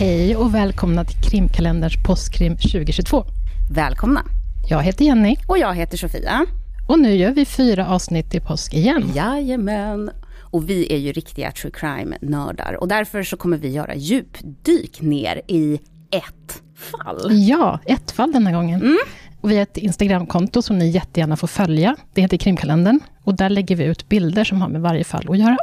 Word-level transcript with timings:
Hej 0.00 0.36
och 0.36 0.54
välkomna 0.54 1.04
till 1.04 1.30
Krimkalenderns 1.30 1.94
påskkrim 2.06 2.56
2022. 2.56 3.24
Välkomna. 3.72 4.24
Jag 4.68 4.82
heter 4.82 5.04
Jenny. 5.04 5.36
Och 5.48 5.58
jag 5.58 5.74
heter 5.74 5.96
Sofia. 5.96 6.46
Och 6.88 6.98
nu 6.98 7.14
gör 7.14 7.30
vi 7.30 7.44
fyra 7.44 7.88
avsnitt 7.88 8.34
i 8.34 8.40
påsk 8.40 8.74
igen. 8.74 9.12
Jajamän. 9.14 10.10
Och 10.40 10.70
vi 10.70 10.92
är 10.92 10.96
ju 10.98 11.12
riktiga 11.12 11.52
true 11.52 11.72
crime-nördar. 11.74 12.76
Och 12.80 12.88
därför 12.88 13.22
så 13.22 13.36
kommer 13.36 13.56
vi 13.56 13.68
göra 13.68 13.94
djupdyk 13.94 15.00
ner 15.00 15.42
i 15.46 15.80
ett 16.10 16.62
fall. 16.76 17.28
Ja, 17.30 17.78
ett 17.84 18.10
fall 18.10 18.32
denna 18.32 18.52
gången. 18.52 18.80
Mm. 18.80 18.98
Och 19.40 19.50
vi 19.50 19.54
har 19.54 19.62
ett 19.62 19.76
Instagramkonto 19.76 20.62
som 20.62 20.78
ni 20.78 20.88
jättegärna 20.88 21.36
får 21.36 21.48
följa. 21.48 21.96
Det 22.14 22.20
heter 22.20 22.36
Krimkalendern. 22.36 23.00
Och 23.24 23.36
där 23.36 23.48
lägger 23.48 23.76
vi 23.76 23.84
ut 23.84 24.08
bilder 24.08 24.44
som 24.44 24.62
har 24.62 24.68
med 24.68 24.80
varje 24.80 25.04
fall 25.04 25.26
att 25.30 25.38
göra. 25.38 25.56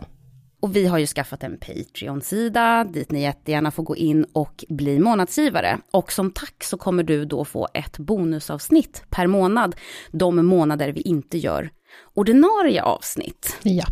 Och 0.62 0.76
vi 0.76 0.88
har 0.88 0.98
ju 0.98 1.06
skaffat 1.06 1.44
en 1.44 1.58
Patreon-sida 1.60 2.84
dit 2.84 3.12
ni 3.12 3.22
jättegärna 3.22 3.72
får 3.72 3.84
gå 3.84 3.96
in 3.96 4.26
och 4.34 4.66
bli 4.70 5.00
månadsgivare. 5.00 5.80
Och 5.92 6.12
som 6.12 6.32
tack 6.32 6.64
så 6.64 6.78
kommer 6.78 7.04
du 7.04 7.26
då 7.26 7.46
få 7.46 7.68
ett 7.74 7.98
bonusavsnitt 7.98 9.04
per 9.10 9.28
månad 9.28 9.76
de 10.12 10.46
månader 10.46 10.92
vi 10.92 11.02
inte 11.02 11.38
gör 11.38 11.70
ordinarie 12.14 12.84
avsnitt. 12.84 13.58
Ja. 13.64 13.86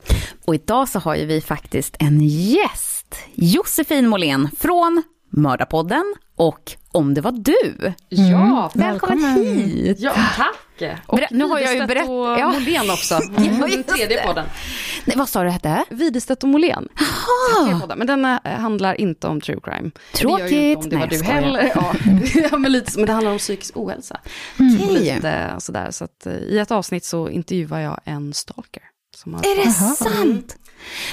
Och 0.45 0.55
idag 0.55 0.89
så 0.89 0.99
har 0.99 1.15
ju 1.15 1.25
vi 1.25 1.41
faktiskt 1.41 1.95
en 1.99 2.21
gäst, 2.21 3.15
Josefin 3.33 4.07
Måhlén 4.07 4.49
från 4.57 5.03
Mördarpodden 5.29 6.15
och 6.35 6.71
Om 6.91 7.13
det 7.13 7.21
var 7.21 7.31
du. 7.31 7.93
Ja, 8.09 8.71
Välkommen, 8.73 9.21
välkommen. 9.23 9.35
hit! 9.57 9.97
ja 9.99 10.13
tack! 10.37 10.55
Och 11.05 11.19
nu 11.31 11.43
har 11.45 11.59
jag 11.59 11.73
ju 11.73 11.79
Widerstedt 11.81 11.87
berätt- 11.87 12.09
och 12.09 12.39
ja. 12.39 12.51
Molén 12.51 12.89
också. 12.89 13.13
Ja, 13.13 13.29
Den 13.37 13.69
just 13.71 13.87
tredje 13.89 14.27
podden. 14.27 14.45
Nej, 15.05 15.17
vad 15.17 15.29
sa 15.29 15.43
du 15.43 15.49
hette? 15.49 15.83
Widerstedt 15.89 16.43
och 16.43 16.49
Molén. 16.49 16.87
Men 17.97 18.07
den 18.07 18.25
eh, 18.25 18.39
handlar 18.45 19.01
inte 19.01 19.27
om 19.27 19.41
true 19.41 19.59
crime. 19.63 19.91
Det 20.13 20.21
gör 20.23 20.37
ju 20.37 20.37
Tråkigt. 20.37 20.53
inte 20.53 20.77
om 20.83 20.89
det 20.89 20.95
var 20.95 20.99
Nej, 20.99 21.09
du 21.09 21.15
jag 21.15 21.25
skojar. 21.25 21.41
heller. 21.41 21.71
Ja. 21.75 21.93
ja, 22.51 22.57
men, 22.57 22.71
lite, 22.71 22.91
men 22.99 23.05
det 23.05 23.13
handlar 23.13 23.31
om 23.31 23.37
psykisk 23.37 23.77
ohälsa. 23.77 24.19
Okej. 24.53 24.87
Lite 24.93 25.55
sådär. 25.59 25.91
Så 25.91 26.03
att, 26.03 26.25
eh, 26.25 26.33
I 26.33 26.59
ett 26.59 26.71
avsnitt 26.71 27.05
så 27.05 27.29
intervjuar 27.29 27.79
jag 27.79 27.99
en 28.03 28.33
stalker. 28.33 28.83
Som 29.17 29.33
har 29.33 29.41
Är 29.41 29.55
det 29.55 29.61
Aha. 29.61 29.95
sant? 29.95 30.55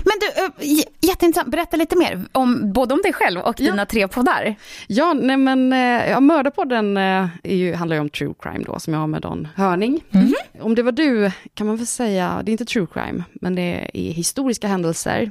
Men 0.05 0.13
du, 0.21 0.65
j- 0.67 0.85
jätteintressant. 1.01 1.51
Berätta 1.51 1.77
lite 1.77 1.97
mer, 1.97 2.25
om, 2.33 2.73
både 2.73 2.95
om 2.95 3.01
dig 3.03 3.13
själv 3.13 3.41
och 3.41 3.55
Ja. 3.61 3.71
dina 3.71 3.87
tre 3.87 4.09
poddar. 4.09 4.55
Ja, 4.87 5.13
nej 5.13 5.37
men 5.37 5.73
eh, 5.73 6.11
ja, 6.11 6.21
Mördarpodden 6.21 6.97
eh, 6.97 7.27
ju, 7.45 7.75
handlar 7.75 7.97
ju 7.97 8.01
om 8.01 8.09
true 8.11 8.35
crime 8.43 8.65
då, 8.65 8.79
som 8.79 8.93
jag 8.93 9.01
har 9.01 9.07
med 9.07 9.23
Don 9.23 9.49
Hörning. 9.57 10.05
Mm. 10.11 10.33
Om 10.61 10.75
det 10.75 10.83
var 10.83 10.93
du, 10.93 11.31
kan 11.55 11.67
man 11.67 11.77
väl 11.77 11.87
säga, 11.87 12.41
det 12.45 12.51
är 12.51 12.53
inte 12.53 12.65
true 12.65 12.87
crime, 12.95 13.25
men 13.33 13.55
det 13.55 13.91
är 13.95 14.13
historiska 14.13 14.69
händelser. 14.69 15.31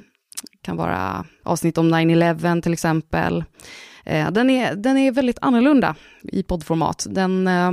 Det 0.51 0.65
kan 0.65 0.77
vara 0.77 1.25
avsnitt 1.43 1.77
om 1.77 1.95
9-11 1.95 2.61
till 2.61 2.73
exempel. 2.73 3.43
Eh, 4.05 4.31
den, 4.31 4.49
är, 4.49 4.75
den 4.75 4.97
är 4.97 5.11
väldigt 5.11 5.37
annorlunda 5.41 5.95
i 6.23 6.43
poddformat. 6.43 7.05
Den, 7.09 7.47
eh, 7.47 7.53
eh, 7.67 7.71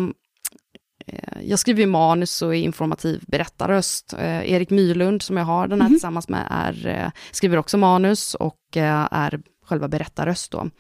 jag 1.43 1.59
skriver 1.59 1.81
ju 1.81 1.87
manus 1.87 2.43
och 2.43 2.55
är 2.57 2.59
informativ 2.61 3.23
berättarröst. 3.27 4.15
Eh, 4.19 4.53
Erik 4.53 4.71
Myrlund, 4.71 5.23
som 5.23 5.37
jag 5.37 5.45
har 5.45 5.69
den 5.69 5.81
här 5.81 5.89
tillsammans 5.89 6.29
med, 6.29 6.47
är, 6.51 6.87
eh, 6.87 7.11
skriver 7.31 7.57
också 7.57 7.79
manus 7.79 8.35
och 8.35 8.77
eh, 8.77 9.09
är 9.11 9.41
själva 9.67 9.89
berättarröst 9.89 10.51
då. 10.53 10.71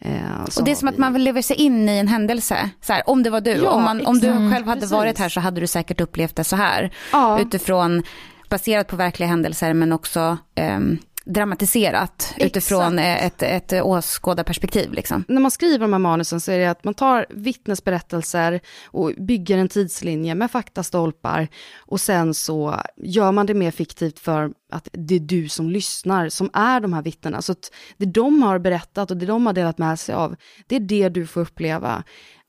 Eh, 0.00 0.42
Och 0.58 0.64
det 0.64 0.70
är 0.70 0.74
som 0.74 0.88
att 0.88 0.94
vi- 0.94 0.98
man 1.00 1.24
lever 1.24 1.42
sig 1.42 1.56
in 1.56 1.88
i 1.88 1.98
en 1.98 2.08
händelse. 2.08 2.70
Så 2.80 2.92
här, 2.92 3.02
om 3.06 3.22
det 3.22 3.30
var 3.30 3.40
du, 3.40 3.50
Ja, 3.50 3.70
om, 3.70 3.82
man, 3.82 4.06
om 4.06 4.18
du 4.18 4.26
själv 4.26 4.66
hade 4.66 4.80
Precis. 4.80 4.92
varit 4.92 5.18
här 5.18 5.28
så 5.28 5.40
hade 5.40 5.60
du 5.60 5.66
säkert 5.66 6.00
upplevt 6.00 6.36
det 6.36 6.44
så 6.44 6.56
här. 6.56 6.90
Ja. 7.12 7.40
Utifrån, 7.40 8.02
baserat 8.48 8.88
på 8.88 8.96
verkliga 8.96 9.28
händelser 9.28 9.74
men 9.74 9.92
också 9.92 10.38
ehm, 10.54 10.98
dramatiserat 11.28 12.22
Exakt. 12.36 12.42
utifrån 12.42 12.98
eh, 12.98 13.26
ett, 13.26 13.42
ett 13.42 13.72
åskådarperspektiv. 13.72 14.92
Liksom. 14.92 15.24
när 15.28 15.40
man 15.40 15.50
skriver 15.50 15.78
de 15.78 15.92
här 15.92 15.98
manusen 16.00 16.40
så 16.40 16.52
är 16.52 16.58
det 16.58 16.66
att 16.66 16.84
man 16.84 16.94
tar 16.94 17.26
vittnesberättelser 17.30 18.60
och 18.86 19.12
bygger 19.18 19.58
en 19.58 19.68
tidslinje 19.68 20.34
med 20.34 20.50
faktastolpar 20.50 21.48
och 21.76 22.00
sen 22.00 22.34
så 22.34 22.80
gör 22.96 23.32
man 23.32 23.46
det 23.46 23.54
mer 23.54 23.70
fiktivt 23.70 24.18
för 24.18 24.50
att 24.72 24.88
det 24.92 25.14
är 25.14 25.20
du 25.20 25.48
som 25.48 25.70
lyssnar 25.70 26.28
som 26.28 26.50
är 26.52 26.80
de 26.80 26.92
här 26.92 27.02
vittnena. 27.02 27.42
Så 27.42 27.52
att 27.52 27.72
det 27.96 28.06
de 28.06 28.42
har 28.42 28.58
berättat 28.58 29.10
och 29.10 29.16
det 29.16 29.26
de 29.26 29.46
har 29.46 29.52
delat 29.52 29.78
med 29.78 29.98
sig 30.00 30.14
av, 30.14 30.36
det 30.66 30.76
är 30.76 30.80
det 30.80 31.08
du 31.08 31.26
får 31.26 31.40
uppleva. 31.40 32.02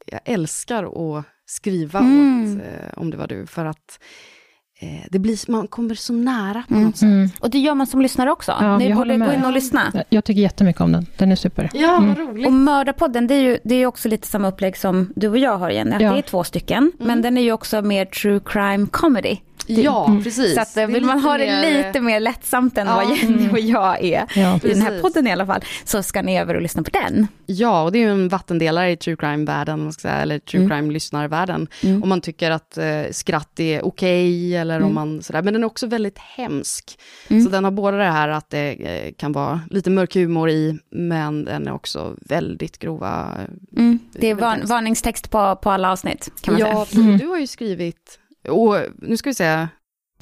Jag 0.05 0.21
älskar 0.25 0.83
att 1.17 1.25
skriva 1.45 1.99
Mm. 1.99 2.57
åt, 2.57 2.63
eh, 2.63 2.97
om 3.01 3.09
det 3.11 3.17
var 3.17 3.27
du, 3.27 3.45
för 3.45 3.65
att 3.65 3.77
eh, 3.77 4.38
det 5.09 5.19
blir, 5.19 5.51
man 5.51 5.67
kommer 5.67 5.95
så 5.95 6.13
nära 6.13 6.63
på 6.67 6.73
Mm. 6.73 6.85
något 6.85 6.97
sätt. 6.97 7.03
Mm. 7.07 7.29
Och 7.39 7.49
det 7.49 7.59
gör 7.59 7.73
man 7.75 7.87
som 7.87 8.01
lyssnare 8.01 8.31
också. 8.31 8.53
Ja, 8.61 8.77
Ni 8.77 8.93
borde 8.93 9.17
gå 9.17 9.33
in 9.33 9.45
och 9.45 9.51
lyssna. 9.53 10.03
Jag 10.09 10.23
tycker 10.23 10.41
jättemycket 10.41 10.81
om 10.81 10.91
den. 10.91 11.05
Den 11.17 11.31
är 11.31 11.35
super. 11.35 11.69
Ja, 11.73 12.03
vad 12.07 12.17
roligt. 12.17 12.47
Och 12.47 12.53
Mördarpodden, 12.53 13.27
det 13.27 13.33
är 13.35 13.41
ju 13.41 13.59
det 13.63 13.75
är 13.75 13.85
också 13.85 14.07
lite 14.09 14.27
samma 14.27 14.47
upplägg 14.47 14.77
som 14.77 15.13
du 15.15 15.27
och 15.27 15.37
jag 15.37 15.57
har 15.57 15.69
Jenny. 15.69 15.91
Ja. 15.99 16.11
Det 16.11 16.17
är 16.17 16.21
två 16.21 16.43
stycken, 16.43 16.91
men 16.99 17.21
den 17.21 17.37
är 17.37 17.41
ju 17.41 17.51
också 17.51 17.81
mer 17.81 18.05
true 18.05 18.39
crime 18.45 18.87
comedy. 18.91 19.37
Ja, 19.71 20.19
precis. 20.23 20.55
Så 20.55 20.61
att, 20.61 20.77
eh, 20.77 20.87
vill 20.87 21.05
man 21.05 21.19
ha 21.19 21.37
det 21.37 21.45
mer- 21.45 21.87
lite 21.87 22.01
mer 22.01 22.19
lättsamt 22.19 22.77
än 22.77 22.87
Ja. 22.87 22.95
vad 22.95 23.17
Jenny 23.17 23.49
och 23.49 23.59
jag 23.59 24.03
är, 24.03 24.25
Ja. 24.35 24.59
i 24.63 24.67
den 24.67 24.81
här 24.81 25.01
podden 25.01 25.27
i 25.27 25.31
alla 25.31 25.45
fall, 25.45 25.61
så 25.83 26.03
ska 26.03 26.21
ni 26.21 26.39
över 26.39 26.55
och 26.55 26.61
lyssna 26.61 26.83
på 26.83 26.89
den. 26.89 27.27
Ja, 27.45 27.83
och 27.83 27.91
det 27.91 27.97
är 27.97 28.01
ju 28.01 28.11
en 28.11 28.29
vattendelare 28.29 28.91
i 28.91 28.97
true 28.97 29.15
crime-världen, 29.15 29.91
eller 30.05 30.39
true 30.39 30.61
Mm. 30.63 30.69
crime-lyssnarvärlden. 30.69 31.67
Mm. 31.83 32.03
Om 32.03 32.09
man 32.09 32.21
tycker 32.21 32.51
att 32.51 32.77
eh, 32.77 32.85
skratt 33.11 33.59
är 33.59 33.85
okej, 33.85 34.55
eller 34.57 34.75
Mm. 34.75 34.87
om 34.87 34.93
man 34.95 35.21
sådär, 35.21 35.41
men 35.41 35.53
den 35.53 35.63
är 35.63 35.67
också 35.67 35.87
väldigt 35.87 36.17
hemsk. 36.17 36.99
Mm. 37.27 37.43
Så 37.43 37.49
den 37.49 37.63
har 37.63 37.71
både 37.71 37.97
det 37.97 38.03
här 38.03 38.29
att 38.29 38.49
det 38.49 38.71
eh, 39.07 39.13
kan 39.17 39.31
vara 39.31 39.61
lite 39.69 39.89
mörk 39.89 40.13
humor 40.15 40.49
i, 40.49 40.79
men 40.91 41.45
den 41.45 41.67
är 41.67 41.73
också 41.73 42.15
väldigt 42.21 42.79
grova. 42.79 43.27
eh, 43.37 43.79
Mm. 43.79 43.99
Det 44.13 44.27
är 44.29 44.35
van, 44.35 44.59
varningstext 44.65 45.29
på, 45.29 45.55
på 45.55 45.69
alla 45.71 45.91
avsnitt, 45.91 46.31
kan 46.41 46.53
man 46.53 46.59
Ja, 46.61 46.85
säga. 46.85 47.01
Mm. 47.03 47.17
du 47.17 47.27
har 47.27 47.37
ju 47.37 47.47
skrivit, 47.47 48.19
och 48.49 48.75
nu 48.97 49.17
ska 49.17 49.29
vi 49.29 49.33
se, 49.33 49.67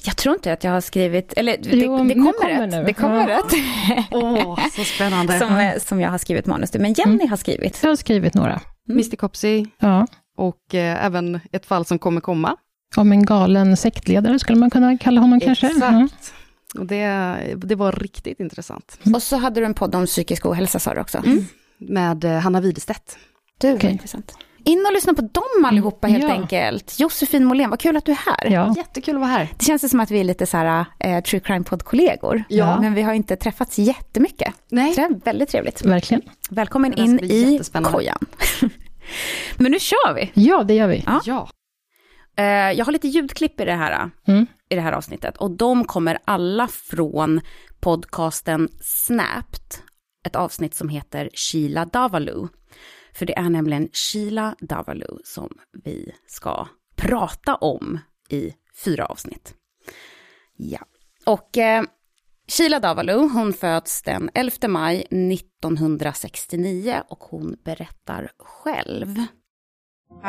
Jag 0.04 0.16
tror 0.16 0.34
inte 0.34 0.52
att 0.52 0.64
jag 0.64 0.70
har 0.72 0.80
skrivit, 0.80 1.32
eller 1.32 1.56
det, 1.56 1.68
Jo, 1.70 1.78
det 1.80 2.14
kommer 2.14 2.14
kommer 2.32 2.48
rätt. 2.60 2.70
nu. 2.70 2.84
Det 2.84 2.92
kommer 2.94 3.28
Ja. 3.28 3.36
rätt. 3.38 3.52
åh, 4.10 4.58
så 4.76 4.84
spännande. 4.84 5.38
som, 5.38 5.56
eh, 5.58 5.78
som 5.78 6.00
jag 6.00 6.10
har 6.10 6.18
skrivit 6.18 6.46
manus 6.46 6.70
till. 6.70 6.80
Men 6.80 6.92
Jenny 6.92 7.26
har 7.26 7.36
skrivit. 7.36 7.78
Jag 7.82 7.90
har 7.90 7.96
skrivit 7.96 8.34
några. 8.34 8.60
Mr 8.90 9.16
Copsey, 9.16 9.66
Ja. 9.78 10.06
och 10.36 10.74
eh, 10.74 11.04
även 11.04 11.40
ett 11.52 11.66
fall 11.66 11.84
som 11.84 11.98
kommer 11.98 12.20
komma. 12.20 12.56
Om 12.96 13.12
en 13.12 13.24
galen 13.24 13.76
sektledare 13.76 14.38
skulle 14.38 14.58
man 14.58 14.70
kunna 14.70 14.98
kalla 14.98 15.20
honom 15.20 15.40
kanske. 15.40 15.66
Ja. 15.80 16.04
Exakt. 16.04 16.34
Och 16.78 16.86
det, 16.86 17.06
det 17.56 17.74
var 17.74 17.92
riktigt 17.92 18.40
intressant. 18.40 18.98
Och 19.14 19.22
så 19.22 19.36
hade 19.36 19.60
du 19.60 19.66
en 19.66 19.74
podd 19.74 19.94
om 19.94 20.06
psykisk 20.06 20.46
ohälsa 20.46 20.78
sa 20.78 20.94
du 20.94 21.00
också. 21.00 21.22
Med 21.78 22.24
eh, 22.24 22.32
Hanna 22.38 22.60
Widerstedt. 22.60 23.18
Du, 23.60 23.74
Okej. 23.74 23.90
intressant. 23.90 24.34
In 24.64 24.86
och 24.86 24.92
lyssna 24.92 25.14
på 25.14 25.20
dem 25.22 25.64
allihopa 25.64 26.06
helt 26.06 26.24
Ja. 26.24 26.30
enkelt. 26.30 27.00
Josefin 27.00 27.44
Måhlén, 27.44 27.70
vad 27.70 27.80
kul 27.80 27.96
att 27.96 28.04
du 28.04 28.12
är 28.12 28.16
här. 28.16 28.50
Ja. 28.52 28.74
Jättekul 28.76 29.14
att 29.14 29.20
vara 29.20 29.30
här. 29.30 29.48
Det 29.58 29.64
känns 29.64 29.90
som 29.90 30.00
att 30.00 30.10
vi 30.10 30.20
är 30.20 30.24
lite 30.24 30.46
så 30.46 30.56
här, 30.56 30.84
eh, 31.00 31.22
true 31.22 31.40
crime 31.40 31.64
podd-kollegor. 31.64 32.44
Ja. 32.48 32.80
Men 32.80 32.94
vi 32.94 33.02
har 33.02 33.12
inte 33.12 33.36
träffats 33.36 33.78
jättemycket. 33.78 34.54
Nej. 34.70 34.94
Så 34.94 35.00
det 35.00 35.06
är 35.06 35.24
väldigt 35.24 35.48
trevligt. 35.48 35.84
verkligen. 35.84 36.22
Välkommen 36.50 36.92
ska 36.92 37.02
in 37.02 37.18
i 37.24 37.60
kojan. 37.82 38.18
Men 39.56 39.72
nu 39.72 39.78
kör 39.78 40.14
vi. 40.14 40.30
Ja, 40.34 40.62
det 40.62 40.74
gör 40.74 40.86
vi. 40.88 41.04
Ja. 41.06 41.20
Ja. 41.24 41.48
Eh, 42.36 42.44
jag 42.72 42.84
har 42.84 42.92
lite 42.92 43.08
ljudklipp 43.08 43.60
i 43.60 43.64
det 43.64 43.72
här, 43.74 44.10
Mm. 44.28 44.46
i 44.68 44.74
det 44.74 44.80
här 44.80 44.92
avsnittet. 44.92 45.36
Och 45.36 45.50
de 45.50 45.84
kommer 45.84 46.18
alla 46.24 46.68
från 46.68 47.40
podcasten 47.80 48.68
Snapped. 48.80 49.60
Ett 50.26 50.36
avsnitt 50.36 50.74
som 50.74 50.88
heter 50.88 51.30
Sheila 51.34 51.84
Davalu. 51.84 52.48
För 53.18 53.26
det 53.26 53.38
är 53.38 53.50
nämligen 53.50 53.88
Sheila 53.92 54.54
Davalu 54.60 55.18
som 55.24 55.48
vi 55.84 56.12
ska 56.26 56.66
prata 56.96 57.54
om 57.54 57.98
i 58.28 58.54
fyra 58.84 59.06
avsnitt. 59.06 59.54
Ja, 60.56 60.80
och 61.26 61.58
eh, 61.58 61.84
Sheila 62.48 62.80
Davalu, 62.80 63.28
hon 63.28 63.52
föds 63.52 64.02
den 64.02 64.30
11 64.34 64.68
maj 64.68 65.00
1969 65.00 67.02
och 67.08 67.18
hon 67.18 67.56
berättar 67.64 68.30
själv. 68.38 69.08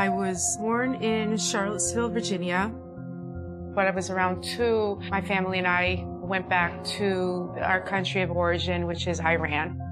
I 0.05 0.09
was 0.09 0.59
born 0.59 1.03
in 1.03 1.37
Charlottesville, 1.37 2.13
Virginia. 2.13 2.71
When 3.75 3.87
I 3.87 3.91
was 3.95 4.09
around 4.09 4.43
two, 4.43 4.95
my 5.11 5.21
family 5.21 5.59
and 5.59 5.67
I 5.67 6.03
went 6.29 6.49
back 6.49 6.83
to 6.97 7.05
our 7.61 7.85
country 7.89 8.23
of 8.23 8.31
origin, 8.31 8.87
which 8.87 9.07
is 9.07 9.19
Iran. 9.19 9.88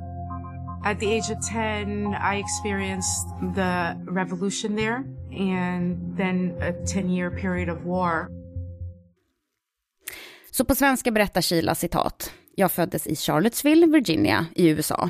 At 0.86 1.00
the 1.00 1.06
age 1.06 1.32
of 1.32 1.38
10, 1.52 2.16
I 2.34 2.40
experienced 2.40 3.28
the 3.56 3.96
revolution 4.08 4.76
there 4.76 5.04
and 5.32 6.18
then 6.18 6.56
a 6.62 6.74
10 6.86 7.10
year 7.10 7.30
period 7.30 7.70
of 7.70 7.86
war. 7.86 8.28
Så 10.52 10.66
på 10.66 10.76
svenska 10.76 11.12
berättar 11.12 11.42
Sheila 11.42 11.76
citat. 11.76 12.32
Jag 12.56 12.72
föddes 12.72 13.08
i 13.08 13.16
Charlottesville, 13.16 13.88
Virginia 13.88 14.46
i 14.56 14.68
USA. 14.68 15.10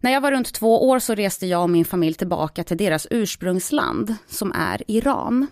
När 0.00 0.10
jag 0.10 0.20
var 0.20 0.32
runt 0.32 0.54
två 0.54 0.88
år 0.88 0.98
så 0.98 1.14
reste 1.14 1.46
jag 1.46 1.62
och 1.62 1.70
min 1.70 1.84
familj 1.84 2.14
tillbaka 2.14 2.64
till 2.64 2.76
deras 2.76 3.06
ursprungsland, 3.10 4.14
som 4.26 4.52
är 4.52 4.82
Iran. 4.90 5.46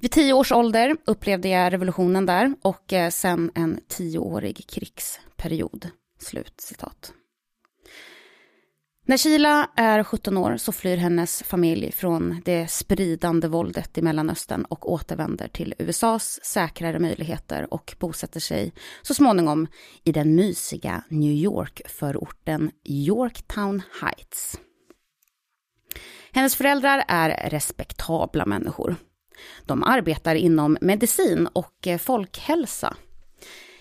Vid 0.00 0.10
tio 0.10 0.32
års 0.32 0.52
ålder 0.52 0.96
upplevde 1.04 1.48
jag 1.48 1.72
revolutionen 1.72 2.26
där 2.26 2.54
och 2.62 2.92
eh, 2.92 3.10
sen 3.10 3.50
en 3.54 3.80
tioårig 3.88 4.66
krigsperiod. 4.68 5.90
Slut 6.18 6.60
citat. 6.60 7.12
När 9.08 9.16
Sheila 9.16 9.70
är 9.76 10.02
17 10.02 10.36
år 10.36 10.56
så 10.56 10.72
flyr 10.72 10.96
hennes 10.96 11.42
familj 11.42 11.92
från 11.92 12.42
det 12.44 12.70
spridande 12.70 13.48
våldet 13.48 13.98
i 13.98 14.02
Mellanöstern 14.02 14.64
och 14.64 14.92
återvänder 14.92 15.48
till 15.48 15.74
USAs 15.78 16.40
säkrare 16.42 16.98
möjligheter 16.98 17.74
och 17.74 17.96
bosätter 17.98 18.40
sig 18.40 18.72
så 19.02 19.14
småningom 19.14 19.66
i 20.04 20.12
den 20.12 20.34
mysiga 20.34 21.02
New 21.08 21.32
York-förorten 21.32 22.70
Yorktown 22.84 23.82
Heights. 24.00 24.60
Hennes 26.32 26.56
föräldrar 26.56 27.04
är 27.08 27.50
respektabla 27.50 28.46
människor. 28.46 28.96
De 29.64 29.82
arbetar 29.82 30.34
inom 30.34 30.78
medicin 30.80 31.48
och 31.52 31.88
folkhälsa. 32.00 32.96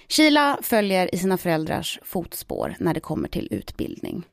Sheila 0.09 0.59
följer 0.61 1.15
i 1.15 1.17
sina 1.17 1.37
föräldrars 1.37 1.99
fotspår 2.03 2.75
när 2.79 2.93
det 2.93 2.99
kommer 2.99 3.27
till 3.27 3.47
utbildning. 3.51 4.25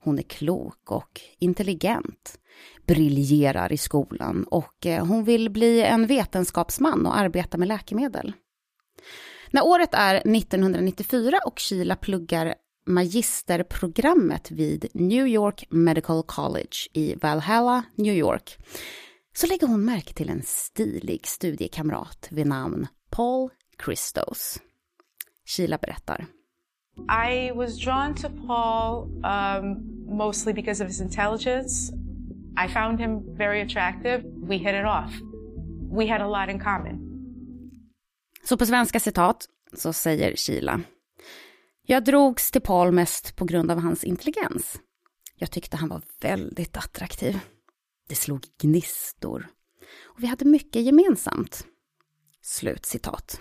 Hon 0.00 0.18
är 0.18 0.22
klok 0.22 0.90
och 0.90 1.20
intelligent, 1.38 2.38
briljerar 2.86 3.72
i 3.72 3.76
skolan 3.76 4.44
och 4.44 4.86
eh, 4.86 5.06
hon 5.06 5.24
vill 5.24 5.50
bli 5.50 5.82
en 5.82 6.06
vetenskapsman 6.06 7.06
och 7.06 7.18
arbeta 7.18 7.58
med 7.58 7.68
läkemedel. 7.68 8.32
När 9.50 9.66
året 9.66 9.90
är 9.92 10.14
1994 10.14 11.38
och 11.46 11.60
Sheila 11.60 11.96
pluggar 11.96 12.54
magisterprogrammet 12.86 14.50
vid 14.50 14.86
New 14.94 15.26
York 15.26 15.66
Medical 15.70 16.22
College 16.22 16.76
i 16.92 17.14
Valhalla, 17.14 17.82
New 17.94 18.14
York, 18.14 18.58
så 19.34 19.46
lägger 19.46 19.66
hon 19.66 19.84
märke 19.84 20.12
till 20.12 20.28
en 20.28 20.42
stilig 20.42 21.26
studiekamrat 21.26 22.28
vid 22.30 22.46
namn 22.46 22.86
Paul 23.10 23.50
Christos. 23.84 24.58
Sheila 25.46 25.78
berättar. 25.78 26.26
I 27.08 27.52
was 27.54 27.78
drawn 27.78 28.14
to 28.14 28.28
Paul 28.46 29.08
um, 29.24 29.76
mostly 30.06 30.52
because 30.52 30.84
of 30.84 30.88
his 30.88 31.00
intelligence. 31.00 31.92
I 32.56 32.68
found 32.68 33.00
him 33.00 33.36
very 33.36 33.60
attractive. 33.60 34.22
We 34.48 34.58
hit 34.58 34.74
it 34.74 34.84
off. 34.84 35.12
We 35.90 36.06
had 36.06 36.20
a 36.20 36.28
lot 36.28 36.48
in 36.48 36.60
common. 36.60 37.04
Så 38.44 38.56
på 38.56 38.66
svenska 38.66 39.00
citat 39.00 39.46
så 39.72 39.92
säger 39.92 40.36
Sheila. 40.36 40.80
Jag 41.86 42.04
drogs 42.04 42.50
till 42.50 42.60
Paul 42.60 42.92
mest 42.92 43.36
på 43.36 43.44
grund 43.44 43.70
av 43.70 43.78
hans 43.78 44.04
intelligens. 44.04 44.80
Jag 45.36 45.50
tyckte 45.50 45.76
han 45.76 45.88
var 45.88 46.02
väldigt 46.20 46.76
attraktiv. 46.76 47.38
Det 48.08 48.14
slog 48.14 48.44
gnistor. 48.62 49.48
Och 50.04 50.22
vi 50.22 50.26
hade 50.26 50.44
mycket 50.44 50.82
gemensamt. 50.82 51.66
Slut 52.42 52.86
citat. 52.86 53.40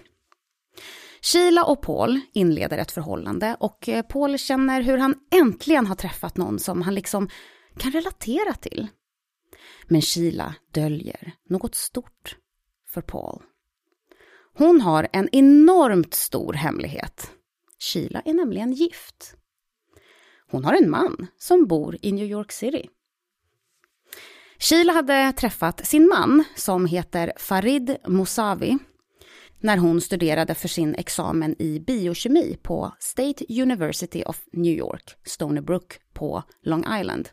Sheila 1.22 1.64
och 1.64 1.82
Paul 1.82 2.20
inleder 2.34 2.78
ett 2.78 2.92
förhållande 2.92 3.58
och 3.60 3.90
eh, 3.90 4.02
Paul 4.02 4.38
känner 4.38 4.82
hur 4.82 4.98
han 4.98 5.16
äntligen 5.32 5.88
har 5.88 5.96
träffat 5.96 6.38
någon 6.38 6.60
som 6.60 6.82
han 6.82 6.96
liksom 6.96 7.30
kan 7.78 7.92
relatera 7.92 8.54
till. 8.54 8.88
Men 9.88 10.02
Sheila 10.02 10.56
döljer 10.72 11.32
något 11.50 11.76
stort 11.76 12.38
för 12.90 13.02
Paul. 13.02 13.44
Hon 14.54 14.82
har 14.82 15.08
en 15.14 15.30
enormt 15.32 16.14
stor 16.14 16.54
hemlighet. 16.54 17.32
Sheila 17.80 18.22
är 18.26 18.34
nämligen 18.34 18.74
gift. 18.74 19.36
Hon 20.52 20.66
har 20.66 20.74
en 20.74 20.90
man 20.90 21.28
som 21.38 21.68
bor 21.68 21.98
i 22.02 22.12
New 22.12 22.26
York 22.26 22.52
City. 22.52 22.90
Sheila 24.60 24.94
hade 24.94 25.34
träffat 25.34 25.88
sin 25.88 26.08
man 26.08 26.44
som 26.56 26.86
heter 26.86 27.34
Farid 27.38 27.98
Mousavi 28.08 28.78
när 29.60 29.78
hon 29.78 30.02
studerade 30.02 30.56
för 30.56 30.68
sin 30.68 30.96
examen 30.96 31.56
i 31.60 31.80
biokemi 31.80 32.58
på 32.64 32.92
State 33.00 33.46
University 33.62 34.24
of 34.24 34.42
New 34.54 34.74
York, 34.74 35.16
Stony 35.26 35.62
Brook 35.62 36.00
på 36.14 36.44
Long 36.64 36.86
Island. 37.00 37.30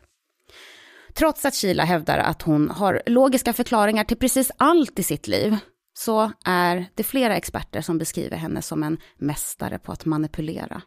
Trots 1.13 1.45
att 1.45 1.55
Sheila 1.55 1.83
hävdar 1.83 2.17
att 2.17 2.41
hon 2.41 2.69
har 2.69 3.01
logiska 3.05 3.53
förklaringar 3.53 4.03
till 4.03 4.17
precis 4.17 4.51
allt 4.57 4.99
i 4.99 5.03
sitt 5.03 5.27
liv, 5.27 5.57
så 5.93 6.31
är 6.45 6.85
det 6.95 7.03
flera 7.03 7.35
experter 7.35 7.81
som 7.81 7.97
beskriver 7.97 8.37
henne 8.37 8.61
som 8.61 8.83
en 8.83 8.97
mästare 9.17 9.79
på 9.79 9.91
att 9.91 10.05
manipulera. 10.05 10.81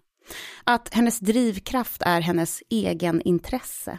Att 0.64 0.94
hennes 0.94 1.18
drivkraft 1.18 2.02
är 2.02 2.20
hennes 2.20 2.62
egen 2.70 3.22
intresse. 3.22 3.98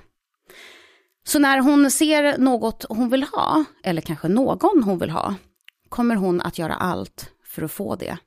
Så 1.24 1.40
när 1.40 1.60
hon 1.60 1.92
ser 1.92 2.38
något 2.38 2.86
hon 2.90 3.10
vill 3.10 3.24
ha, 3.24 3.64
eller 3.84 4.02
kanske 4.02 4.28
någon 4.28 4.84
hon 4.84 5.00
vill 5.00 5.10
ha, 5.10 5.36
kommer 5.90 6.16
hon 6.16 6.42
att 6.42 6.58
göra 6.58 6.76
allt 6.76 7.32
för 7.46 7.62
att 7.62 7.72
få 7.72 7.96
det. 7.96 8.18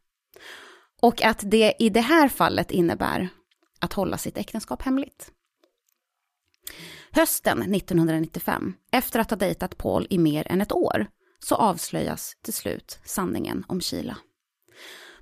Och 1.03 1.23
att 1.23 1.41
det 1.45 1.75
i 1.79 1.89
det 1.89 2.01
här 2.01 2.29
fallet 2.29 2.71
innebär 2.71 3.29
att 3.81 3.93
hålla 3.93 4.19
sitt 4.19 4.39
äktenskap 4.39 4.83
hemligt. 4.83 5.33
Hösten 7.11 7.75
1995, 7.75 8.75
efter 8.93 9.21
att 9.21 9.31
ha 9.31 9.37
dejtat 9.37 9.79
Paul 9.79 10.07
i 10.11 10.19
mer 10.19 10.53
än 10.53 10.61
ett 10.61 10.73
år, 10.73 11.07
så 11.39 11.55
avslöjas 11.55 12.37
till 12.43 12.53
slut 12.53 12.99
sanningen 13.05 13.65
om 13.69 13.81
Kila. 13.81 14.17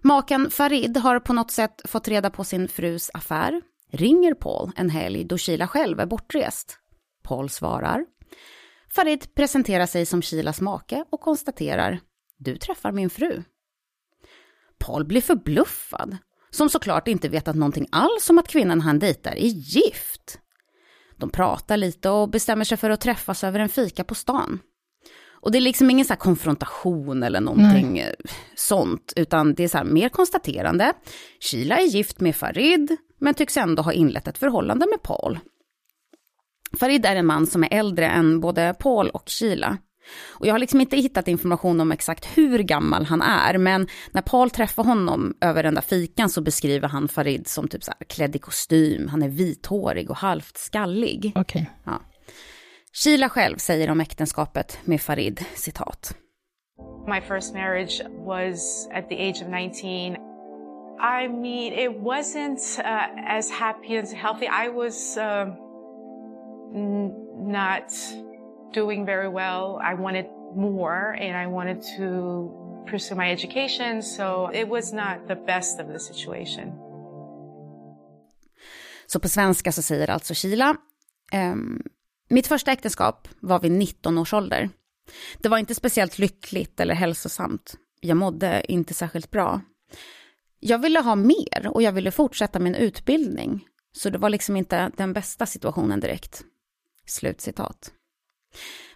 Maken 0.01 0.51
Farid 0.51 0.97
har 0.97 1.21
på 1.21 1.33
något 1.33 1.51
sätt 1.51 1.81
fått 1.85 2.09
reda 2.09 2.31
på 2.31 2.45
sin 2.45 2.69
frus 2.69 3.11
affär, 3.15 3.63
ringer 3.93 4.35
Paul 4.35 4.73
en 4.77 4.91
helg 4.91 5.25
då 5.25 5.39
Kila 5.39 5.69
själv 5.69 6.01
är 6.01 6.07
bortrest. 6.07 6.79
Paul 7.23 7.51
svarar. 7.51 8.07
Farid 8.95 9.35
presenterar 9.35 9.87
sig 9.87 10.07
som 10.07 10.23
Kilas 10.23 10.61
make 10.61 11.05
och 11.11 11.21
konstaterar, 11.21 12.01
du 12.41 12.57
träffar 12.57 12.93
min 12.93 13.11
fru. 13.11 13.43
Paul 14.79 15.05
blir 15.05 15.21
förbluffad, 15.21 16.17
som 16.51 16.69
såklart 16.69 17.09
inte 17.09 17.29
vetat 17.29 17.57
någonting 17.57 17.87
alls 17.93 18.31
om 18.31 18.39
att 18.39 18.49
kvinnan 18.49 18.81
han 18.81 18.99
dejtar 18.99 19.33
är 19.33 19.47
gift. 19.49 20.39
De 21.17 21.31
pratar 21.31 21.77
lite 21.77 22.11
och 22.11 22.31
bestämmer 22.31 22.65
sig 22.65 22.79
för 22.79 22.91
att 22.91 23.01
träffas 23.01 23.45
över 23.45 23.61
en 23.61 23.69
fika 23.69 24.05
på 24.05 24.15
stan. 24.15 24.59
Och 25.43 25.53
det 25.53 25.59
är 25.59 25.63
liksom 25.63 25.91
ingen 25.91 26.07
så 26.07 26.17
konfrontation 26.17 27.23
eller 27.23 27.41
någonting 27.41 27.93
Nej. 27.93 28.03
Eh, 28.03 28.31
sånt, 28.57 29.13
utan 29.17 29.55
det 29.55 29.65
är 29.65 29.69
så 29.69 29.85
mer 29.85 30.09
konstaterande. 30.09 30.93
Sheila 31.41 31.77
är 31.79 31.87
gift 31.87 32.21
med 32.21 32.37
Farid, 32.37 32.97
men 33.19 33.35
tycks 33.35 33.57
ändå 33.57 33.83
ha 33.83 33.93
inlett 33.93 34.29
ett 34.29 34.39
förhållande 34.39 34.87
med 34.87 35.03
Paul. 35.03 35.39
Farid 36.79 37.07
är 37.07 37.17
en 37.17 37.27
man 37.27 37.47
som 37.47 37.65
är 37.65 37.75
äldre 37.75 38.09
än 38.09 38.41
både 38.41 38.75
Paul 38.79 39.11
och 39.11 39.31
Sheila. 39.31 39.79
Och 40.29 40.47
jag 40.47 40.55
har 40.55 40.59
liksom 40.59 40.81
inte 40.81 40.97
hittat 40.97 41.29
information 41.29 41.81
om 41.81 41.93
exakt 41.93 42.25
hur 42.25 42.59
gammal 42.59 43.05
han 43.05 43.23
är, 43.23 43.59
men 43.59 43.89
när 44.11 44.23
Paul 44.23 44.51
träffar 44.51 44.85
honom 44.85 45.35
över 45.41 45.62
den 45.62 45.75
där 45.75 45.83
fikan 45.83 46.31
så 46.31 46.41
beskriver 46.41 46.89
han 46.89 47.08
Farid 47.08 47.49
som 47.49 47.69
typ 47.69 47.84
så 47.84 47.93
här 47.99 48.06
klädd 48.06 48.37
i 48.37 48.39
kostym, 48.39 49.08
han 49.08 49.23
är 49.23 49.29
vithårig 49.29 50.11
och 50.11 50.17
halvt 50.17 50.58
skallig. 50.58 51.32
Okay. 51.34 51.65
Ja. 51.84 52.01
Sheila 52.93 53.29
själv 53.29 53.56
säger 53.56 53.91
om 53.91 54.01
äktenskapet 54.01 54.79
med 54.84 55.01
Farid, 55.01 55.44
citat. 55.55 56.15
My 57.06 57.20
first 57.20 57.55
marriage 57.55 58.03
was 58.27 58.89
at 58.94 59.08
the 59.08 59.29
age 59.29 59.43
of 59.43 59.49
19. 59.49 60.17
I 61.01 61.29
mean, 61.29 61.73
it 61.73 61.93
wasn't 62.01 62.61
uh, 62.79 63.39
as 63.39 63.51
happy 63.51 63.96
and 63.96 64.08
healthy. 64.08 64.46
I 64.46 64.69
was 64.69 65.17
uh, 65.17 65.46
not 66.75 67.91
doing 68.74 69.06
very 69.06 69.29
well. 69.29 69.79
I 69.82 69.94
wanted 69.94 70.27
more 70.56 71.12
and 71.12 71.36
I 71.36 71.46
wanted 71.46 71.82
to 71.96 72.86
pursue 72.91 73.15
my 73.15 73.32
education. 73.32 74.03
So 74.03 74.50
it 74.53 74.69
was 74.69 74.93
not 74.93 75.29
the 75.29 75.36
best 75.36 75.81
of 75.81 75.86
the 75.86 75.98
situation. 75.98 76.72
Så 79.06 79.20
på 79.20 79.29
svenska 79.29 79.72
så 79.72 79.82
säger 79.82 80.10
alltså 80.10 80.34
Kila, 80.34 80.70
um, 80.70 80.77
ehm, 81.32 81.82
mitt 82.29 82.46
första 82.46 82.72
äktenskap 82.72 83.29
var 83.41 83.60
vid 83.60 83.72
19 83.72 84.19
års 84.19 84.34
ålder. 84.34 84.70
Det 85.39 85.48
var 85.48 85.58
inte 85.58 85.74
speciellt 85.74 86.19
lyckligt 86.19 86.81
eller 86.81 86.94
hälsosamt. 86.94 87.74
Jag 88.00 88.17
mådde 88.17 88.62
inte 88.72 88.94
särskilt 88.94 89.31
bra. 89.31 89.60
Jag 90.60 90.79
ville 90.79 91.00
ha 91.00 91.15
mer 91.15 91.67
och 91.70 91.82
jag 91.82 91.93
ville 91.93 92.10
fortsätta 92.10 92.58
min 92.58 92.74
utbildning. 92.74 93.67
Så 93.93 94.10
det 94.10 94.19
var 94.19 94.31
liksom 94.31 94.56
inte 94.56 94.91
den 94.96 95.12
bästa 95.12 95.46
situationen 95.46 96.00
direkt. 96.00 96.44
Slutcitat. 97.06 97.93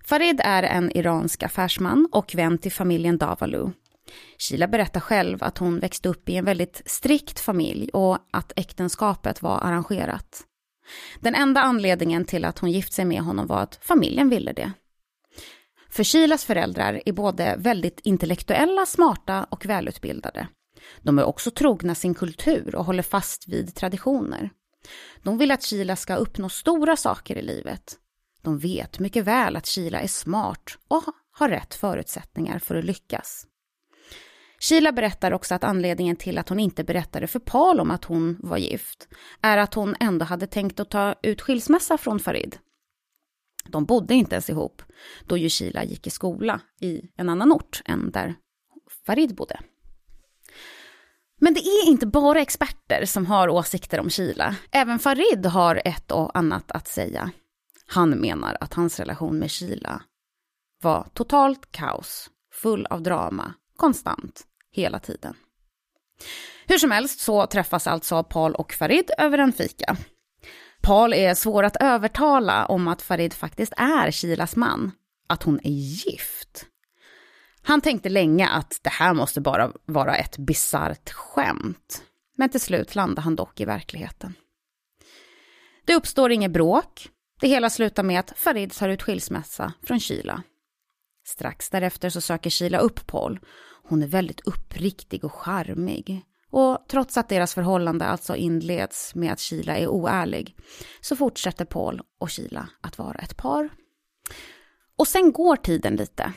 Farid 0.04 0.40
är 0.44 0.62
en 0.62 0.96
iransk 0.96 1.42
affärsman 1.42 2.08
och 2.12 2.34
vän 2.34 2.58
till 2.58 2.72
familjen 2.72 3.18
Davalu. 3.18 3.70
Sheila 4.38 4.68
berättar 4.68 5.00
själv 5.00 5.44
att 5.44 5.58
hon 5.58 5.80
växte 5.80 6.08
upp 6.08 6.28
i 6.28 6.36
en 6.36 6.44
väldigt 6.44 6.82
strikt 6.86 7.40
familj 7.40 7.90
och 7.92 8.18
att 8.30 8.52
äktenskapet 8.56 9.42
var 9.42 9.58
arrangerat. 9.58 10.42
Den 11.20 11.34
enda 11.34 11.60
anledningen 11.60 12.24
till 12.24 12.44
att 12.44 12.58
hon 12.58 12.72
gift 12.72 12.92
sig 12.92 13.04
med 13.04 13.20
honom 13.20 13.46
var 13.46 13.60
att 13.60 13.78
familjen 13.82 14.30
ville 14.30 14.52
det. 14.52 14.72
För 15.90 16.04
Shilas 16.04 16.44
föräldrar 16.44 17.02
är 17.06 17.12
både 17.12 17.54
väldigt 17.58 18.00
intellektuella, 18.00 18.86
smarta 18.86 19.46
och 19.50 19.66
välutbildade. 19.66 20.48
De 21.02 21.18
är 21.18 21.24
också 21.24 21.50
trogna 21.50 21.94
sin 21.94 22.14
kultur 22.14 22.74
och 22.74 22.84
håller 22.84 23.02
fast 23.02 23.48
vid 23.48 23.74
traditioner. 23.74 24.50
De 25.22 25.38
vill 25.38 25.50
att 25.50 25.64
Shila 25.64 25.96
ska 25.96 26.14
uppnå 26.14 26.48
stora 26.48 26.96
saker 26.96 27.36
i 27.36 27.42
livet 27.42 27.98
de 28.44 28.58
vet 28.58 28.98
mycket 28.98 29.24
väl 29.24 29.56
att 29.56 29.66
Kila 29.66 30.00
är 30.00 30.06
smart 30.06 30.78
och 30.88 31.04
har 31.32 31.48
rätt 31.48 31.74
förutsättningar 31.74 32.58
för 32.58 32.74
att 32.74 32.84
lyckas. 32.84 33.46
Kila 34.58 34.92
berättar 34.92 35.32
också 35.32 35.54
att 35.54 35.64
anledningen 35.64 36.16
till 36.16 36.38
att 36.38 36.48
hon 36.48 36.60
inte 36.60 36.84
berättade 36.84 37.26
för 37.26 37.38
Paul 37.38 37.80
om 37.80 37.90
att 37.90 38.04
hon 38.04 38.36
var 38.40 38.58
gift 38.58 39.08
är 39.42 39.58
att 39.58 39.74
hon 39.74 39.94
ändå 40.00 40.24
hade 40.24 40.46
tänkt 40.46 40.80
att 40.80 40.90
ta 40.90 41.14
ut 41.22 41.40
skilsmässa 41.42 41.98
från 41.98 42.20
Farid. 42.20 42.58
De 43.64 43.84
bodde 43.84 44.14
inte 44.14 44.34
ens 44.34 44.50
ihop, 44.50 44.82
då 45.26 45.36
ju 45.36 45.48
Kila 45.48 45.84
gick 45.84 46.06
i 46.06 46.10
skola 46.10 46.60
i 46.80 47.00
en 47.16 47.28
annan 47.28 47.52
ort 47.52 47.82
än 47.84 48.10
där 48.10 48.34
Farid 49.06 49.34
bodde. 49.34 49.60
Men 51.40 51.54
det 51.54 51.60
är 51.60 51.88
inte 51.88 52.06
bara 52.06 52.40
experter 52.40 53.04
som 53.04 53.26
har 53.26 53.48
åsikter 53.48 54.00
om 54.00 54.10
Kila. 54.10 54.56
Även 54.70 54.98
Farid 54.98 55.46
har 55.46 55.82
ett 55.84 56.10
och 56.10 56.38
annat 56.38 56.70
att 56.70 56.88
säga. 56.88 57.30
Han 57.86 58.10
menar 58.10 58.56
att 58.60 58.74
hans 58.74 59.00
relation 59.00 59.38
med 59.38 59.50
Sheila 59.50 60.02
var 60.82 61.08
totalt 61.14 61.72
kaos, 61.72 62.30
full 62.52 62.86
av 62.86 63.02
drama, 63.02 63.54
konstant, 63.76 64.42
hela 64.70 64.98
tiden. 64.98 65.34
Hur 66.66 66.78
som 66.78 66.90
helst 66.90 67.20
så 67.20 67.46
träffas 67.46 67.86
alltså 67.86 68.24
Paul 68.24 68.54
och 68.54 68.72
Farid 68.72 69.10
över 69.18 69.38
en 69.38 69.52
fika. 69.52 69.96
Paul 70.82 71.12
är 71.12 71.34
svår 71.34 71.62
att 71.62 71.76
övertala 71.76 72.66
om 72.66 72.88
att 72.88 73.02
Farid 73.02 73.32
faktiskt 73.32 73.72
är 73.76 74.10
Shilas 74.10 74.56
man, 74.56 74.92
att 75.26 75.42
hon 75.42 75.60
är 75.64 75.70
gift. 75.70 76.66
Han 77.62 77.80
tänkte 77.80 78.08
länge 78.08 78.48
att 78.48 78.80
det 78.82 78.90
här 78.90 79.14
måste 79.14 79.40
bara 79.40 79.72
vara 79.84 80.16
ett 80.16 80.38
bisarrt 80.38 81.10
skämt. 81.10 82.02
Men 82.36 82.48
till 82.48 82.60
slut 82.60 82.94
landade 82.94 83.20
han 83.20 83.36
dock 83.36 83.60
i 83.60 83.64
verkligheten. 83.64 84.34
Det 85.84 85.94
uppstår 85.94 86.32
inget 86.32 86.50
bråk. 86.50 87.08
Det 87.40 87.48
hela 87.48 87.70
slutar 87.70 88.02
med 88.02 88.20
att 88.20 88.32
Farid 88.36 88.72
tar 88.72 88.88
ut 88.88 89.02
skilsmässa 89.02 89.72
från 89.82 90.00
Sheila. 90.00 90.42
Strax 91.26 91.70
därefter 91.70 92.10
så 92.10 92.20
söker 92.20 92.50
Sheila 92.50 92.78
upp 92.78 93.06
Paul. 93.06 93.40
Hon 93.88 94.02
är 94.02 94.06
väldigt 94.06 94.40
uppriktig 94.40 95.24
och 95.24 95.32
charmig. 95.32 96.22
Och 96.50 96.78
trots 96.88 97.16
att 97.16 97.28
deras 97.28 97.54
förhållande 97.54 98.04
alltså 98.04 98.36
inleds 98.36 99.14
med 99.14 99.32
att 99.32 99.40
Sheila 99.40 99.76
är 99.76 99.88
oärlig 99.88 100.56
så 101.00 101.16
fortsätter 101.16 101.64
Paul 101.64 102.00
och 102.18 102.32
Sheila 102.32 102.68
att 102.80 102.98
vara 102.98 103.18
ett 103.18 103.36
par. 103.36 103.68
Och 104.96 105.08
sen 105.08 105.32
går 105.32 105.56
tiden 105.56 105.96
lite. 105.96 106.32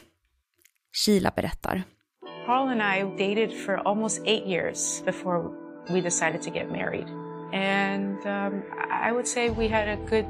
Sheila 1.05 1.31
berättar. 1.35 1.83
Paul 2.45 2.69
and 2.69 2.81
I 2.81 3.01
dated 3.01 3.65
for 3.65 3.87
almost 3.87 4.21
eight 4.25 4.47
years 4.47 5.03
before 5.05 5.49
we 5.89 6.01
decided 6.01 6.41
to 6.41 6.49
get 6.49 6.69
married. 6.69 7.07
And 7.53 8.25
um, 8.25 8.63
I 9.07 9.11
would 9.11 9.27
say 9.27 9.49
we 9.49 9.67
had 9.67 9.87
a 9.89 9.97
good, 10.09 10.25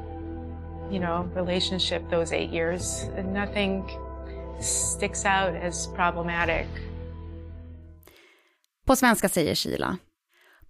you 0.90 0.98
know, 0.98 1.30
relationship 1.34 2.10
those 2.10 2.36
eight 2.36 2.52
years. 2.52 3.04
Nothing 3.24 3.84
sticks 4.60 5.24
out 5.24 5.56
as 5.62 5.86
problematic. 5.86 6.66
På 8.86 8.96
svenska 8.96 9.28
säger 9.28 9.54
Sheila. 9.54 9.98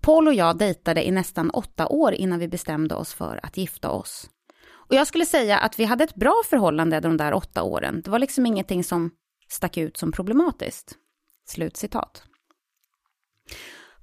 Paul 0.00 0.28
och 0.28 0.34
jag 0.34 0.58
dejtade 0.58 1.06
i 1.06 1.10
nästan 1.10 1.50
åtta 1.50 1.88
år 1.88 2.12
innan 2.12 2.38
vi 2.38 2.48
bestämde 2.48 2.94
oss 2.94 3.14
för 3.14 3.40
att 3.42 3.56
gifta 3.56 3.90
oss. 3.90 4.30
Och 4.70 4.94
jag 4.94 5.06
skulle 5.06 5.26
säga 5.26 5.58
att 5.58 5.78
vi 5.78 5.84
hade 5.84 6.04
ett 6.04 6.14
bra 6.14 6.42
förhållande 6.44 7.00
de 7.00 7.16
där 7.16 7.32
åtta 7.32 7.62
åren. 7.62 8.02
Det 8.04 8.10
var 8.10 8.18
liksom 8.18 8.46
ingenting 8.46 8.84
som 8.84 9.10
stack 9.48 9.76
ut 9.76 9.96
som 9.96 10.12
problematiskt. 10.12 10.94
Slutcitat. 11.46 12.22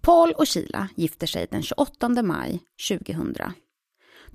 Paul 0.02 0.32
och 0.32 0.50
Sheila 0.50 0.90
gifter 0.96 1.28
sig 1.28 1.48
den 1.52 1.64
28 1.64 2.10
maj 2.24 2.60
2000. 2.90 3.36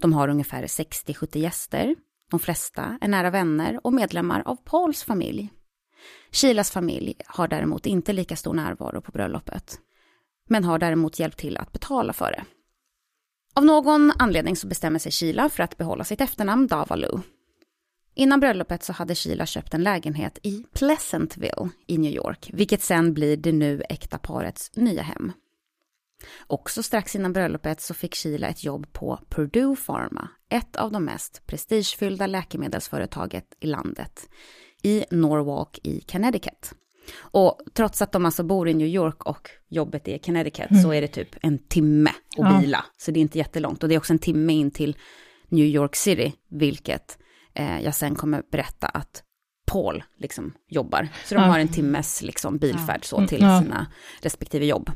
De 0.00 0.12
har 0.12 0.28
ungefär 0.28 0.62
60-70 0.62 1.38
gäster. 1.38 1.96
De 2.30 2.40
flesta 2.40 2.98
är 3.00 3.08
nära 3.08 3.30
vänner 3.30 3.80
och 3.86 3.92
medlemmar 3.92 4.42
av 4.44 4.56
Pauls 4.56 5.04
familj. 5.04 5.50
Shilas 6.30 6.70
familj 6.70 7.14
har 7.26 7.48
däremot 7.48 7.86
inte 7.86 8.12
lika 8.12 8.36
stor 8.36 8.54
närvaro 8.54 9.00
på 9.00 9.12
bröllopet, 9.12 9.78
men 10.48 10.64
har 10.64 10.78
däremot 10.78 11.18
hjälpt 11.18 11.38
till 11.38 11.56
att 11.56 11.72
betala 11.72 12.12
för 12.12 12.32
det. 12.32 12.44
Av 13.54 13.64
någon 13.64 14.12
anledning 14.18 14.56
så 14.56 14.66
bestämmer 14.66 14.98
sig 14.98 15.12
Kila 15.12 15.48
för 15.48 15.62
att 15.62 15.76
behålla 15.78 16.04
sitt 16.04 16.20
efternamn 16.20 16.66
Davalu. 16.66 17.18
Innan 18.14 18.40
bröllopet 18.40 18.82
så 18.82 18.92
hade 18.92 19.14
Kila 19.14 19.46
köpt 19.46 19.74
en 19.74 19.82
lägenhet 19.82 20.38
i 20.42 20.64
Pleasantville 20.72 21.68
i 21.86 21.98
New 21.98 22.12
York, 22.12 22.50
vilket 22.52 22.82
sen 22.82 23.14
blir 23.14 23.36
det 23.36 23.52
nu 23.52 23.82
äkta 23.88 24.18
parets 24.18 24.70
nya 24.76 25.02
hem. 25.02 25.32
Också 26.46 26.82
strax 26.82 27.14
innan 27.16 27.32
bröllopet 27.32 27.80
så 27.80 27.94
fick 27.94 28.14
Sheila 28.14 28.48
ett 28.48 28.64
jobb 28.64 28.92
på 28.92 29.18
Purdue 29.28 29.76
Pharma, 29.86 30.28
ett 30.48 30.76
av 30.76 30.92
de 30.92 31.04
mest 31.04 31.46
prestigefyllda 31.46 32.26
läkemedelsföretaget 32.26 33.44
i 33.60 33.66
landet, 33.66 34.28
i 34.82 35.04
Norwalk 35.10 35.78
i 35.82 36.00
Connecticut. 36.00 36.72
Och 37.18 37.60
trots 37.74 38.02
att 38.02 38.12
de 38.12 38.26
alltså 38.26 38.42
bor 38.42 38.68
i 38.68 38.74
New 38.74 38.86
York 38.86 39.26
och 39.26 39.50
jobbet 39.68 40.08
är 40.08 40.14
i 40.14 40.18
Connecticut 40.18 40.70
mm. 40.70 40.82
så 40.82 40.92
är 40.92 41.00
det 41.00 41.08
typ 41.08 41.36
en 41.42 41.58
timme 41.58 42.10
att 42.38 42.60
bila. 42.60 42.78
Ja. 42.78 42.94
Så 42.98 43.10
det 43.10 43.18
är 43.18 43.22
inte 43.22 43.38
jättelångt. 43.38 43.82
Och 43.82 43.88
det 43.88 43.94
är 43.94 43.98
också 43.98 44.12
en 44.12 44.18
timme 44.18 44.52
in 44.52 44.70
till 44.70 44.96
New 45.48 45.66
York 45.66 45.96
City, 45.96 46.32
vilket 46.50 47.18
eh, 47.54 47.80
jag 47.80 47.94
sen 47.94 48.14
kommer 48.14 48.42
berätta 48.50 48.86
att 48.86 49.22
Paul 49.66 50.04
liksom 50.18 50.52
jobbar. 50.68 51.08
Så 51.24 51.34
de 51.34 51.40
ja. 51.40 51.46
har 51.46 51.58
en 51.58 51.68
timmes 51.68 52.22
liksom 52.22 52.58
bilfärd 52.58 53.04
så 53.04 53.26
till 53.26 53.42
ja. 53.42 53.62
sina 53.62 53.86
respektive 54.20 54.66
jobb. 54.66 54.90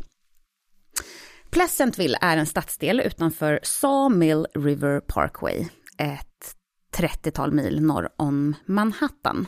Pleasantville 1.54 2.18
är 2.20 2.36
en 2.36 2.46
stadsdel 2.46 3.00
utanför 3.00 3.60
Sawmill 3.62 4.46
River 4.54 5.00
Parkway, 5.00 5.66
ett 5.98 6.56
30-tal 6.96 7.52
mil 7.52 7.82
norr 7.82 8.08
om 8.16 8.54
Manhattan. 8.66 9.46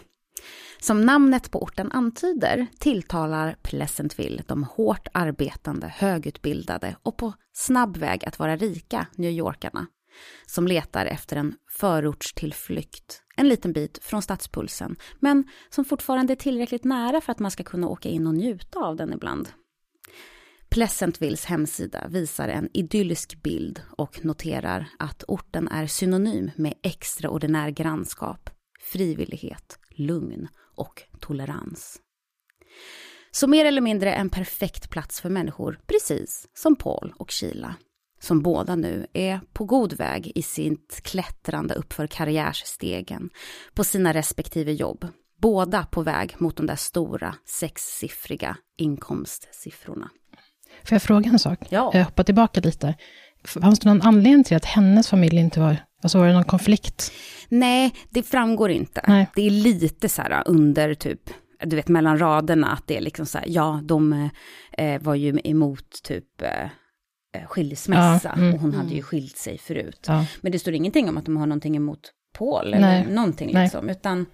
Som 0.81 1.07
namnet 1.07 1.51
på 1.51 1.63
orten 1.63 1.93
antyder 1.93 2.67
tilltalar 2.79 3.57
Pleasantville 3.63 4.43
de 4.47 4.65
hårt 4.65 5.09
arbetande, 5.13 5.87
högutbildade 5.97 6.97
och 7.03 7.17
på 7.17 7.33
snabb 7.53 7.97
väg 7.97 8.25
att 8.25 8.39
vara 8.39 8.57
rika 8.57 9.07
New 9.17 9.31
Yorkarna 9.31 9.87
som 10.47 10.67
letar 10.67 11.07
efter 11.07 11.37
en 11.37 11.55
förortstillflykt 11.71 13.23
en 13.37 13.49
liten 13.49 13.73
bit 13.73 13.99
från 14.03 14.23
stadspulsen, 14.23 14.97
men 15.21 15.45
som 15.71 15.85
fortfarande 15.85 16.33
är 16.33 16.37
tillräckligt 16.37 16.85
nära 16.85 17.21
för 17.21 17.33
att 17.33 17.39
man 17.39 17.51
ska 17.51 17.65
kunna 17.65 17.89
åka 17.89 18.09
in 18.09 18.27
och 18.27 18.35
njuta 18.35 18.79
av 18.79 18.97
den 18.97 19.13
ibland. 19.13 19.49
Pleasantvilles 20.77 21.45
hemsida 21.45 22.09
visar 22.09 22.49
en 22.49 22.69
idyllisk 22.73 23.43
bild 23.43 23.81
och 23.99 24.25
noterar 24.25 24.89
att 24.99 25.25
orten 25.29 25.69
är 25.69 25.87
synonym 25.87 26.51
med 26.57 26.75
extraordinär 26.83 27.71
grannskap, 27.71 28.51
frivillighet, 28.81 29.79
lugn 29.91 30.49
och 30.75 31.03
tolerans. 31.21 32.01
Så 33.31 33.47
mer 33.47 33.65
eller 33.65 33.81
mindre 33.81 34.13
en 34.13 34.31
perfekt 34.31 34.91
plats 34.91 35.21
för 35.21 35.31
människor, 35.31 35.81
precis 35.87 36.49
som 36.55 36.77
Paul 36.77 37.13
och 37.19 37.33
Sheila, 37.33 37.75
som 38.21 38.43
båda 38.43 38.77
nu 38.77 39.07
är 39.13 39.41
på 39.53 39.65
god 39.65 39.93
väg 39.93 40.33
i 40.35 40.43
sitt 40.43 41.01
klättrande 41.03 41.75
uppför 41.75 42.07
karriärstegen 42.07 43.31
på 43.75 43.85
sina 43.85 44.15
respektive 44.15 44.73
jobb. 44.73 45.07
Båda 45.41 45.85
på 45.85 46.03
väg 46.03 46.37
mot 46.39 46.57
de 46.57 46.67
där 46.67 46.77
stora 46.77 47.35
sexsiffriga 47.45 48.57
inkomstsiffrorna. 48.77 50.11
Får 50.85 50.95
jag 50.95 51.03
fråga 51.03 51.31
en 51.31 51.39
sak? 51.39 51.59
Ja. 51.69 51.91
Jag 51.95 52.05
hoppar 52.05 52.23
tillbaka 52.23 52.61
lite. 52.61 52.95
Fanns 53.45 53.79
det 53.79 53.89
någon 53.89 54.03
anledning 54.03 54.45
till 54.45 54.57
att 54.57 54.65
hennes 54.65 55.09
familj 55.09 55.37
inte 55.37 55.61
var, 55.61 55.77
alltså 56.03 56.19
var 56.19 56.27
det 56.27 56.33
någon 56.33 56.45
konflikt? 56.45 57.13
Nej, 57.49 57.95
det 58.11 58.23
framgår 58.23 58.71
inte. 58.71 59.05
Nej. 59.09 59.27
Det 59.35 59.47
är 59.47 59.51
lite 59.51 60.09
så 60.09 60.23
här 60.23 60.43
under 60.47 60.95
typ, 60.95 61.21
du 61.65 61.77
vet 61.77 61.89
mellan 61.89 62.19
raderna, 62.19 62.73
att 62.73 62.87
det 62.87 62.97
är 62.97 63.01
liksom 63.01 63.27
så 63.27 63.39
här, 63.39 63.47
ja, 63.49 63.81
de 63.85 64.31
eh, 64.73 65.03
var 65.03 65.15
ju 65.15 65.41
emot 65.45 66.03
typ 66.03 66.43
eh, 66.43 66.65
eh 67.35 67.47
skilsmässa 67.47 68.29
ja, 68.29 68.43
mm, 68.43 68.55
och 68.55 68.61
hon 68.61 68.75
hade 68.75 68.95
ju 68.95 69.03
skilt 69.03 69.37
sig 69.37 69.59
förut. 69.59 70.05
Ja. 70.07 70.27
Men 70.41 70.53
det 70.53 70.59
står 70.59 70.75
ingenting 70.75 71.09
om 71.09 71.17
att 71.17 71.25
de 71.25 71.37
har 71.37 71.47
någonting 71.47 71.77
emot 71.77 72.13
Paul 72.39 72.67
eller 72.67 72.81
Nej. 72.81 73.07
någonting 73.07 73.53
liksom, 73.53 73.89
utan... 73.89 74.27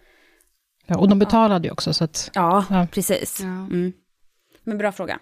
Ja, 0.86 0.98
och 0.98 1.08
de 1.08 1.18
betalade 1.18 1.68
ju 1.68 1.72
också 1.72 1.92
så 1.92 2.04
att... 2.04 2.30
Ja, 2.34 2.86
precis. 2.92 3.40
Mm. 3.40 3.92
Men 4.64 4.78
bra 4.78 4.92
fråga. 4.92 5.18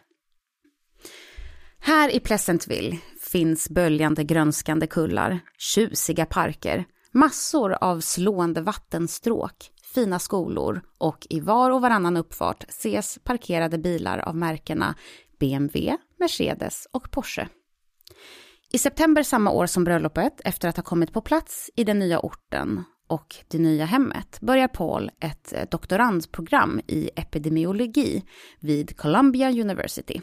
Här 1.83 2.15
i 2.15 2.21
Pleasantville 2.21 2.99
finns 3.21 3.71
böljande 3.71 4.25
grönskande 4.25 4.87
kullar, 4.87 5.41
tjusiga 5.59 6.27
parker, 6.27 6.85
massor 7.13 7.77
av 7.81 8.01
slående 8.01 8.63
vattenstråk, 8.63 9.55
fina 9.95 10.19
skolor 10.19 10.83
och 10.99 11.27
i 11.31 11.41
var 11.41 11.71
och 11.71 11.81
varannan 11.81 12.17
uppfart 12.17 12.65
ses 12.69 13.19
parkerade 13.25 13.79
bilar 13.79 14.19
av 14.19 14.37
märkena 14.37 14.95
BMW, 15.39 15.97
Mercedes 16.19 16.87
och 16.93 17.11
Porsche. 17.11 17.49
I 18.73 18.79
september 18.79 19.23
samma 19.23 19.51
år 19.51 19.67
som 19.67 19.85
bröllopet, 19.85 20.41
efter 20.45 20.69
att 20.69 20.77
ha 20.77 20.83
kommit 20.83 21.13
på 21.13 21.21
plats 21.21 21.71
i 21.77 21.85
den 21.85 21.99
nya 21.99 22.21
orten 22.21 22.85
och 23.09 23.37
det 23.49 23.59
nya 23.59 23.85
hemmet, 23.85 24.39
börjar 24.41 24.69
Paul 24.69 25.11
ett 25.21 25.71
doktorandprogram 25.71 26.81
i 26.87 27.11
epidemiologi 27.17 28.23
vid 28.61 28.97
Columbia 28.97 29.51
University. 29.51 30.21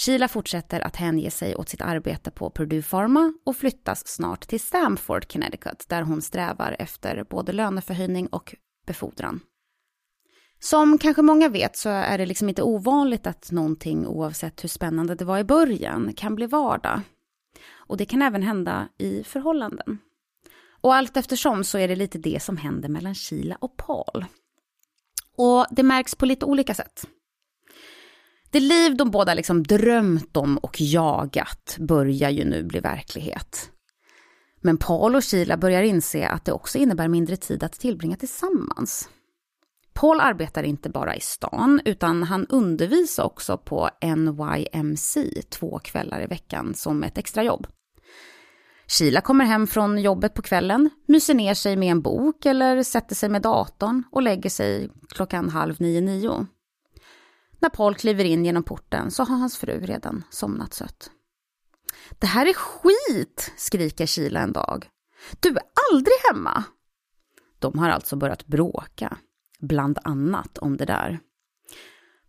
Sheila 0.00 0.28
fortsätter 0.28 0.80
att 0.80 0.96
hänge 0.96 1.30
sig 1.30 1.56
åt 1.56 1.68
sitt 1.68 1.82
arbete 1.82 2.30
på 2.30 2.50
Purdue 2.50 2.82
Pharma 2.82 3.32
och 3.44 3.56
flyttas 3.56 4.06
snart 4.06 4.48
till 4.48 4.60
Stamford, 4.60 5.32
Connecticut, 5.32 5.84
där 5.88 6.02
hon 6.02 6.22
strävar 6.22 6.76
efter 6.78 7.24
både 7.30 7.52
löneförhöjning 7.52 8.26
och 8.26 8.54
befordran. 8.86 9.40
Som 10.60 10.98
kanske 10.98 11.22
många 11.22 11.48
vet 11.48 11.76
så 11.76 11.88
är 11.88 12.18
det 12.18 12.26
liksom 12.26 12.48
inte 12.48 12.62
ovanligt 12.62 13.26
att 13.26 13.50
någonting, 13.50 14.06
oavsett 14.06 14.64
hur 14.64 14.68
spännande 14.68 15.14
det 15.14 15.24
var 15.24 15.38
i 15.38 15.44
början, 15.44 16.12
kan 16.16 16.34
bli 16.34 16.46
vardag. 16.46 17.00
Och 17.72 17.96
det 17.96 18.06
kan 18.06 18.22
även 18.22 18.42
hända 18.42 18.88
i 18.98 19.24
förhållanden. 19.24 19.98
Och 20.80 20.94
allt 20.94 21.16
eftersom 21.16 21.64
så 21.64 21.78
är 21.78 21.88
det 21.88 21.96
lite 21.96 22.18
det 22.18 22.42
som 22.42 22.56
händer 22.56 22.88
mellan 22.88 23.14
Sheila 23.14 23.56
och 23.60 23.76
Paul. 23.76 24.24
Och 25.36 25.66
det 25.70 25.82
märks 25.82 26.14
på 26.14 26.26
lite 26.26 26.46
olika 26.46 26.74
sätt. 26.74 27.06
Det 28.50 28.60
liv 28.60 28.96
de 28.96 29.10
båda 29.10 29.34
liksom 29.34 29.62
drömt 29.62 30.36
om 30.36 30.58
och 30.58 30.80
jagat 30.80 31.76
börjar 31.78 32.30
ju 32.30 32.44
nu 32.44 32.62
bli 32.62 32.80
verklighet. 32.80 33.70
Men 34.60 34.76
Paul 34.76 35.16
och 35.16 35.24
Sheila 35.24 35.56
börjar 35.56 35.82
inse 35.82 36.28
att 36.28 36.44
det 36.44 36.52
också 36.52 36.78
innebär 36.78 37.08
mindre 37.08 37.36
tid 37.36 37.62
att 37.62 37.72
tillbringa 37.72 38.16
tillsammans. 38.16 39.08
Paul 39.92 40.20
arbetar 40.20 40.62
inte 40.62 40.90
bara 40.90 41.16
i 41.16 41.20
stan, 41.20 41.80
utan 41.84 42.22
han 42.22 42.46
undervisar 42.46 43.24
också 43.24 43.58
på 43.58 43.90
NYMC 44.02 45.16
två 45.50 45.78
kvällar 45.78 46.22
i 46.22 46.26
veckan 46.26 46.74
som 46.74 47.02
ett 47.02 47.18
extrajobb. 47.18 47.66
Sheila 48.86 49.20
kommer 49.20 49.44
hem 49.44 49.66
från 49.66 49.98
jobbet 49.98 50.34
på 50.34 50.42
kvällen, 50.42 50.90
myser 51.06 51.34
ner 51.34 51.54
sig 51.54 51.76
med 51.76 51.90
en 51.90 52.02
bok 52.02 52.46
eller 52.46 52.82
sätter 52.82 53.14
sig 53.14 53.28
med 53.28 53.42
datorn 53.42 54.02
och 54.10 54.22
lägger 54.22 54.50
sig 54.50 54.90
klockan 55.08 55.48
halv 55.48 55.76
nio, 55.80 56.00
nio. 56.00 56.46
När 57.60 57.68
Paul 57.68 57.94
kliver 57.94 58.24
in 58.24 58.44
genom 58.44 58.62
porten 58.62 59.10
så 59.10 59.24
har 59.24 59.36
hans 59.36 59.56
fru 59.56 59.80
redan 59.80 60.24
somnat 60.30 60.74
sött. 60.74 61.10
Det 62.18 62.26
här 62.26 62.46
är 62.46 62.52
skit, 62.52 63.52
skriker 63.56 64.06
Sheila 64.06 64.40
en 64.40 64.52
dag. 64.52 64.88
Du 65.40 65.48
är 65.48 65.62
aldrig 65.92 66.14
hemma. 66.30 66.64
De 67.58 67.78
har 67.78 67.90
alltså 67.90 68.16
börjat 68.16 68.46
bråka, 68.46 69.18
bland 69.60 69.98
annat 70.04 70.58
om 70.58 70.76
det 70.76 70.84
där. 70.84 71.20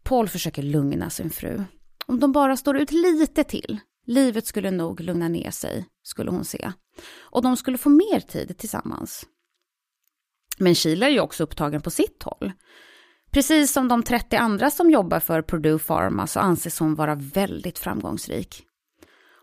Paul 0.03 0.29
försöker 0.29 0.63
lugna 0.63 1.09
sin 1.09 1.29
fru. 1.29 1.63
Om 2.05 2.19
de 2.19 2.31
bara 2.31 2.57
står 2.57 2.77
ut 2.77 2.91
lite 2.91 3.43
till, 3.43 3.79
livet 4.05 4.45
skulle 4.45 4.71
nog 4.71 4.99
lugna 5.01 5.27
ner 5.27 5.51
sig, 5.51 5.85
skulle 6.03 6.31
hon 6.31 6.45
se. 6.45 6.71
Och 7.19 7.41
de 7.41 7.57
skulle 7.57 7.77
få 7.77 7.89
mer 7.89 8.19
tid 8.19 8.57
tillsammans. 8.57 9.25
Men 10.57 10.75
Sheila 10.75 11.05
är 11.05 11.11
ju 11.11 11.19
också 11.19 11.43
upptagen 11.43 11.81
på 11.81 11.91
sitt 11.91 12.23
håll. 12.23 12.51
Precis 13.31 13.71
som 13.71 13.87
de 13.87 14.03
30 14.03 14.35
andra 14.35 14.69
som 14.69 14.91
jobbar 14.91 15.19
för 15.19 15.41
Purdue 15.41 15.79
Pharma 15.79 16.27
så 16.27 16.39
anses 16.39 16.79
hon 16.79 16.95
vara 16.95 17.15
väldigt 17.15 17.79
framgångsrik. 17.79 18.63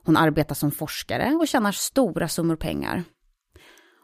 Hon 0.04 0.16
arbetar 0.16 0.54
som 0.54 0.70
forskare 0.70 1.34
och 1.34 1.48
tjänar 1.48 1.72
stora 1.72 2.28
summor 2.28 2.56
pengar. 2.56 3.04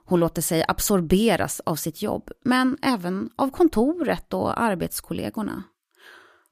Hon 0.04 0.20
låter 0.20 0.42
sig 0.42 0.64
absorberas 0.68 1.60
av 1.60 1.76
sitt 1.76 2.02
jobb, 2.02 2.30
men 2.44 2.78
även 2.82 3.30
av 3.36 3.50
kontoret 3.50 4.34
och 4.34 4.62
arbetskollegorna. 4.62 5.62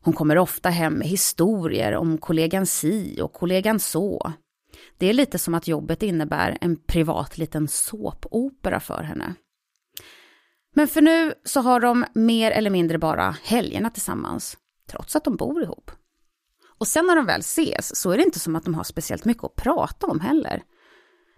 Hon 0.02 0.14
kommer 0.14 0.38
ofta 0.38 0.68
hem 0.68 0.94
med 0.94 1.08
historier 1.08 1.94
om 1.94 2.18
kollegan 2.18 2.66
si 2.66 3.20
och 3.22 3.32
kollegan 3.32 3.80
så. 3.80 4.32
Det 4.98 5.06
är 5.06 5.12
lite 5.12 5.38
som 5.38 5.54
att 5.54 5.68
jobbet 5.68 6.02
innebär 6.02 6.58
en 6.60 6.76
privat 6.76 7.38
liten 7.38 7.68
såpopera 7.68 8.80
för 8.80 9.02
henne. 9.02 9.34
Men 10.74 10.88
för 10.88 11.02
nu 11.02 11.34
så 11.44 11.60
har 11.60 11.80
de 11.80 12.04
mer 12.14 12.50
eller 12.50 12.70
mindre 12.70 12.98
bara 12.98 13.36
helgerna 13.42 13.90
tillsammans, 13.90 14.56
trots 14.90 15.16
att 15.16 15.24
de 15.24 15.36
bor 15.36 15.62
ihop. 15.62 15.90
Och 16.78 16.88
sen 16.88 17.06
när 17.06 17.16
de 17.16 17.26
väl 17.26 17.40
ses 17.40 17.96
så 17.96 18.10
är 18.10 18.16
det 18.16 18.22
inte 18.22 18.38
som 18.38 18.56
att 18.56 18.64
de 18.64 18.74
har 18.74 18.84
speciellt 18.84 19.24
mycket 19.24 19.44
att 19.44 19.56
prata 19.56 20.06
om 20.06 20.20
heller. 20.20 20.62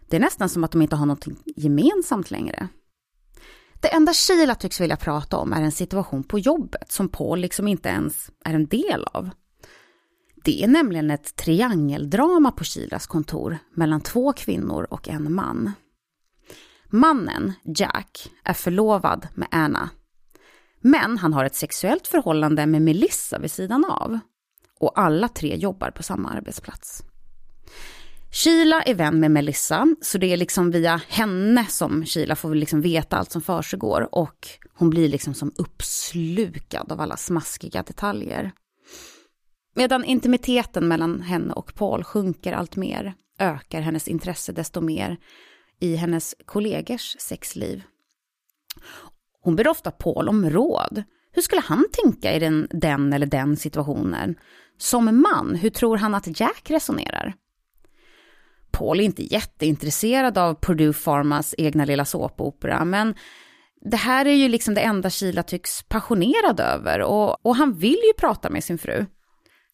Det 0.08 0.16
är 0.16 0.20
nästan 0.20 0.48
som 0.48 0.64
att 0.64 0.72
de 0.72 0.82
inte 0.82 0.96
har 0.96 1.06
något 1.06 1.26
gemensamt 1.56 2.30
längre. 2.30 2.68
Det 3.80 3.94
enda 3.94 4.12
Sheila 4.12 4.54
tycks 4.54 4.80
vilja 4.80 4.96
prata 4.96 5.36
om 5.36 5.52
är 5.52 5.62
en 5.62 5.72
situation 5.72 6.24
på 6.24 6.38
jobbet 6.38 6.92
som 6.92 7.08
Paul 7.08 7.40
liksom 7.40 7.68
inte 7.68 7.88
ens 7.88 8.30
är 8.44 8.54
en 8.54 8.66
del 8.66 9.04
av. 9.04 9.30
Det 10.44 10.64
är 10.64 10.68
nämligen 10.68 11.10
ett 11.10 11.36
triangeldrama 11.36 12.52
på 12.52 12.64
Sheilas 12.64 13.06
kontor 13.06 13.58
mellan 13.74 14.00
två 14.00 14.32
kvinnor 14.32 14.86
och 14.90 15.08
en 15.08 15.34
man. 15.34 15.72
Mannen, 16.94 17.52
Jack, 17.64 18.30
är 18.44 18.52
förlovad 18.52 19.28
med 19.34 19.48
Anna. 19.50 19.90
Men 20.80 21.18
han 21.18 21.32
har 21.32 21.44
ett 21.44 21.54
sexuellt 21.54 22.06
förhållande 22.06 22.66
med 22.66 22.82
Melissa 22.82 23.38
vid 23.38 23.50
sidan 23.50 23.84
av. 23.84 24.18
Och 24.80 24.98
alla 24.98 25.28
tre 25.28 25.56
jobbar 25.56 25.90
på 25.90 26.02
samma 26.02 26.30
arbetsplats. 26.30 27.02
Sheila 28.30 28.82
är 28.82 28.94
vän 28.94 29.20
med 29.20 29.30
Melissa, 29.30 29.96
så 30.00 30.18
det 30.18 30.32
är 30.32 30.36
liksom 30.36 30.70
via 30.70 31.00
henne 31.08 31.66
som 31.66 32.04
Sheila 32.06 32.36
får 32.36 32.54
liksom 32.54 32.80
veta 32.80 33.16
allt 33.16 33.32
som 33.32 33.42
försiggår 33.42 34.14
och 34.14 34.48
hon 34.74 34.90
blir 34.90 35.08
liksom 35.08 35.34
som 35.34 35.52
uppslukad 35.56 36.92
av 36.92 37.00
alla 37.00 37.16
smaskiga 37.16 37.82
detaljer. 37.82 38.52
Medan 39.74 40.04
intimiteten 40.04 40.88
mellan 40.88 41.20
henne 41.20 41.52
och 41.52 41.74
Paul 41.74 42.04
sjunker 42.04 42.52
allt 42.52 42.76
mer, 42.76 43.14
ökar 43.38 43.80
hennes 43.80 44.08
intresse 44.08 44.52
desto 44.52 44.80
mer 44.80 45.18
i 45.80 45.96
hennes 45.96 46.34
kollegers 46.44 47.16
sexliv. 47.18 47.82
Hon 49.40 49.56
ber 49.56 49.68
ofta 49.68 49.90
Paul 49.90 50.28
om 50.28 50.50
råd. 50.50 51.02
Hur 51.32 51.42
skulle 51.42 51.60
han 51.60 51.84
tänka 51.92 52.32
i 52.32 52.38
den, 52.38 52.68
den 52.70 53.12
eller 53.12 53.26
den 53.26 53.56
situationen? 53.56 54.34
Som 54.78 55.22
man, 55.22 55.54
hur 55.54 55.70
tror 55.70 55.96
han 55.96 56.14
att 56.14 56.40
Jack 56.40 56.70
resonerar? 56.70 57.34
Paul 58.70 59.00
är 59.00 59.04
inte 59.04 59.34
jätteintresserad 59.34 60.38
av 60.38 60.54
Purdue 60.54 60.92
Pharmas 60.92 61.54
egna 61.58 61.84
lilla 61.84 62.04
såpopera, 62.04 62.84
men 62.84 63.14
det 63.80 63.96
här 63.96 64.26
är 64.26 64.34
ju 64.34 64.48
liksom 64.48 64.74
det 64.74 64.80
enda 64.80 65.10
Sheila 65.10 65.42
tycks 65.42 65.82
passionerad 65.82 66.60
över 66.60 67.00
och, 67.00 67.46
och 67.46 67.56
han 67.56 67.72
vill 67.72 68.00
ju 68.06 68.12
prata 68.18 68.50
med 68.50 68.64
sin 68.64 68.78
fru. 68.78 69.06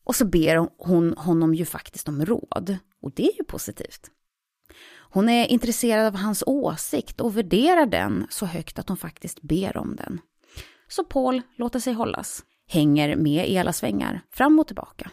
Och 0.04 0.16
så 0.16 0.24
ber 0.24 0.68
hon 0.78 1.14
honom 1.16 1.54
ju 1.54 1.64
faktiskt 1.64 2.08
om 2.08 2.24
råd, 2.24 2.76
och 3.02 3.12
det 3.14 3.22
är 3.22 3.36
ju 3.38 3.44
positivt. 3.44 4.10
Hon 5.10 5.28
är 5.28 5.46
intresserad 5.46 6.06
av 6.06 6.16
hans 6.16 6.44
åsikt 6.46 7.20
och 7.20 7.36
värderar 7.36 7.86
den 7.86 8.26
så 8.30 8.46
högt 8.46 8.78
att 8.78 8.88
hon 8.88 8.96
faktiskt 8.96 9.42
ber 9.42 9.76
om 9.76 9.96
den. 9.96 10.20
Så 10.88 11.04
Paul 11.04 11.42
låter 11.56 11.80
sig 11.80 11.92
hållas, 11.92 12.44
hänger 12.68 13.16
med 13.16 13.48
i 13.48 13.58
alla 13.58 13.72
svängar, 13.72 14.20
fram 14.30 14.58
och 14.58 14.66
tillbaka. 14.66 15.10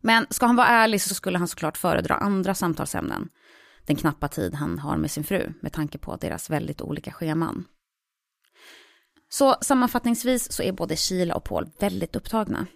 Men 0.00 0.26
ska 0.30 0.46
han 0.46 0.56
vara 0.56 0.66
ärlig 0.66 1.02
så 1.02 1.14
skulle 1.14 1.38
han 1.38 1.48
såklart 1.48 1.76
föredra 1.76 2.14
andra 2.14 2.54
samtalsämnen. 2.54 3.28
Den 3.86 3.96
knappa 3.96 4.28
tid 4.28 4.54
han 4.54 4.78
har 4.78 4.96
med 4.96 5.10
sin 5.10 5.24
fru 5.24 5.52
med 5.60 5.72
tanke 5.72 5.98
på 5.98 6.16
deras 6.16 6.50
väldigt 6.50 6.80
olika 6.80 7.12
scheman. 7.12 7.64
Så 9.28 9.56
sammanfattningsvis 9.60 10.52
så 10.52 10.62
är 10.62 10.72
både 10.72 10.96
Sheila 10.96 11.34
och 11.34 11.44
Paul 11.44 11.70
väldigt 11.78 12.16
upptagna. 12.16 12.66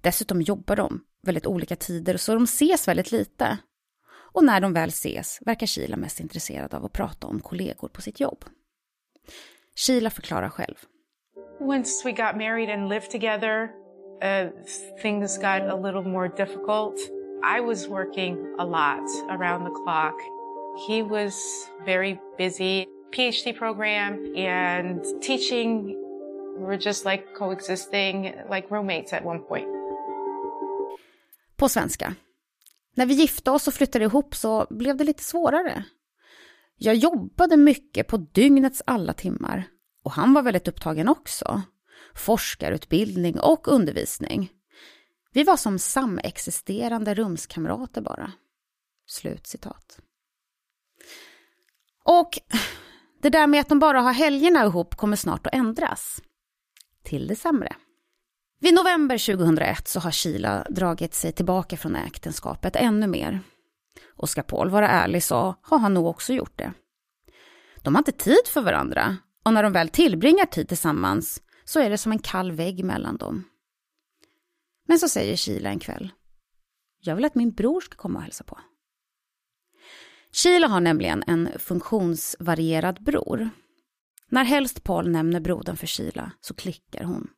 Dessutom 0.00 0.42
jobbar 0.42 0.76
de 0.76 1.00
väldigt 1.22 1.46
olika 1.46 1.76
tider 1.76 2.16
så 2.16 2.34
de 2.34 2.44
ses 2.44 2.88
väldigt 2.88 3.12
lite. 3.12 3.58
Och 4.36 4.44
när 4.44 4.60
de 4.60 4.72
väl 4.72 4.88
ses 4.88 5.38
verkar 5.46 5.66
Sheila 5.66 5.96
mest 5.96 6.20
intresserad 6.20 6.74
av 6.74 6.84
att 6.84 6.92
prata 6.92 7.26
om 7.26 7.40
kollegor 7.40 7.88
på 7.88 8.02
sitt 8.02 8.20
jobb. 8.20 8.44
Sheila 9.76 10.10
förklarar 10.10 10.48
själv. 10.48 10.74
Once 11.60 12.04
we 12.04 12.12
got 12.12 12.36
married 12.36 12.70
and 12.70 12.88
lived 12.88 13.10
together, 13.10 13.70
uh, 14.22 14.50
things 15.02 15.38
got 15.38 15.62
a 15.62 15.76
little 15.76 16.02
more 16.02 16.28
difficult. 16.28 16.94
I 17.56 17.60
was 17.60 17.88
working 17.88 18.36
a 18.58 18.64
lot 18.64 19.08
around 19.30 19.64
the 19.64 19.74
clock. 19.84 20.14
He 20.88 21.02
was 21.02 21.34
very 21.86 22.18
busy. 22.38 22.86
PhD 23.16 23.58
program 23.58 24.36
and 24.36 25.04
teaching 25.22 25.96
we 26.58 26.64
were 26.64 26.78
just 26.78 27.04
like 27.04 27.24
coexisting 27.38 28.34
like 28.50 28.70
roommates 28.70 29.12
at 29.12 29.24
one 29.24 29.38
point. 29.38 29.68
På 31.56 31.68
svenska. 31.68 32.14
När 32.96 33.06
vi 33.06 33.14
gifte 33.14 33.50
oss 33.50 33.68
och 33.68 33.74
flyttade 33.74 34.04
ihop 34.04 34.34
så 34.34 34.66
blev 34.70 34.96
det 34.96 35.04
lite 35.04 35.22
svårare. 35.22 35.84
Jag 36.76 36.94
jobbade 36.94 37.56
mycket 37.56 38.08
på 38.08 38.16
dygnets 38.16 38.82
alla 38.86 39.12
timmar 39.12 39.64
och 40.04 40.12
han 40.12 40.34
var 40.34 40.42
väldigt 40.42 40.68
upptagen 40.68 41.08
också. 41.08 41.62
Forskarutbildning 42.14 43.40
och 43.40 43.68
undervisning. 43.68 44.50
Vi 45.32 45.42
var 45.44 45.56
som 45.56 45.78
samexisterande 45.78 47.14
rumskamrater 47.14 48.00
bara. 48.00 48.32
Slut 49.06 49.46
citat. 49.46 50.00
Och 52.04 52.30
det 53.22 53.30
där 53.30 53.46
med 53.46 53.60
att 53.60 53.68
de 53.68 53.78
bara 53.78 54.00
har 54.00 54.12
helgerna 54.12 54.64
ihop 54.64 54.96
kommer 54.96 55.16
snart 55.16 55.46
att 55.46 55.54
ändras. 55.54 56.22
Till 57.02 57.26
det 57.26 57.36
sämre. 57.36 57.76
Vid 58.58 58.74
november 58.74 59.36
2001 59.36 59.88
så 59.88 60.00
har 60.00 60.10
Sheila 60.10 60.66
dragit 60.70 61.14
sig 61.14 61.32
tillbaka 61.32 61.76
från 61.76 61.96
äktenskapet 61.96 62.76
ännu 62.76 63.06
mer. 63.06 63.40
Och 64.16 64.28
ska 64.28 64.42
Paul 64.42 64.70
vara 64.70 64.88
ärlig 64.88 65.22
så 65.22 65.54
har 65.62 65.78
han 65.78 65.94
nog 65.94 66.06
också 66.06 66.32
gjort 66.32 66.58
det. 66.58 66.72
De 67.82 67.94
har 67.94 68.00
inte 68.00 68.12
tid 68.12 68.46
för 68.46 68.60
varandra 68.60 69.16
och 69.44 69.52
när 69.52 69.62
de 69.62 69.72
väl 69.72 69.88
tillbringar 69.88 70.46
tid 70.46 70.68
tillsammans 70.68 71.42
så 71.64 71.80
är 71.80 71.90
det 71.90 71.98
som 71.98 72.12
en 72.12 72.18
kall 72.18 72.52
vägg 72.52 72.84
mellan 72.84 73.16
dem. 73.16 73.44
Men 74.88 74.98
så 74.98 75.08
säger 75.08 75.36
Sheila 75.36 75.68
en 75.68 75.78
kväll. 75.78 76.12
Jag 77.00 77.16
vill 77.16 77.24
att 77.24 77.34
min 77.34 77.52
bror 77.52 77.80
ska 77.80 77.96
komma 77.96 78.18
och 78.18 78.24
hälsa 78.24 78.44
på. 78.44 78.58
Sheila 80.32 80.66
har 80.68 80.80
nämligen 80.80 81.24
en 81.26 81.48
funktionsvarierad 81.58 83.04
bror. 83.04 83.50
När 84.28 84.44
helst 84.44 84.84
Paul 84.84 85.08
nämner 85.08 85.40
brodern 85.40 85.76
för 85.76 85.86
Sheila 85.86 86.32
så 86.40 86.54
klickar 86.54 87.04
hon. 87.04 87.28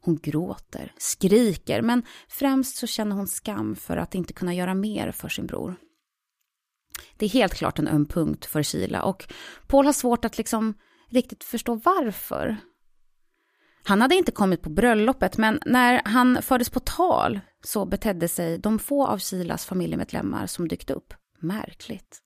Hon 0.00 0.16
gråter, 0.16 0.92
skriker, 0.98 1.82
men 1.82 2.02
främst 2.28 2.76
så 2.76 2.86
känner 2.86 3.16
hon 3.16 3.26
skam 3.26 3.76
för 3.76 3.96
att 3.96 4.14
inte 4.14 4.32
kunna 4.32 4.54
göra 4.54 4.74
mer 4.74 5.10
för 5.12 5.28
sin 5.28 5.46
bror. 5.46 5.76
Det 7.16 7.26
är 7.26 7.30
helt 7.30 7.54
klart 7.54 7.78
en 7.78 7.88
öm 7.88 8.06
punkt 8.06 8.46
för 8.46 8.62
Sheila 8.62 9.02
och 9.02 9.32
Paul 9.66 9.86
har 9.86 9.92
svårt 9.92 10.24
att 10.24 10.38
liksom 10.38 10.74
riktigt 11.08 11.44
förstå 11.44 11.74
varför. 11.74 12.56
Han 13.84 14.00
hade 14.00 14.14
inte 14.14 14.32
kommit 14.32 14.62
på 14.62 14.70
bröllopet, 14.70 15.36
men 15.36 15.60
när 15.66 16.02
han 16.04 16.42
fördes 16.42 16.70
på 16.70 16.80
tal 16.80 17.40
så 17.64 17.86
betedde 17.86 18.28
sig 18.28 18.58
de 18.58 18.78
få 18.78 19.06
av 19.06 19.18
Shilas 19.18 19.66
familjemedlemmar 19.66 20.46
som 20.46 20.68
dykt 20.68 20.90
upp 20.90 21.14
märkligt. 21.40 22.22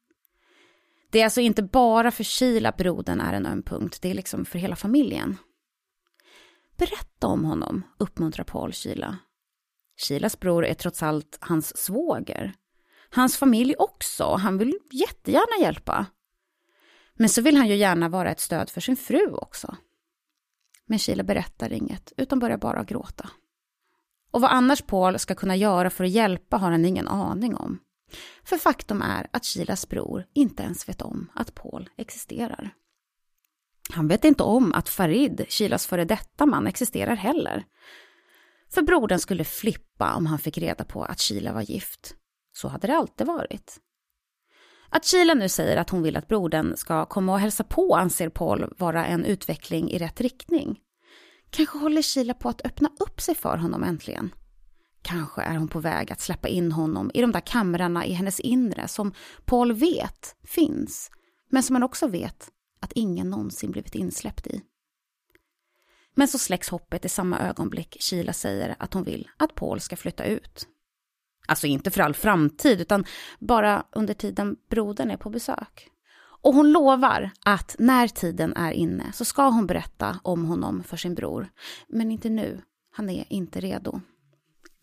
Det 1.11 1.21
är 1.21 1.25
alltså 1.25 1.41
inte 1.41 1.63
bara 1.63 2.11
för 2.11 2.25
Sheila 2.25 2.73
brodern 2.79 3.21
är 3.21 3.33
en 3.33 3.47
öm 3.47 3.63
punkt, 3.63 3.99
det 4.03 4.11
är 4.11 4.15
liksom 4.15 4.45
för 4.45 4.59
hela 4.59 4.77
familjen. 4.77 5.37
Berätta 6.81 7.27
om 7.27 7.45
honom, 7.45 7.83
uppmuntrar 7.99 8.45
Paul 8.45 8.73
Kila. 8.73 9.19
Shilas 9.97 10.41
bror 10.41 10.65
är 10.65 10.75
trots 10.75 11.03
allt 11.03 11.39
hans 11.41 11.77
svåger. 11.77 12.55
Hans 13.11 13.37
familj 13.37 13.75
också, 13.79 14.25
han 14.25 14.59
vill 14.59 14.79
jättegärna 14.91 15.65
hjälpa. 15.65 16.07
Men 17.15 17.29
så 17.29 17.43
vill 17.43 17.57
han 17.57 17.69
ju 17.69 17.75
gärna 17.75 18.09
vara 18.09 18.31
ett 18.31 18.41
stöd 18.41 18.71
för 18.71 18.81
sin 18.81 18.97
fru 18.97 19.31
också. 19.33 19.77
Men 20.87 20.99
Kila 20.99 21.23
berättar 21.23 21.73
inget, 21.73 22.13
utan 22.17 22.39
börjar 22.39 22.59
bara 22.59 22.85
gråta. 22.85 23.31
Och 24.31 24.41
vad 24.41 24.51
annars 24.51 24.83
Paul 24.83 25.19
ska 25.19 25.35
kunna 25.35 25.57
göra 25.57 25.91
för 25.91 26.05
att 26.05 26.11
hjälpa 26.11 26.57
har 26.57 26.71
han 26.71 26.85
ingen 26.85 27.09
aning 27.09 27.57
om. 27.57 27.79
För 28.45 28.57
faktum 28.57 29.03
är 29.03 29.29
att 29.33 29.45
Shilas 29.45 29.89
bror 29.89 30.27
inte 30.35 30.63
ens 30.63 30.89
vet 30.89 31.03
om 31.03 31.31
att 31.35 31.55
Paul 31.55 31.89
existerar. 31.97 32.75
Han 33.93 34.09
vet 34.09 34.25
inte 34.25 34.43
om 34.43 34.73
att 34.75 34.89
Farid, 34.89 35.47
Shilas 35.49 35.87
före 35.87 36.05
detta 36.05 36.47
man, 36.47 36.67
existerar 36.67 37.17
heller. 37.17 37.65
För 38.71 38.83
brodern 38.83 39.19
skulle 39.19 39.45
flippa 39.45 40.15
om 40.15 40.27
han 40.27 40.39
fick 40.39 40.59
reda 40.59 40.85
på 40.85 41.05
att 41.05 41.21
Shila 41.21 41.53
var 41.53 41.63
gift. 41.63 42.15
Så 42.53 42.69
hade 42.69 42.87
det 42.87 42.97
alltid 42.97 43.27
varit. 43.27 43.81
Att 44.89 45.05
Shila 45.05 45.35
nu 45.35 45.49
säger 45.49 45.77
att 45.77 45.91
hon 45.91 46.03
vill 46.03 46.17
att 46.17 46.29
brodern 46.29 46.77
ska 46.77 47.07
komma 47.07 47.33
och 47.33 47.41
hälsa 47.41 47.65
på 47.65 47.97
anser 47.97 48.29
Paul 48.29 48.75
vara 48.79 49.07
en 49.07 49.25
utveckling 49.25 49.91
i 49.91 49.99
rätt 49.99 50.21
riktning. 50.21 50.79
Kanske 51.51 51.79
håller 51.79 52.03
Shila 52.03 52.35
på 52.35 52.49
att 52.49 52.67
öppna 52.67 52.91
upp 53.01 53.21
sig 53.21 53.35
för 53.35 53.57
honom 53.57 53.85
äntligen. 53.85 54.35
Kanske 55.03 55.43
är 55.43 55.57
hon 55.57 55.69
på 55.69 55.81
väg 55.81 56.13
att 56.13 56.21
släppa 56.21 56.49
in 56.49 56.73
honom 56.73 57.11
i 57.15 57.21
de 57.21 57.33
där 57.33 57.41
kamrarna 57.41 58.07
i 58.07 58.13
hennes 58.13 58.41
inre 58.41 58.89
som 58.89 59.13
Paul 59.45 59.73
vet 59.73 60.37
finns, 60.45 61.11
men 61.51 61.63
som 61.63 61.77
han 61.77 61.83
också 61.83 62.07
vet 62.07 62.51
att 62.81 62.93
ingen 62.93 63.31
någonsin 63.31 63.71
blivit 63.71 63.95
insläppt 63.95 64.47
i. 64.47 64.63
Men 66.15 66.29
så 66.29 66.39
släcks 66.39 66.69
hoppet 66.69 67.05
i 67.05 67.09
samma 67.09 67.39
ögonblick 67.39 67.97
Kila 68.01 68.33
säger 68.33 68.77
att 68.79 68.95
hon 68.95 69.05
vill 69.05 69.29
att 69.37 69.55
Paul 69.55 69.81
ska 69.81 69.97
flytta 69.97 70.25
ut. 70.25 70.67
Alltså 71.47 71.67
inte 71.67 71.91
för 71.91 72.01
all 72.01 72.15
framtid, 72.15 72.81
utan 72.81 73.05
bara 73.39 73.85
under 73.93 74.15
tiden 74.15 74.57
brodern 74.71 75.11
är 75.11 75.17
på 75.17 75.31
besök. 75.31 75.91
Och 76.43 76.55
hon 76.55 76.73
lovar 76.73 77.31
att 77.45 77.77
när 77.79 78.09
tiden 78.09 78.57
är 78.57 78.73
inne 78.73 79.13
så 79.13 79.25
ska 79.25 79.49
hon 79.49 79.67
berätta 79.67 80.21
om 80.23 80.45
honom 80.45 80.83
för 80.83 80.97
sin 80.97 81.15
bror. 81.15 81.49
Men 81.89 82.11
inte 82.11 82.31
nu, 82.31 82.61
han 82.93 83.11
är 83.11 83.25
inte 83.29 83.61
redo. 83.61 84.01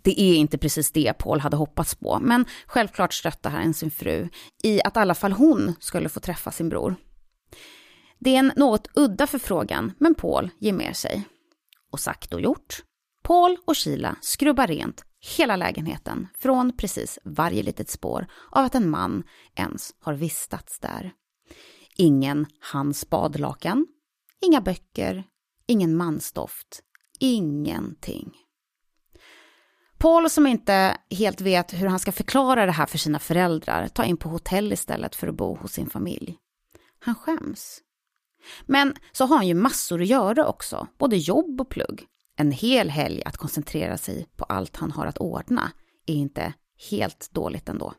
Det 0.03 0.21
är 0.21 0.35
inte 0.35 0.57
precis 0.57 0.91
det 0.91 1.13
Paul 1.13 1.39
hade 1.39 1.57
hoppats 1.57 1.95
på, 1.95 2.19
men 2.21 2.45
självklart 2.65 3.13
stöttar 3.13 3.49
han 3.49 3.73
sin 3.73 3.91
fru 3.91 4.29
i 4.63 4.81
att 4.83 4.95
i 4.95 4.99
alla 4.99 5.15
fall 5.15 5.31
hon 5.31 5.75
skulle 5.79 6.09
få 6.09 6.19
träffa 6.19 6.51
sin 6.51 6.69
bror. 6.69 6.95
Det 8.19 8.35
är 8.35 8.39
en 8.39 8.53
något 8.55 8.87
udda 8.95 9.27
förfrågan, 9.27 9.93
men 9.97 10.15
Paul 10.15 10.49
ger 10.59 10.73
med 10.73 10.97
sig. 10.97 11.27
Och 11.91 11.99
sagt 11.99 12.33
och 12.33 12.41
gjort. 12.41 12.83
Paul 13.23 13.57
och 13.65 13.77
Sheila 13.77 14.15
skrubbar 14.21 14.67
rent 14.67 15.03
hela 15.37 15.55
lägenheten 15.55 16.27
från 16.37 16.77
precis 16.77 17.19
varje 17.23 17.63
litet 17.63 17.89
spår 17.89 18.27
av 18.51 18.65
att 18.65 18.75
en 18.75 18.89
man 18.89 19.23
ens 19.55 19.95
har 19.99 20.13
vistats 20.13 20.79
där. 20.79 21.13
Ingen 21.95 22.45
hans 22.71 23.09
badlakan, 23.09 23.87
inga 24.41 24.61
böcker, 24.61 25.23
ingen 25.67 25.97
mansdoft, 25.97 26.81
ingenting. 27.19 28.31
Paul 29.97 30.29
som 30.29 30.47
inte 30.47 30.97
helt 31.09 31.41
vet 31.41 31.73
hur 31.73 31.87
han 31.87 31.99
ska 31.99 32.11
förklara 32.11 32.65
det 32.65 32.71
här 32.71 32.85
för 32.85 32.97
sina 32.97 33.19
föräldrar 33.19 33.87
tar 33.87 34.03
in 34.03 34.17
på 34.17 34.29
hotell 34.29 34.73
istället 34.73 35.15
för 35.15 35.27
att 35.27 35.35
bo 35.35 35.55
hos 35.55 35.71
sin 35.71 35.89
familj. 35.89 36.37
Han 36.99 37.15
skäms. 37.15 37.81
Men 38.65 38.95
så 39.11 39.25
har 39.25 39.37
han 39.37 39.47
ju 39.47 39.53
massor 39.53 40.01
att 40.01 40.07
göra 40.07 40.47
också, 40.47 40.87
både 40.97 41.17
jobb 41.17 41.61
och 41.61 41.69
plugg. 41.69 42.05
En 42.35 42.51
hel 42.51 42.89
helg 42.89 43.23
att 43.25 43.37
koncentrera 43.37 43.97
sig 43.97 44.27
på 44.35 44.43
allt 44.43 44.77
han 44.77 44.91
har 44.91 45.05
att 45.05 45.17
ordna 45.17 45.71
är 46.05 46.15
inte 46.15 46.53
helt 46.89 47.29
dåligt 47.31 47.69
ändå. 47.69 47.93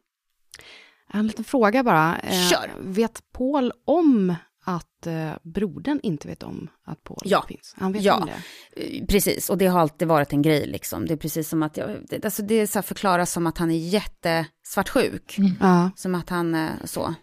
En 1.13 1.27
liten 1.27 1.45
fråga 1.45 1.83
bara. 1.83 2.19
Eh, 2.19 2.49
Kör! 2.49 2.71
vet 2.81 3.33
Paul 3.33 3.73
om 3.85 4.35
att 4.65 5.07
eh, 5.07 5.31
brodern 5.43 6.01
inte 6.03 6.29
vet 6.29 6.43
om 6.43 6.69
att 6.85 7.05
Paul 7.05 7.19
ja. 7.25 7.45
finns? 7.49 7.75
Han 7.79 7.93
vet 7.93 8.03
ja. 8.03 8.17
om 8.17 8.27
det? 8.27 8.99
Eh, 8.99 9.07
precis, 9.07 9.51
och 9.51 9.59
det 9.59 9.67
har 9.67 9.81
alltid 9.81 10.09
varit 10.09 10.33
en 10.33 10.43
grej 10.43 10.67
liksom. 10.67 11.07
Det 11.07 11.13
är 11.13 11.17
precis 11.17 11.49
som 11.49 11.63
att, 11.63 11.77
jag, 11.77 11.91
det, 12.09 12.25
alltså 12.25 12.43
det 12.43 12.55
är 12.55 12.67
så 12.67 12.83
förklaras 12.83 13.33
som 13.33 13.47
att 13.47 13.59
han 13.59 13.71
är 13.71 13.79
jättesvartsjuk. 13.79 15.39
Mm. 15.39 15.91
Som 15.97 16.15
att 16.15 16.29
han, 16.29 16.55
eh, 16.55 16.71
så. 16.85 17.15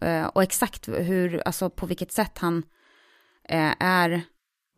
Eh, 0.00 0.26
och 0.26 0.42
exakt 0.42 0.88
hur, 0.88 1.42
alltså 1.44 1.70
på 1.70 1.86
vilket 1.86 2.12
sätt 2.12 2.38
han 2.38 2.62
är 3.78 4.22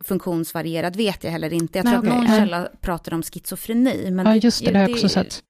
funktionsvarierad 0.03 0.95
vet 0.95 1.23
jag 1.23 1.31
heller 1.31 1.53
inte. 1.53 1.77
Jag 1.77 1.85
tror 1.85 2.01
Nej, 2.01 2.11
att 2.11 2.17
någon 2.17 2.27
källa 2.27 2.69
pratar 2.81 3.13
om 3.13 3.23
schizofreni. 3.23 4.11
Men 4.11 4.25
ja, 4.25 4.35
just 4.35 4.65
det, 4.65 4.71
det 4.71 4.77
har 4.77 4.87
jag 4.87 4.91
också 4.91 5.09
sett. 5.09 5.43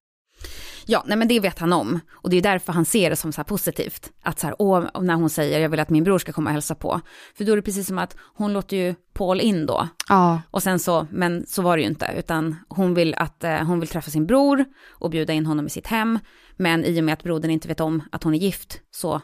Ja, 0.86 1.04
nej 1.08 1.18
men 1.18 1.28
det 1.28 1.40
vet 1.40 1.60
han 1.60 1.74
om. 1.74 2.00
Och 2.12 2.30
det 2.30 2.38
är 2.38 2.42
därför 2.42 2.74
han 2.74 2.86
ser 2.86 3.10
det 3.10 3.16
som 3.16 3.32
så 3.32 3.38
här 3.38 3.44
positivt. 3.44 4.12
Att 4.22 4.40
så 4.40 4.48
här, 4.48 4.56
åh, 4.60 5.02
när 5.02 5.14
hon 5.14 5.30
säger 5.30 5.60
jag 5.60 5.70
vill 5.70 5.80
att 5.80 5.90
min 5.90 6.04
bror 6.04 6.20
ska 6.20 6.32
komma 6.32 6.50
och 6.50 6.54
hälsa 6.54 6.76
på. 6.76 7.02
För 7.38 7.44
då 7.44 7.52
är 7.52 7.56
det 7.56 7.62
precis 7.62 7.88
som 7.88 7.98
att 7.98 8.16
hon 8.36 8.54
låter 8.54 8.78
ju 8.78 8.96
Paul 9.14 9.42
in 9.42 9.66
då. 9.66 9.88
Ja. 10.10 10.42
Och 10.52 10.64
sen 10.64 10.80
så, 10.80 11.08
men 11.12 11.46
så 11.48 11.62
var 11.62 11.78
det 11.78 11.84
ju 11.84 11.90
inte, 11.90 12.14
utan 12.18 12.56
hon 12.70 12.94
vill 12.94 13.16
att 13.16 13.44
eh, 13.44 13.64
hon 13.64 13.80
vill 13.80 13.90
träffa 13.90 14.12
sin 14.12 14.26
bror 14.26 14.66
och 14.90 15.10
bjuda 15.10 15.34
in 15.34 15.46
honom 15.46 15.68
i 15.68 15.70
sitt 15.70 15.88
hem. 15.88 16.20
Men 16.58 16.86
i 16.86 17.00
och 17.00 17.04
med 17.04 17.14
att 17.14 17.24
brodern 17.24 17.52
inte 17.52 17.68
vet 17.68 17.80
om 17.80 18.04
att 18.12 18.24
hon 18.24 18.34
är 18.34 18.40
gift 18.40 18.80
så 18.92 19.22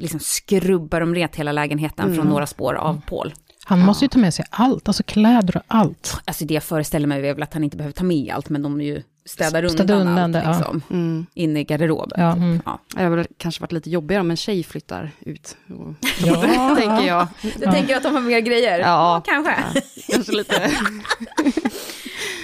liksom 0.00 0.20
skrubbar 0.20 1.00
de 1.00 1.14
rent 1.14 1.36
hela 1.36 1.52
lägenheten 1.52 2.04
mm. 2.04 2.16
från 2.16 2.26
några 2.26 2.46
spår 2.46 2.74
av 2.74 3.00
Paul. 3.06 3.34
Han 3.64 3.80
måste 3.80 4.04
ju 4.04 4.08
ta 4.08 4.18
med 4.18 4.34
sig 4.34 4.44
allt, 4.50 4.88
alltså 4.88 5.02
kläder 5.02 5.56
och 5.56 5.62
allt. 5.66 6.20
Alltså 6.24 6.44
det 6.44 6.54
jag 6.54 6.62
föreställer 6.62 7.06
mig 7.06 7.28
är 7.28 7.34
väl 7.34 7.42
att 7.42 7.54
han 7.54 7.64
inte 7.64 7.76
behöver 7.76 7.92
ta 7.92 8.04
med 8.04 8.34
allt, 8.34 8.48
men 8.48 8.62
de 8.62 8.80
är 8.80 8.84
ju 8.84 9.02
städar 9.24 9.62
undan, 9.62 9.76
städar 9.76 10.00
undan 10.00 10.34
allt, 10.34 10.46
liksom, 10.46 10.82
ja. 10.88 10.94
mm. 10.94 11.26
inne 11.34 11.60
i 11.60 11.64
garderoben. 11.64 12.20
Ja, 12.20 12.32
mm. 12.32 12.62
ja. 12.64 12.78
Det 12.94 13.02
hade 13.02 13.26
kanske 13.36 13.60
varit 13.60 13.72
lite 13.72 13.90
jobbigare 13.90 14.20
om 14.20 14.30
en 14.30 14.36
tjej 14.36 14.64
flyttar 14.64 15.10
ut. 15.20 15.56
ja, 16.24 16.74
tänker 16.78 17.06
jag. 17.06 17.26
Du 17.42 17.50
ja. 17.60 17.72
tänker 17.72 17.96
att 17.96 18.02
de 18.02 18.14
har 18.14 18.20
mer 18.20 18.40
grejer? 18.40 18.78
Ja, 18.78 19.22
kanske. 19.26 19.54
Ja, 19.74 19.80
kanske 20.10 20.32
lite. 20.32 20.54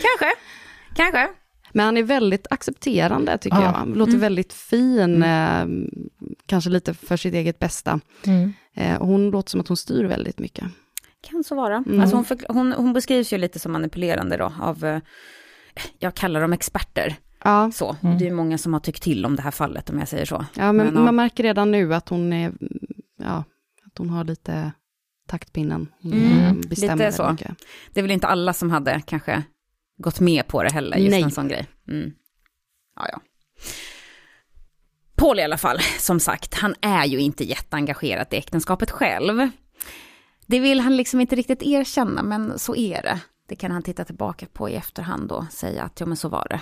kanske, 0.02 0.32
kanske. 0.94 1.28
Men 1.76 1.84
han 1.84 1.96
är 1.96 2.02
väldigt 2.02 2.46
accepterande 2.50 3.38
tycker 3.38 3.56
ja. 3.56 3.62
jag. 3.62 3.72
Han 3.72 3.92
låter 3.92 4.10
mm. 4.10 4.20
väldigt 4.20 4.52
fin, 4.52 5.22
mm. 5.22 5.82
eh, 5.82 5.88
kanske 6.46 6.70
lite 6.70 6.94
för 6.94 7.16
sitt 7.16 7.34
eget 7.34 7.58
bästa. 7.58 8.00
Mm. 8.26 8.52
Eh, 8.74 8.98
hon 9.00 9.30
låter 9.30 9.50
som 9.50 9.60
att 9.60 9.68
hon 9.68 9.76
styr 9.76 10.04
väldigt 10.04 10.38
mycket. 10.38 10.64
Kan 11.20 11.44
så 11.44 11.54
vara. 11.54 11.76
Mm. 11.76 12.00
Alltså 12.00 12.16
hon, 12.16 12.24
för, 12.24 12.38
hon, 12.48 12.72
hon, 12.72 12.92
beskrivs 12.92 13.32
ju 13.32 13.38
lite 13.38 13.58
som 13.58 13.72
manipulerande 13.72 14.36
då 14.36 14.52
av, 14.60 14.84
eh, 14.84 15.00
jag 15.98 16.14
kallar 16.14 16.40
dem 16.40 16.52
experter. 16.52 17.16
Ja. 17.44 17.70
Så, 17.74 17.96
mm. 18.02 18.18
det 18.18 18.26
är 18.26 18.32
många 18.32 18.58
som 18.58 18.72
har 18.72 18.80
tyckt 18.80 19.02
till 19.02 19.26
om 19.26 19.36
det 19.36 19.42
här 19.42 19.50
fallet 19.50 19.90
om 19.90 19.98
jag 19.98 20.08
säger 20.08 20.24
så. 20.24 20.44
Ja, 20.54 20.72
men, 20.72 20.86
men 20.86 21.04
man 21.04 21.16
märker 21.16 21.42
redan 21.42 21.70
nu 21.70 21.94
att 21.94 22.08
hon 22.08 22.32
är, 22.32 22.52
ja, 23.18 23.44
att 23.86 23.98
hon 23.98 24.10
har 24.10 24.24
lite 24.24 24.72
taktpinnen. 25.28 25.88
Mm. 26.04 26.60
lite 26.60 27.12
så. 27.12 27.30
Mycket. 27.30 27.56
Det 27.92 28.00
är 28.00 28.02
väl 28.02 28.10
inte 28.10 28.26
alla 28.26 28.52
som 28.52 28.70
hade 28.70 29.02
kanske 29.06 29.42
gått 29.98 30.20
med 30.20 30.48
på 30.48 30.62
det 30.62 30.72
heller, 30.72 30.96
just 30.96 31.10
Nej. 31.10 31.22
en 31.22 31.30
sån 31.30 31.48
grej. 31.48 31.66
Mm. 31.88 32.12
Ja, 32.96 33.08
ja. 33.12 33.20
Paul 35.16 35.38
i 35.38 35.42
alla 35.42 35.58
fall, 35.58 35.78
som 35.98 36.20
sagt, 36.20 36.54
han 36.54 36.74
är 36.80 37.04
ju 37.04 37.18
inte 37.20 37.44
jätteengagerad 37.44 38.26
i 38.30 38.36
äktenskapet 38.36 38.90
själv. 38.90 39.50
Det 40.46 40.60
vill 40.60 40.80
han 40.80 40.96
liksom 40.96 41.20
inte 41.20 41.36
riktigt 41.36 41.62
erkänna, 41.62 42.22
men 42.22 42.58
så 42.58 42.76
är 42.76 43.02
det. 43.02 43.20
Det 43.48 43.56
kan 43.56 43.70
han 43.70 43.82
titta 43.82 44.04
tillbaka 44.04 44.46
på 44.52 44.68
i 44.68 44.74
efterhand 44.74 45.32
och 45.32 45.44
säga 45.50 45.82
att 45.82 46.00
ja, 46.00 46.06
men 46.06 46.16
så 46.16 46.28
var 46.28 46.46
det. 46.50 46.60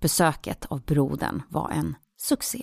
Besöket 0.00 0.66
av 0.66 0.82
brodern 0.82 1.42
var 1.48 1.70
en 1.70 1.96
succé. 2.16 2.62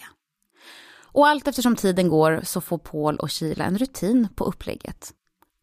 Och 1.15 1.27
allt 1.27 1.47
eftersom 1.47 1.75
tiden 1.75 2.09
går 2.09 2.41
så 2.43 2.61
får 2.61 2.77
Paul 2.77 3.17
och 3.17 3.29
Kila 3.29 3.65
en 3.65 3.77
rutin 3.77 4.27
på 4.35 4.43
upplägget. 4.43 5.13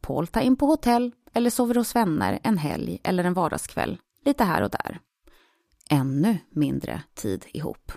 Paul 0.00 0.26
tar 0.26 0.40
in 0.40 0.56
på 0.56 0.66
hotell 0.66 1.12
eller 1.34 1.50
sover 1.50 1.74
hos 1.74 1.96
vänner 1.96 2.40
en 2.42 2.58
helg 2.58 3.00
eller 3.04 3.24
en 3.24 3.34
vardagskväll, 3.34 3.98
lite 4.24 4.44
här 4.44 4.62
och 4.62 4.70
där. 4.70 5.00
Ännu 5.90 6.38
mindre 6.50 7.02
tid 7.14 7.46
ihop. 7.52 7.92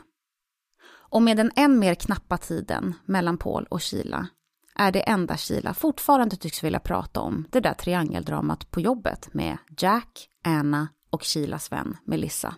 Och 0.88 1.22
med 1.22 1.38
den 1.38 1.52
än 1.56 1.80
mer 1.80 1.96
knappa 1.96 2.38
tiden 2.38 2.94
mellan 3.06 3.38
Paul 3.38 3.66
och 3.70 3.82
Kila 3.82 4.28
är 4.76 4.92
det 4.92 5.00
enda 5.00 5.38
Sheila 5.38 5.74
fortfarande 5.74 6.36
tycks 6.36 6.64
vilja 6.64 6.80
prata 6.80 7.20
om 7.20 7.48
det 7.52 7.60
där 7.60 7.74
triangeldramat 7.74 8.72
på 8.72 8.80
jobbet 8.82 9.34
med 9.34 9.58
Jack, 9.78 10.30
Anna 10.44 10.88
och 11.10 11.24
Kilas 11.24 11.72
vän 11.72 11.98
Melissa. 12.06 12.56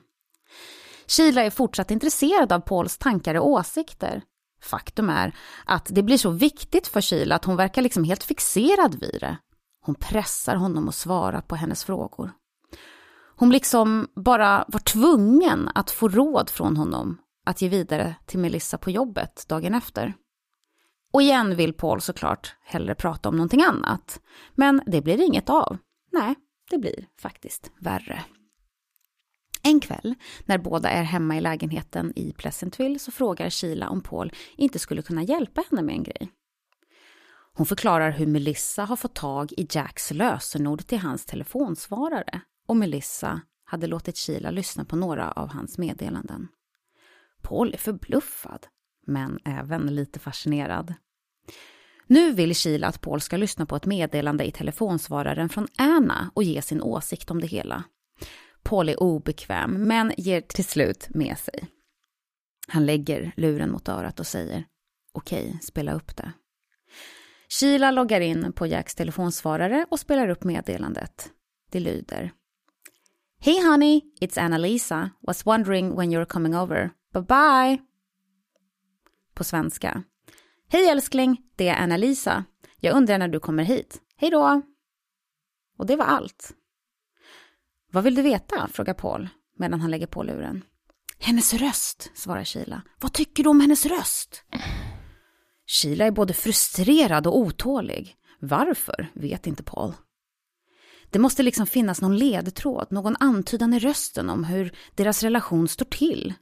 Sheila 1.08 1.44
är 1.44 1.50
fortsatt 1.50 1.92
intresserad 1.92 2.52
av 2.52 2.60
Pauls 2.60 2.98
tankar 2.98 3.36
och 3.36 3.48
åsikter. 3.48 4.22
Faktum 4.62 5.10
är 5.10 5.36
att 5.66 5.88
det 5.90 6.04
blir 6.04 6.18
så 6.18 6.30
viktigt 6.30 6.88
för 6.88 7.02
Sheila 7.02 7.36
att 7.36 7.46
hon 7.46 7.56
verkar 7.56 7.82
liksom 7.82 8.04
helt 8.04 8.24
fixerad 8.24 9.00
vid 9.00 9.18
det. 9.20 9.38
Hon 9.88 9.96
pressar 9.96 10.56
honom 10.56 10.90
att 10.90 10.96
svara 10.96 11.42
på 11.42 11.56
hennes 11.56 11.84
frågor. 11.84 12.32
Hon 13.36 13.50
liksom 13.50 14.08
bara 14.16 14.66
var 14.68 14.80
tvungen 14.80 15.70
att 15.76 15.92
få 15.92 16.10
råd 16.10 16.50
från 16.50 16.78
honom 16.78 17.18
att 17.46 17.62
ge 17.62 17.70
vidare 17.70 18.16
till 18.26 18.40
Melissa 18.40 18.78
på 18.78 18.92
jobbet 18.92 19.46
dagen 19.48 19.76
efter. 19.76 20.14
Och 21.14 21.22
igen 21.22 21.56
vill 21.56 21.74
Paul 21.74 22.02
såklart 22.02 22.56
hellre 22.64 22.96
prata 22.96 23.30
om 23.30 23.36
någonting 23.36 23.64
annat. 23.64 24.22
Men 24.56 24.82
det 24.86 25.02
blir 25.02 25.22
inget 25.22 25.50
av. 25.50 25.78
Nej, 26.12 26.36
det 26.70 26.78
blir 26.78 27.08
faktiskt 27.22 27.72
värre. 27.80 28.24
En 29.64 29.80
kväll, 29.80 30.16
när 30.46 30.58
båda 30.58 30.90
är 30.90 31.04
hemma 31.04 31.38
i 31.38 31.42
lägenheten 31.42 32.14
i 32.16 32.34
Pleasantville, 32.34 33.00
så 33.00 33.12
frågar 33.12 33.50
Sheila 33.50 33.90
om 33.90 34.02
Paul 34.02 34.32
inte 34.56 34.80
skulle 34.80 35.02
kunna 35.02 35.24
hjälpa 35.24 35.64
henne 35.70 35.82
med 35.82 35.96
en 35.96 36.04
grej. 36.04 36.32
Hon 37.58 37.66
förklarar 37.66 38.12
hur 38.12 38.28
Melissa 38.28 38.84
har 38.84 38.96
fått 38.96 39.16
tag 39.16 39.54
i 39.58 39.68
Jacks 39.70 40.12
lösenord 40.12 40.88
till 40.88 41.00
hans 41.00 41.26
telefonsvarare 41.26 42.42
och 42.68 42.78
Melissa 42.78 43.42
hade 43.64 43.88
låtit 43.88 44.18
Sheila 44.18 44.52
lyssna 44.52 44.86
på 44.86 44.96
några 44.96 45.32
av 45.32 45.50
hans 45.50 45.78
meddelanden. 45.78 46.48
Paul 47.42 47.74
är 47.74 47.78
förbluffad, 47.78 48.68
men 49.08 49.40
även 49.46 49.96
lite 49.96 50.20
fascinerad. 50.20 50.94
Nu 52.08 52.32
vill 52.32 52.56
Sheila 52.56 52.88
att 52.88 53.02
Paul 53.02 53.22
ska 53.22 53.38
lyssna 53.38 53.66
på 53.66 53.76
ett 53.76 53.86
meddelande 53.86 54.46
i 54.46 54.52
telefonsvararen 54.52 55.50
från 55.50 55.68
Anna 55.78 56.32
och 56.34 56.44
ge 56.44 56.62
sin 56.62 56.82
åsikt 56.82 57.32
om 57.32 57.42
det 57.42 57.48
hela. 57.48 57.84
Paul 58.64 58.90
är 58.90 59.04
obekväm, 59.04 59.72
men 59.72 60.14
ger 60.18 60.42
till 60.42 60.66
slut 60.66 61.08
med 61.10 61.38
sig. 61.38 61.68
Han 62.68 62.86
lägger 62.86 63.32
luren 63.38 63.72
mot 63.72 63.90
örat 63.90 64.20
och 64.20 64.28
säger 64.28 64.66
okej, 65.14 65.60
spela 65.62 65.94
upp 65.94 66.16
det. 66.16 66.34
Sheila 67.50 67.92
loggar 67.92 68.22
in 68.22 68.54
på 68.54 68.68
Jacks 68.68 68.96
telefonsvarare 68.96 69.86
och 69.90 70.00
spelar 70.00 70.30
upp 70.30 70.44
meddelandet. 70.44 71.32
Det 71.72 71.80
lyder. 71.80 72.32
Hey 73.40 73.66
honey, 73.66 74.02
it's 74.22 74.40
Anna-Lisa. 74.40 75.10
Was 75.22 75.46
wondering 75.46 75.96
when 75.96 76.12
you're 76.12 76.26
coming 76.26 76.56
over. 76.56 76.90
Bye 77.14 77.22
bye! 77.22 77.78
På 79.34 79.44
svenska. 79.44 80.04
Hej 80.70 80.90
älskling, 80.90 81.42
det 81.56 81.68
är 81.68 81.76
Anna-Lisa. 81.76 82.44
Jag 82.80 82.96
undrar 82.96 83.18
när 83.18 83.28
du 83.28 83.40
kommer 83.40 83.64
hit. 83.64 84.02
Hej 84.18 84.30
då! 84.30 84.62
Och 85.78 85.86
det 85.86 85.96
var 85.96 86.06
allt. 86.06 86.54
Vad 87.92 88.04
vill 88.04 88.16
du 88.16 88.22
veta? 88.22 88.68
frågar 88.68 88.94
Paul 88.94 89.30
medan 89.58 89.82
han 89.82 89.92
lägger 89.92 90.08
på 90.08 90.24
luren. 90.24 90.64
Hennes 91.20 91.54
röst, 91.54 92.12
svarar 92.16 92.44
Sheila. 92.44 92.82
Vad 93.00 93.14
tycker 93.14 93.44
du 93.44 93.50
om 93.50 93.60
hennes 93.60 93.86
röst? 93.86 94.44
Sheila 95.68 96.06
är 96.06 96.12
både 96.12 96.34
frustrerad 96.34 97.28
och 97.28 97.38
otålig. 97.38 98.16
Varför 98.40 99.12
vet 99.14 99.48
inte 99.48 99.64
Paul. 99.64 99.94
Det 101.10 101.20
måste 101.20 101.44
liksom 101.44 101.68
finnas 101.68 102.02
någon 102.02 102.18
ledtråd, 102.18 102.88
någon 102.92 103.16
antydan 103.20 103.74
i 103.74 103.80
rösten 103.80 104.30
om 104.30 104.44
hur 104.44 104.72
deras 104.96 105.24
relation 105.24 105.68
står 105.68 105.86
till. 105.86 106.34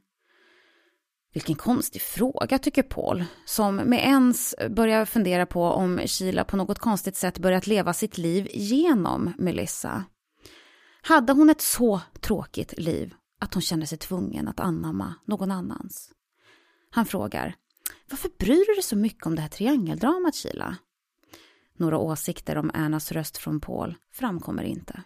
Vilken 1.34 1.54
konstig 1.54 2.02
fråga, 2.02 2.58
tycker 2.58 2.82
Paul, 2.82 3.24
som 3.44 3.76
med 3.76 4.04
ens 4.04 4.54
börjar 4.70 5.04
fundera 5.04 5.46
på 5.46 5.62
om 5.62 6.00
Sheila 6.06 6.44
på 6.44 6.56
något 6.56 6.78
konstigt 6.78 7.16
sätt 7.16 7.38
börjat 7.38 7.66
leva 7.66 7.92
sitt 7.92 8.18
liv 8.18 8.48
genom 8.54 9.32
Melissa. 9.38 10.04
Hade 11.02 11.32
hon 11.32 11.50
ett 11.50 11.60
så 11.60 12.00
tråkigt 12.20 12.78
liv 12.78 13.14
att 13.40 13.54
hon 13.54 13.62
kände 13.62 13.86
sig 13.86 13.98
tvungen 13.98 14.48
att 14.48 14.60
anamma 14.60 15.14
någon 15.26 15.50
annans? 15.50 16.10
Han 16.90 17.06
frågar, 17.06 17.54
varför 18.10 18.30
bryr 18.38 18.66
du 18.66 18.74
dig 18.74 18.82
så 18.82 18.96
mycket 18.96 19.26
om 19.26 19.34
det 19.34 19.42
här 19.42 19.48
triangeldramat, 19.48 20.36
Sheila? 20.36 20.76
Några 21.78 21.98
åsikter 21.98 22.58
om 22.58 22.70
Annas 22.74 23.12
röst 23.12 23.36
från 23.36 23.60
Paul 23.60 23.94
framkommer 24.12 24.62
inte. 24.62 25.02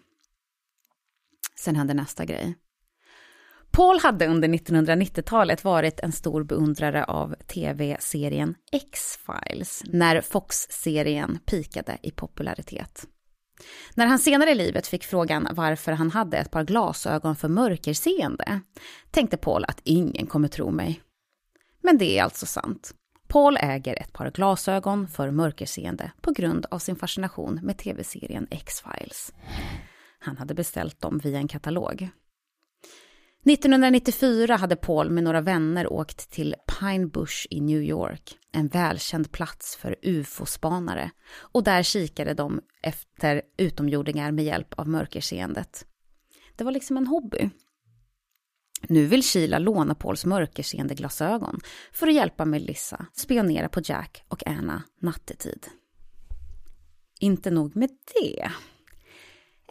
Sen 1.56 1.76
hände 1.76 1.94
nästa 1.94 2.24
grej. 2.24 2.56
Paul 3.70 3.98
hade 4.00 4.26
under 4.26 4.48
1990-talet 4.48 5.64
varit 5.64 6.00
en 6.00 6.12
stor 6.12 6.44
beundrare 6.44 7.04
av 7.04 7.34
tv-serien 7.46 8.54
X-Files 8.72 9.82
när 9.86 10.20
Fox-serien 10.20 11.38
pikade 11.46 11.98
i 12.02 12.10
popularitet. 12.10 13.06
När 13.94 14.06
han 14.06 14.18
senare 14.18 14.50
i 14.50 14.54
livet 14.54 14.86
fick 14.86 15.04
frågan 15.04 15.48
varför 15.52 15.92
han 15.92 16.10
hade 16.10 16.36
ett 16.36 16.50
par 16.50 16.64
glasögon 16.64 17.36
för 17.36 17.48
mörkerseende 17.48 18.60
tänkte 19.10 19.36
Paul 19.36 19.64
att 19.64 19.80
ingen 19.84 20.26
kommer 20.26 20.48
tro 20.48 20.70
mig. 20.70 21.02
Men 21.80 21.98
det 21.98 22.18
är 22.18 22.22
alltså 22.22 22.46
sant. 22.46 22.94
Paul 23.28 23.56
äger 23.60 24.02
ett 24.02 24.12
par 24.12 24.30
glasögon 24.30 25.08
för 25.08 25.30
mörkerseende 25.30 26.12
på 26.20 26.32
grund 26.32 26.66
av 26.70 26.78
sin 26.78 26.96
fascination 26.96 27.60
med 27.62 27.78
tv-serien 27.78 28.46
X-Files. 28.50 29.32
Han 30.18 30.36
hade 30.36 30.54
beställt 30.54 31.00
dem 31.00 31.18
via 31.18 31.38
en 31.38 31.48
katalog. 31.48 32.10
1994 33.44 34.56
hade 34.56 34.76
Paul 34.76 35.10
med 35.10 35.24
några 35.24 35.40
vänner 35.40 35.92
åkt 35.92 36.30
till 36.30 36.54
Pine 36.80 37.06
Bush 37.06 37.46
i 37.50 37.60
New 37.60 37.82
York, 37.82 38.38
en 38.52 38.68
välkänd 38.68 39.32
plats 39.32 39.76
för 39.76 39.96
ufo-spanare, 40.02 41.10
och 41.32 41.64
där 41.64 41.82
kikade 41.82 42.34
de 42.34 42.60
efter 42.82 43.42
utomjordingar 43.56 44.32
med 44.32 44.44
hjälp 44.44 44.74
av 44.78 44.88
mörkerseendet. 44.88 45.86
Det 46.56 46.64
var 46.64 46.72
liksom 46.72 46.96
en 46.96 47.06
hobby. 47.06 47.50
Nu 48.88 49.06
vill 49.06 49.22
Sheila 49.22 49.58
låna 49.58 49.94
Pauls 49.94 50.24
mörkerseende 50.24 50.94
glasögon 50.94 51.60
för 51.92 52.08
att 52.08 52.14
hjälpa 52.14 52.44
Melissa 52.44 53.06
spionera 53.12 53.68
på 53.68 53.80
Jack 53.84 54.24
och 54.28 54.46
Anna 54.46 54.82
nattetid. 55.00 55.66
Inte 57.20 57.50
nog 57.50 57.76
med 57.76 57.90
det. 58.14 58.50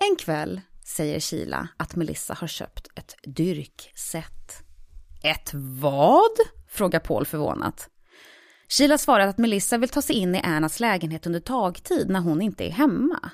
En 0.10 0.16
kväll 0.20 0.62
säger 0.86 1.20
Sheila 1.20 1.68
att 1.78 1.96
Melissa 1.96 2.34
har 2.34 2.48
köpt 2.48 2.88
ett 2.96 3.16
dyrkset. 3.24 4.64
Ett 5.24 5.52
vad? 5.54 6.38
frågar 6.68 7.00
Paul 7.00 7.26
förvånat. 7.26 7.90
Sheila 8.70 8.98
svarar 8.98 9.28
att 9.28 9.38
Melissa 9.38 9.78
vill 9.78 9.90
ta 9.90 10.02
sig 10.02 10.16
in 10.16 10.36
i 10.36 10.42
Annas 10.42 10.80
lägenhet 10.80 11.28
under 11.28 11.40
tagtid 11.40 12.10
när 12.10 12.20
hon 12.20 12.42
inte 12.42 12.66
är 12.68 12.72
hemma. 12.72 13.30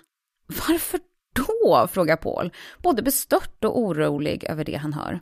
Varför 0.48 1.00
då? 1.34 1.88
frågar 1.92 2.16
Paul, 2.16 2.54
både 2.84 3.02
bestört 3.02 3.64
och 3.64 3.80
orolig 3.80 4.44
över 4.44 4.66
det 4.66 4.76
han 4.76 4.94
hör. 4.94 5.20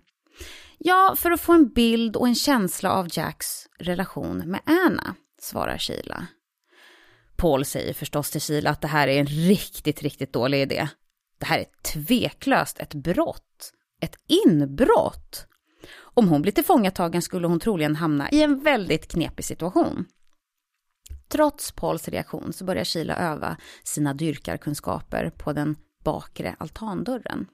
Ja, 0.78 1.16
för 1.18 1.32
att 1.32 1.42
få 1.42 1.54
en 1.54 1.70
bild 1.70 2.16
och 2.16 2.28
en 2.28 2.36
känsla 2.36 2.92
av 2.92 3.08
Jacks 3.12 3.68
relation 3.80 4.38
med 4.38 4.62
Anna, 4.66 5.16
svarar 5.42 5.78
Sheila. 5.78 6.28
Paul 7.36 7.66
säger 7.66 7.94
förstås 7.94 8.32
till 8.32 8.42
Sheila 8.42 8.70
att 8.70 8.82
det 8.82 8.88
här 8.88 9.08
är 9.08 9.20
en 9.20 9.26
riktigt, 9.26 10.02
riktigt 10.02 10.34
dålig 10.34 10.62
idé. 10.62 10.88
Det 11.38 11.46
här 11.46 11.60
är 11.60 11.66
tveklöst 11.94 12.80
ett 12.80 12.94
brott. 12.94 13.74
Ett 14.02 14.16
inbrott. 14.46 15.48
Om 15.96 16.28
hon 16.28 16.42
blir 16.42 16.52
tillfångatagen 16.52 17.22
skulle 17.22 17.48
hon 17.48 17.60
troligen 17.60 17.96
hamna 17.96 18.32
i 18.32 18.42
en 18.42 18.64
väldigt 18.64 19.08
knepig 19.12 19.46
situation. 19.46 20.06
Trots 21.28 21.72
Pauls 21.72 22.08
reaktion 22.08 22.54
så 22.54 22.66
börjar 22.66 22.84
Sheila 22.84 23.16
öva 23.16 23.58
sina 23.84 24.14
dyrkarkunskaper 24.14 25.30
på 25.30 25.54
den 25.54 25.76
bakre 26.04 26.56
altandörren. 26.60 27.48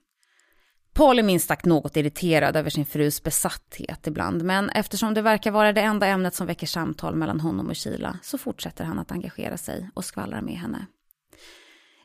Paul 1.00 1.20
är 1.20 1.24
minst 1.24 1.48
sagt 1.48 1.66
något 1.66 1.98
irriterad 1.98 2.56
över 2.56 2.70
sin 2.70 2.86
frus 2.86 3.24
besatthet 3.24 4.08
ibland, 4.08 4.44
men 4.44 4.70
eftersom 4.70 5.14
det 5.14 5.22
verkar 5.22 5.52
vara 5.52 5.74
det 5.74 5.82
enda 5.82 6.08
ämnet 6.08 6.36
som 6.36 6.48
väcker 6.48 6.68
samtal 6.68 7.16
mellan 7.16 7.40
honom 7.40 7.70
och 7.70 7.78
Sheila 7.78 8.20
så 8.22 8.38
fortsätter 8.38 8.84
han 8.84 9.00
att 9.00 9.12
engagera 9.12 9.58
sig 9.58 9.90
och 9.94 10.06
skvallrar 10.06 10.42
med 10.42 10.56
henne. 10.56 10.86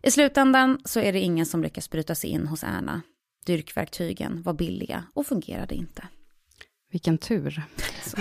I 0.02 0.10
slutändan 0.10 0.78
så 0.84 1.00
är 1.00 1.12
det 1.12 1.20
ingen 1.20 1.46
som 1.46 1.62
lyckas 1.62 1.90
bryta 1.90 2.14
sig 2.14 2.30
in 2.30 2.46
hos 2.46 2.64
Erna. 2.64 3.02
Dyrkverktygen 3.46 4.42
var 4.42 4.52
billiga 4.52 5.04
och 5.14 5.26
fungerade 5.26 5.74
inte. 5.74 6.08
Vilken 6.92 7.18
tur. 7.18 7.62
Så. 8.02 8.16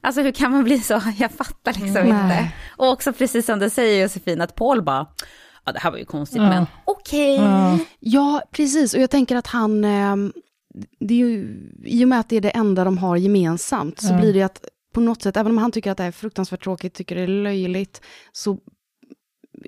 Alltså 0.00 0.22
hur 0.22 0.32
kan 0.32 0.50
man 0.50 0.64
bli 0.64 0.80
så? 0.80 1.02
Jag 1.18 1.32
fattar 1.32 1.72
liksom 1.72 1.96
mm, 1.96 2.06
inte. 2.06 2.26
Nej. 2.26 2.56
Och 2.68 2.88
också 2.88 3.12
precis 3.12 3.46
som 3.46 3.58
du 3.58 3.70
säger 3.70 4.02
Josefin, 4.02 4.40
att 4.40 4.54
Paul 4.54 4.82
bara, 4.82 5.06
ja 5.64 5.72
det 5.72 5.78
här 5.78 5.90
var 5.90 5.98
ju 5.98 6.04
konstigt 6.04 6.42
ja. 6.42 6.48
men 6.48 6.66
okej. 6.84 7.34
Okay. 7.34 7.46
Ja. 7.46 7.78
ja. 8.00 8.42
precis, 8.50 8.94
och 8.94 9.00
jag 9.00 9.10
tänker 9.10 9.36
att 9.36 9.46
han, 9.46 9.84
eh, 9.84 10.16
det 11.00 11.14
är 11.14 11.18
ju, 11.18 11.56
i 11.84 12.04
och 12.04 12.08
med 12.08 12.20
att 12.20 12.28
det 12.28 12.36
är 12.36 12.40
det 12.40 12.50
enda 12.50 12.84
de 12.84 12.98
har 12.98 13.16
gemensamt, 13.16 14.00
så 14.00 14.14
blir 14.14 14.34
det 14.34 14.42
att 14.42 14.64
på 14.94 15.00
något 15.00 15.22
sätt, 15.22 15.36
även 15.36 15.52
om 15.52 15.58
han 15.58 15.72
tycker 15.72 15.90
att 15.90 15.98
det 15.98 16.04
är 16.04 16.12
fruktansvärt 16.12 16.62
tråkigt, 16.62 16.94
tycker 16.94 17.16
det 17.16 17.22
är 17.22 17.26
löjligt, 17.26 18.00
så 18.32 18.58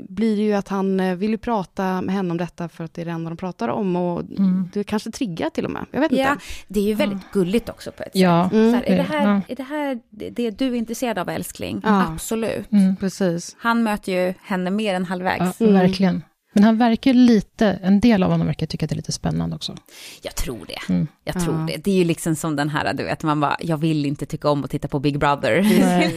blir 0.09 0.37
det 0.37 0.43
ju 0.43 0.53
att 0.53 0.69
han 0.69 1.01
eh, 1.01 1.15
vill 1.17 1.31
ju 1.31 1.39
prata 1.39 2.03
med 2.03 2.15
henne 2.15 2.31
om 2.31 2.37
detta 2.37 2.69
för 2.69 2.85
att 2.85 2.95
det 2.95 3.01
är 3.01 3.05
det 3.05 3.11
enda 3.11 3.31
de 3.31 3.37
pratar 3.37 3.69
om 3.69 3.97
och 3.97 4.21
Mm. 4.21 4.71
det 4.73 4.85
kanske 4.85 5.11
triggar 5.11 5.51
till 5.51 5.65
och 5.65 5.71
med. 5.71 5.87
Jag 5.91 6.01
vet 6.01 6.13
Ja, 6.13 6.33
inte. 6.33 6.45
det 6.69 6.81
är 6.81 6.85
ju 6.85 6.95
väldigt 6.95 7.31
gulligt 7.33 7.69
också 7.69 7.93
på 7.93 8.03
ett 8.03 8.11
Ja. 8.15 8.45
sätt. 8.45 8.53
Mm. 8.53 8.71
Så 8.71 8.77
här, 8.77 8.85
är, 8.85 8.97
det 8.97 9.03
här, 9.03 9.41
är 9.49 9.57
det 9.57 9.63
här 9.63 10.01
det 10.31 10.51
du 10.51 10.67
är 10.67 10.75
intresserad 10.75 11.19
av 11.19 11.29
älskling? 11.29 11.81
Ja. 11.85 12.07
Absolut. 12.13 12.73
Mm. 12.73 12.97
Precis. 12.97 13.57
Han 13.59 13.83
möter 13.83 14.13
ju 14.13 14.35
henne 14.43 14.71
mer 14.71 14.95
än 14.95 15.05
halvvägs. 15.05 15.61
Ja, 15.61 15.67
Mm. 15.67 15.81
verkligen. 15.81 16.23
Men 16.57 16.65
han 16.65 16.79
verkar 16.79 17.13
lite, 17.15 17.67
en 17.83 18.01
del 18.01 18.23
av 18.23 18.31
honom 18.31 18.47
verkar 18.47 18.67
tycka 18.67 18.87
att 18.87 18.91
det 18.91 18.95
är 18.95 18.97
lite 18.97 19.13
spännande 19.13 19.57
också. 19.57 19.77
Jag 20.23 20.35
tror 20.35 20.61
det. 20.67 20.93
Mm. 20.93 21.07
Jag 21.25 21.41
tror 21.45 21.55
Ja. 21.61 21.67
det. 21.67 21.77
Det 21.85 21.91
är 21.91 21.95
ju 21.99 22.05
liksom 22.05 22.37
som 22.37 22.57
den 22.57 22.69
här, 22.69 22.95
du 22.95 23.05
vet, 23.05 23.23
man 23.23 23.41
bara, 23.41 23.57
jag 23.61 23.77
vill 23.77 24.07
inte 24.07 24.27
tycka 24.27 24.51
om 24.51 24.65
att 24.65 24.71
titta 24.71 24.89
på 24.89 24.99
Big 24.99 25.19
Brother. 25.19 25.63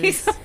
Liksom. 0.01 0.33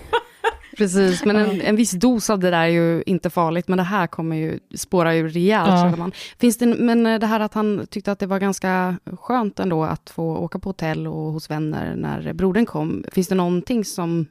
Precis, 0.76 1.24
men 1.24 1.36
en, 1.36 1.60
en 1.60 1.76
viss 1.76 1.90
dos 1.90 2.30
av 2.30 2.38
det 2.38 2.50
där 2.50 2.62
är 2.62 2.66
ju 2.66 3.02
inte 3.06 3.30
farligt, 3.30 3.68
men 3.68 3.76
det 3.78 3.84
här 3.84 4.06
kommer 4.06 4.36
ju 4.36 4.58
spåra 4.74 5.14
ur 5.14 5.28
rejält. 5.28 5.68
Ja. 5.70 5.96
Man. 5.96 6.12
Finns 6.38 6.56
det, 6.58 6.66
men 6.66 7.02
det 7.20 7.26
här 7.26 7.40
att 7.40 7.54
han 7.54 7.86
tyckte 7.90 8.12
att 8.12 8.18
det 8.18 8.26
var 8.26 8.38
ganska 8.38 8.96
skönt 9.20 9.60
ändå 9.60 9.84
att 9.84 10.10
få 10.10 10.36
åka 10.36 10.58
på 10.58 10.68
hotell 10.68 11.06
och 11.06 11.32
hos 11.32 11.50
vänner 11.50 11.96
när 11.96 12.32
brodern 12.32 12.66
kom. 12.66 13.04
Finns 13.12 13.28
det 13.28 13.34
någonting 13.34 13.84
som, 13.84 14.26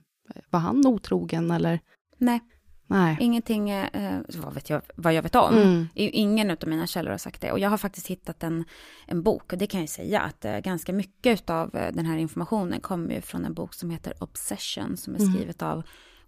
var 0.49 0.60
han 0.60 0.88
otrogen 0.88 1.51
eller? 1.51 1.80
Nej, 2.17 2.39
Nej. 2.88 3.17
ingenting, 3.19 3.69
eh, 3.69 4.19
vad, 4.43 4.54
vet 4.54 4.69
jag, 4.69 4.82
vad 4.95 5.13
jag 5.13 5.21
vet 5.23 5.36
om. 5.36 5.58
Mm. 5.58 5.88
Ingen 5.95 6.51
av 6.51 6.58
mina 6.65 6.88
källor 6.88 7.12
har 7.12 7.17
sagt 7.17 7.41
det. 7.41 7.51
Och 7.51 7.60
jag 7.60 7.69
har 7.69 7.77
faktiskt 7.77 8.08
hittat 8.08 8.43
en, 8.43 8.65
en 9.08 9.23
bok, 9.23 9.54
och 9.54 9.58
det 9.58 9.67
kan 9.67 9.80
jag 9.80 9.89
säga 9.89 10.21
att 10.21 10.45
eh, 10.45 10.60
ganska 10.60 10.93
mycket 10.93 11.49
av 11.49 11.75
eh, 11.75 11.93
den 11.93 12.06
här 12.06 12.17
informationen 12.17 12.80
kommer 12.80 13.15
ju 13.15 13.21
från 13.21 13.45
en 13.45 13.54
bok 13.54 13.73
som 13.73 13.89
heter 13.89 14.13
Obsession, 14.19 14.97
som 14.97 15.15
är 15.15 15.19
Mm. 15.19 15.34
skrivet 15.34 15.62
av 15.62 15.84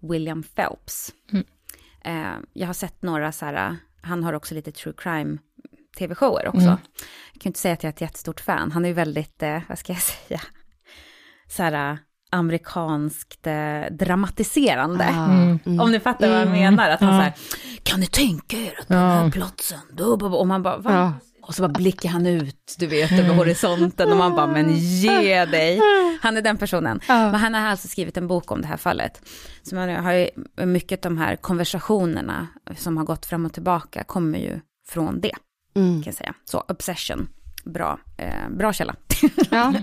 William 0.09 0.43
Phelps. 0.43 1.13
Mm. 1.31 1.45
Eh, 2.05 2.39
jag 2.53 2.67
har 2.67 2.73
sett 2.73 3.01
några 3.01 3.31
så 3.31 3.45
här, 3.45 3.77
han 4.01 4.23
har 4.23 4.33
också 4.33 4.55
lite 4.55 4.71
true 4.71 4.93
crime 4.97 5.37
tv-shower 5.97 6.47
också. 6.47 6.59
Mm. 6.61 6.77
Jag 7.33 7.41
kan 7.41 7.49
inte 7.49 7.59
säga 7.59 7.73
att 7.73 7.83
jag 7.83 7.89
är 7.89 7.93
ett 7.93 8.01
jättestort 8.01 8.39
fan, 8.39 8.71
han 8.71 8.85
är 8.85 8.89
ju 8.89 8.95
väldigt, 8.95 9.43
eh, 9.43 9.59
vad 9.69 9.79
ska 9.79 9.93
jag 9.93 10.01
säga, 10.27 10.41
så 11.47 11.63
här 11.63 11.91
eh, 11.91 11.97
amerikanskt 12.31 13.47
eh, 13.47 13.81
dramatiserande. 13.91 15.05
Ah, 15.05 15.25
Mm. 15.31 15.59
mm. 15.65 15.79
Om 15.79 15.91
ni 15.91 15.99
fattar 15.99 16.29
vad 16.29 16.37
jag 16.37 16.47
Mm. 16.47 16.59
menar, 16.59 16.89
att 16.89 16.99
han 17.01 17.09
Ja. 17.15 17.19
så 17.19 17.23
här, 17.23 17.33
kan 17.83 17.99
ni 17.99 18.05
tänka 18.07 18.57
er 18.57 18.79
att 18.81 18.87
den 18.87 18.97
här 18.97 19.23
Ja. 19.25 19.31
platsen, 19.31 19.79
då?" 19.91 20.05
och 20.37 20.47
man 20.47 20.63
bara, 20.63 20.77
va? 20.77 20.91
Ja. 20.93 21.13
Och 21.47 21.55
så 21.55 21.61
bara 21.61 21.67
blickar 21.73 22.09
han 22.09 22.27
ut, 22.27 22.75
du 22.79 22.87
vet, 22.87 23.11
över 23.11 23.33
horisonten 23.35 24.11
och 24.11 24.17
man 24.17 24.35
bara, 24.35 24.47
men 24.47 24.75
ge 24.77 25.45
dig. 25.45 25.79
Han 26.21 26.37
är 26.37 26.41
den 26.41 26.57
personen. 26.57 26.99
Ja. 27.07 27.31
Men 27.31 27.35
han 27.35 27.53
har 27.53 27.61
alltså 27.61 27.87
skrivit 27.87 28.17
en 28.17 28.27
bok 28.27 28.51
om 28.51 28.61
det 28.61 28.67
här 28.67 28.77
fallet. 28.77 29.21
Så 29.63 29.75
man 29.75 29.89
har 29.89 30.13
ju 30.13 30.29
mycket 30.65 31.05
av 31.05 31.11
de 31.11 31.17
här 31.17 31.35
konversationerna 31.35 32.47
som 32.77 32.97
har 32.97 33.03
gått 33.05 33.25
fram 33.25 33.45
och 33.45 33.53
tillbaka 33.53 34.03
kommer 34.03 34.39
ju 34.39 34.59
från 34.87 35.21
det, 35.21 35.31
Mm. 35.75 35.93
kan 36.03 36.11
jag 36.11 36.15
säga. 36.15 36.33
Så 36.45 36.59
obsession, 36.67 37.27
bra, 37.65 37.99
eh, 38.17 38.49
bra 38.49 38.73
källa. 38.73 38.95
Ja. 39.49 39.73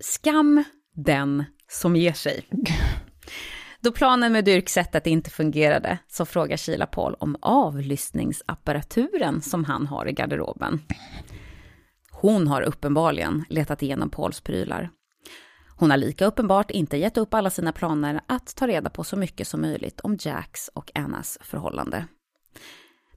Skam 0.00 0.64
den 0.94 1.44
som 1.70 1.96
ger 1.96 2.12
sig. 2.12 2.44
Då 3.80 3.92
planen 3.92 4.32
med 4.32 4.44
dyrksättet 4.44 5.06
inte 5.06 5.30
fungerade 5.30 5.98
så 6.08 6.26
frågar 6.26 6.56
Sheila 6.56 6.86
Paul 6.86 7.14
om 7.18 7.36
avlyssningsapparaturen 7.40 9.42
som 9.42 9.64
han 9.64 9.86
har 9.86 10.08
i 10.08 10.12
garderoben. 10.12 10.80
Hon 12.10 12.48
har 12.48 12.62
uppenbarligen 12.62 13.44
letat 13.48 13.82
igenom 13.82 14.10
Pauls 14.10 14.40
prylar. 14.40 14.90
Hon 15.76 15.90
har 15.90 15.96
lika 15.96 16.26
uppenbart 16.26 16.70
inte 16.70 16.96
gett 16.96 17.16
upp 17.16 17.34
alla 17.34 17.50
sina 17.50 17.72
planer 17.72 18.20
att 18.26 18.56
ta 18.56 18.66
reda 18.66 18.90
på 18.90 19.04
så 19.04 19.16
mycket 19.16 19.48
som 19.48 19.60
möjligt 19.60 20.00
om 20.00 20.18
Jacks 20.20 20.70
och 20.74 20.90
Annas 20.94 21.38
förhållande. 21.40 22.06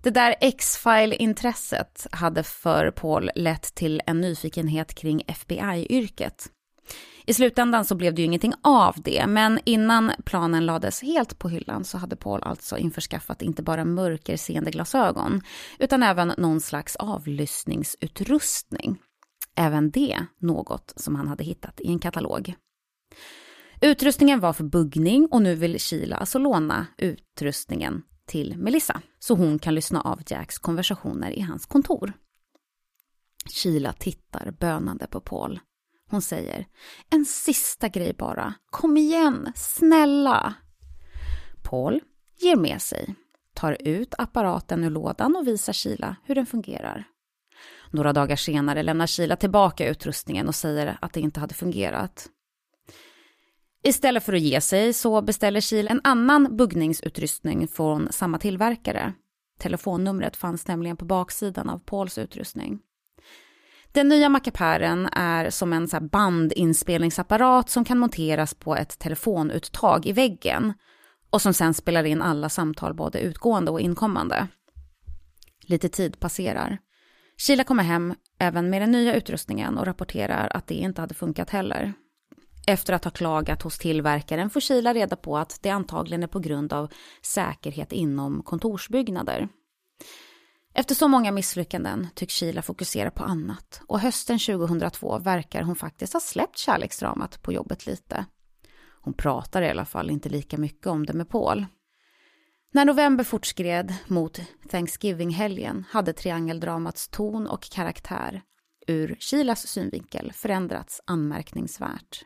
Det 0.03 0.09
där 0.09 0.35
X-file-intresset 0.41 2.07
hade 2.11 2.43
för 2.43 2.91
Paul 2.91 3.31
lett 3.35 3.75
till 3.75 4.01
en 4.05 4.21
nyfikenhet 4.21 4.93
kring 4.93 5.23
FBI-yrket. 5.27 6.49
I 7.25 7.33
slutändan 7.33 7.85
så 7.85 7.95
blev 7.95 8.13
det 8.13 8.21
ju 8.21 8.25
ingenting 8.25 8.53
av 8.61 8.95
det, 8.97 9.27
men 9.27 9.59
innan 9.65 10.11
planen 10.25 10.65
lades 10.65 11.01
helt 11.01 11.39
på 11.39 11.49
hyllan 11.49 11.83
så 11.83 11.97
hade 11.97 12.15
Paul 12.15 12.43
alltså 12.43 12.77
införskaffat 12.77 13.41
inte 13.41 13.63
bara 13.63 13.85
mörkerseende 13.85 14.71
glasögon, 14.71 15.41
utan 15.79 16.03
även 16.03 16.33
någon 16.37 16.61
slags 16.61 16.95
avlyssningsutrustning. 16.95 18.99
Även 19.55 19.91
det 19.91 20.25
något 20.39 20.93
som 20.95 21.15
han 21.15 21.27
hade 21.27 21.43
hittat 21.43 21.81
i 21.81 21.87
en 21.87 21.99
katalog. 21.99 22.53
Utrustningen 23.81 24.39
var 24.39 24.53
för 24.53 24.63
buggning 24.63 25.27
och 25.31 25.41
nu 25.41 25.55
vill 25.55 25.79
Sheila 25.79 26.15
alltså 26.15 26.39
låna 26.39 26.87
utrustningen 26.97 28.03
till 28.25 28.57
Melissa, 28.57 29.01
så 29.19 29.35
hon 29.35 29.59
kan 29.59 29.75
lyssna 29.75 30.01
av 30.01 30.21
Jacks 30.27 30.59
konversationer 30.59 31.31
i 31.31 31.41
hans 31.41 31.65
kontor. 31.65 32.13
Sheila 33.49 33.93
tittar 33.93 34.51
bönande 34.59 35.07
på 35.07 35.21
Paul. 35.21 35.59
Hon 36.11 36.21
säger, 36.21 36.65
en 37.09 37.25
sista 37.25 37.89
grej 37.89 38.13
bara. 38.13 38.53
Kom 38.69 38.97
igen, 38.97 39.51
snälla. 39.55 40.53
Paul 41.63 42.01
ger 42.39 42.55
med 42.55 42.81
sig, 42.81 43.15
tar 43.53 43.77
ut 43.79 44.13
apparaten 44.17 44.83
ur 44.83 44.89
lådan 44.89 45.35
och 45.35 45.47
visar 45.47 45.73
Sheila 45.73 46.15
hur 46.23 46.35
den 46.35 46.45
fungerar. 46.45 47.07
Några 47.91 48.13
dagar 48.13 48.35
senare 48.35 48.83
lämnar 48.83 49.07
Sheila 49.07 49.35
tillbaka 49.35 49.89
utrustningen 49.89 50.47
och 50.47 50.55
säger 50.55 50.97
att 51.01 51.13
det 51.13 51.19
inte 51.19 51.39
hade 51.39 51.53
fungerat. 51.53 52.29
Istället 53.83 54.23
för 54.23 54.33
att 54.33 54.41
ge 54.41 54.61
sig 54.61 54.93
så 54.93 55.21
beställer 55.21 55.61
Sheila 55.61 55.91
en 55.91 56.01
annan 56.03 56.57
buggningsutrustning 56.57 57.67
från 57.67 58.07
samma 58.11 58.37
tillverkare. 58.39 59.13
Telefonnumret 59.59 60.37
fanns 60.37 60.67
nämligen 60.67 60.97
på 60.97 61.05
baksidan 61.05 61.69
av 61.69 61.79
Pauls 61.79 62.17
utrustning. 62.17 62.79
Den 63.93 64.07
nya 64.07 64.29
mackapären 64.29 65.09
är 65.11 65.49
som 65.49 65.73
en 65.73 65.87
så 65.87 65.95
här 65.95 66.03
bandinspelningsapparat 66.03 67.69
som 67.69 67.85
kan 67.85 67.97
monteras 67.97 68.53
på 68.53 68.75
ett 68.75 68.99
telefonuttag 68.99 70.05
i 70.05 70.11
väggen 70.11 70.73
och 71.29 71.41
som 71.41 71.53
sen 71.53 71.73
spelar 71.73 72.03
in 72.03 72.21
alla 72.21 72.49
samtal, 72.49 72.93
både 72.93 73.19
utgående 73.19 73.71
och 73.71 73.81
inkommande. 73.81 74.47
Lite 75.67 75.89
tid 75.89 76.19
passerar. 76.19 76.77
Sheila 77.37 77.63
kommer 77.63 77.83
hem 77.83 78.13
även 78.39 78.69
med 78.69 78.81
den 78.81 78.91
nya 78.91 79.15
utrustningen 79.15 79.77
och 79.77 79.85
rapporterar 79.85 80.47
att 80.53 80.67
det 80.67 80.75
inte 80.75 81.01
hade 81.01 81.13
funkat 81.13 81.49
heller. 81.49 81.93
Efter 82.67 82.93
att 82.93 83.03
ha 83.03 83.11
klagat 83.11 83.61
hos 83.61 83.77
tillverkaren 83.77 84.49
får 84.49 84.61
Sheila 84.61 84.93
reda 84.93 85.15
på 85.15 85.37
att 85.37 85.59
det 85.61 85.69
antagligen 85.69 86.23
är 86.23 86.27
på 86.27 86.39
grund 86.39 86.73
av 86.73 86.91
säkerhet 87.21 87.91
inom 87.91 88.43
kontorsbyggnader. 88.43 89.47
Efter 90.73 90.95
så 90.95 91.07
många 91.07 91.31
misslyckanden 91.31 92.07
tycks 92.15 92.39
Sheila 92.39 92.61
fokusera 92.61 93.11
på 93.11 93.23
annat 93.23 93.81
och 93.87 93.99
hösten 93.99 94.39
2002 94.39 95.19
verkar 95.19 95.61
hon 95.61 95.75
faktiskt 95.75 96.13
ha 96.13 96.19
släppt 96.19 96.57
kärleksdramat 96.57 97.41
på 97.41 97.53
jobbet 97.53 97.85
lite. 97.85 98.25
Hon 99.01 99.13
pratar 99.13 99.61
i 99.61 99.69
alla 99.69 99.85
fall 99.85 100.09
inte 100.09 100.29
lika 100.29 100.57
mycket 100.57 100.87
om 100.87 101.05
det 101.05 101.13
med 101.13 101.29
Paul. 101.29 101.65
När 102.73 102.85
november 102.85 103.23
fortskred 103.23 103.93
mot 104.07 104.39
Thanksgiving-helgen 104.69 105.85
hade 105.89 106.13
triangeldramats 106.13 107.07
ton 107.07 107.47
och 107.47 107.61
karaktär 107.63 108.41
ur 108.87 109.15
Kilas 109.19 109.67
synvinkel 109.67 110.31
förändrats 110.33 111.01
anmärkningsvärt. 111.05 112.25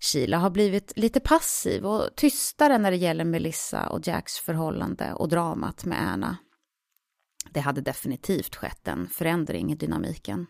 Sheila 0.00 0.38
har 0.38 0.50
blivit 0.50 0.92
lite 0.96 1.20
passiv 1.20 1.86
och 1.86 2.16
tystare 2.16 2.78
när 2.78 2.90
det 2.90 2.96
gäller 2.96 3.24
Melissa 3.24 3.88
och 3.88 4.06
Jacks 4.06 4.38
förhållande 4.38 5.12
och 5.12 5.28
dramat 5.28 5.84
med 5.84 6.12
Anna. 6.12 6.36
Det 7.52 7.60
hade 7.60 7.80
definitivt 7.80 8.56
skett 8.56 8.88
en 8.88 9.08
förändring 9.08 9.72
i 9.72 9.74
dynamiken. 9.74 10.46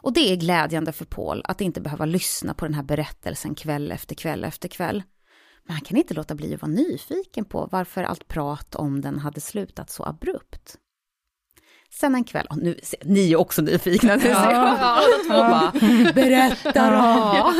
Och 0.00 0.12
det 0.12 0.32
är 0.32 0.36
glädjande 0.36 0.92
för 0.92 1.04
Paul 1.04 1.42
att 1.44 1.60
inte 1.60 1.80
behöva 1.80 2.04
lyssna 2.04 2.54
på 2.54 2.64
den 2.64 2.74
här 2.74 2.82
berättelsen 2.82 3.54
kväll 3.54 3.92
efter 3.92 4.14
kväll 4.14 4.44
efter 4.44 4.68
kväll. 4.68 5.02
Men 5.64 5.74
han 5.74 5.84
kan 5.84 5.96
inte 5.96 6.14
låta 6.14 6.34
bli 6.34 6.54
att 6.54 6.62
vara 6.62 6.72
nyfiken 6.72 7.44
på 7.44 7.68
varför 7.72 8.02
allt 8.02 8.28
prat 8.28 8.74
om 8.74 9.00
den 9.00 9.18
hade 9.18 9.40
slutat 9.40 9.90
så 9.90 10.04
abrupt. 10.04 10.76
Sen 11.90 12.14
en 12.14 12.24
kväll, 12.24 12.46
nu, 12.50 12.78
ni 13.04 13.32
är 13.32 13.36
också 13.36 13.62
nyfikna, 13.62 14.14
nu 14.14 14.20
ser 14.20 14.28
jag. 14.30 14.52
Ja. 14.54 15.00
Båda 15.00 15.24
två 15.24 15.48
bara, 15.50 16.12
berätta 16.12 16.90
då! 16.90 16.96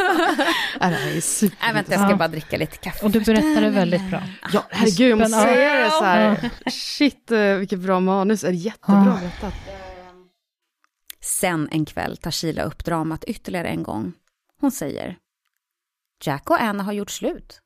Ja, 0.81 0.87
det 0.89 0.95
här 0.95 1.17
är 1.17 1.21
super... 1.21 1.57
Nej, 1.63 1.75
vänta, 1.75 1.93
jag 1.93 2.01
ska 2.01 2.11
Ja. 2.11 2.17
bara 2.17 2.29
dricka 2.29 2.57
lite 2.57 2.77
kaffe. 2.77 3.05
Och 3.05 3.11
du 3.11 3.21
berättade 3.21 3.71
väldigt 3.71 4.11
bra. 4.11 4.23
Ja, 4.53 4.65
herregud, 4.71 5.11
jag 5.11 5.19
måste 5.19 5.37
Ja. 5.37 5.43
säga 5.45 5.85
det 5.85 5.91
så 5.91 6.05
här. 6.05 6.51
Shit, 6.71 7.31
eh, 7.31 7.55
vilket 7.55 7.79
bra 7.79 8.01
manus. 8.01 8.45
Är 8.45 8.51
jättebra 8.53 9.05
Ja. 9.07 9.19
berättat. 9.21 9.55
Sen 11.21 11.69
en 11.73 11.85
kväll 11.85 12.17
tar 12.17 12.31
Sheila 12.31 12.63
upp 12.63 12.85
dramat 12.85 13.25
ytterligare 13.25 13.69
en 13.69 13.83
gång. 13.83 14.13
Hon 14.61 14.71
säger 14.71 15.17
Jack 16.25 16.51
och 16.51 16.61
Anna 16.63 16.83
har 16.83 16.93
gjort 16.93 17.11
slut. 17.11 17.61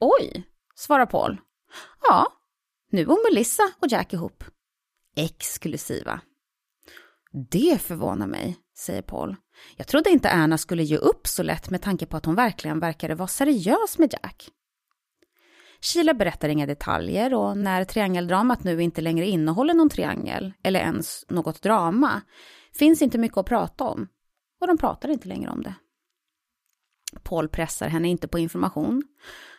Oj, 0.00 0.42
svarar 0.74 1.06
Paul. 1.06 1.40
Ja, 2.08 2.26
nu 2.90 3.00
är 3.02 3.32
Melissa 3.32 3.62
och 3.80 3.86
Jack 3.90 4.12
ihop. 4.12 4.44
Exklusiva. 5.18 6.20
Det 7.50 7.82
förvånar 7.82 8.26
mig, 8.26 8.56
säger 8.76 9.02
Paul. 9.02 9.36
Jag 9.76 9.86
trodde 9.86 10.10
inte 10.10 10.30
Anna 10.30 10.58
skulle 10.58 10.82
ge 10.82 10.96
upp 10.96 11.26
så 11.26 11.42
lätt 11.42 11.70
med 11.70 11.82
tanke 11.82 12.06
på 12.06 12.16
att 12.16 12.24
hon 12.24 12.34
verkligen 12.34 12.80
verkade 12.80 13.14
vara 13.14 13.28
seriös 13.28 13.98
med 13.98 14.12
Jack. 14.12 14.48
Sheila 15.80 16.14
berättar 16.14 16.48
inga 16.48 16.66
detaljer 16.66 17.34
och 17.34 17.58
när 17.58 17.84
triangeldramat 17.84 18.64
nu 18.64 18.82
inte 18.82 19.00
längre 19.00 19.26
innehåller 19.26 19.74
någon 19.74 19.88
triangel, 19.88 20.52
eller 20.62 20.80
ens 20.80 21.24
något 21.28 21.62
drama, 21.62 22.22
finns 22.78 23.02
inte 23.02 23.18
mycket 23.18 23.38
att 23.38 23.46
prata 23.46 23.84
om. 23.84 24.08
Och 24.60 24.66
de 24.66 24.78
pratar 24.78 25.08
inte 25.08 25.28
längre 25.28 25.50
om 25.50 25.62
det. 25.62 25.74
Paul 27.22 27.48
pressar 27.48 27.88
henne 27.88 28.08
inte 28.08 28.28
på 28.28 28.38
information. 28.38 29.02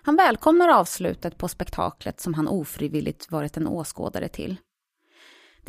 Han 0.03 0.15
välkomnar 0.15 0.69
avslutet 0.69 1.37
på 1.37 1.47
spektaklet 1.47 2.19
som 2.19 2.33
han 2.33 2.47
ofrivilligt 2.47 3.31
varit 3.31 3.57
en 3.57 3.67
åskådare 3.67 4.27
till 4.27 4.57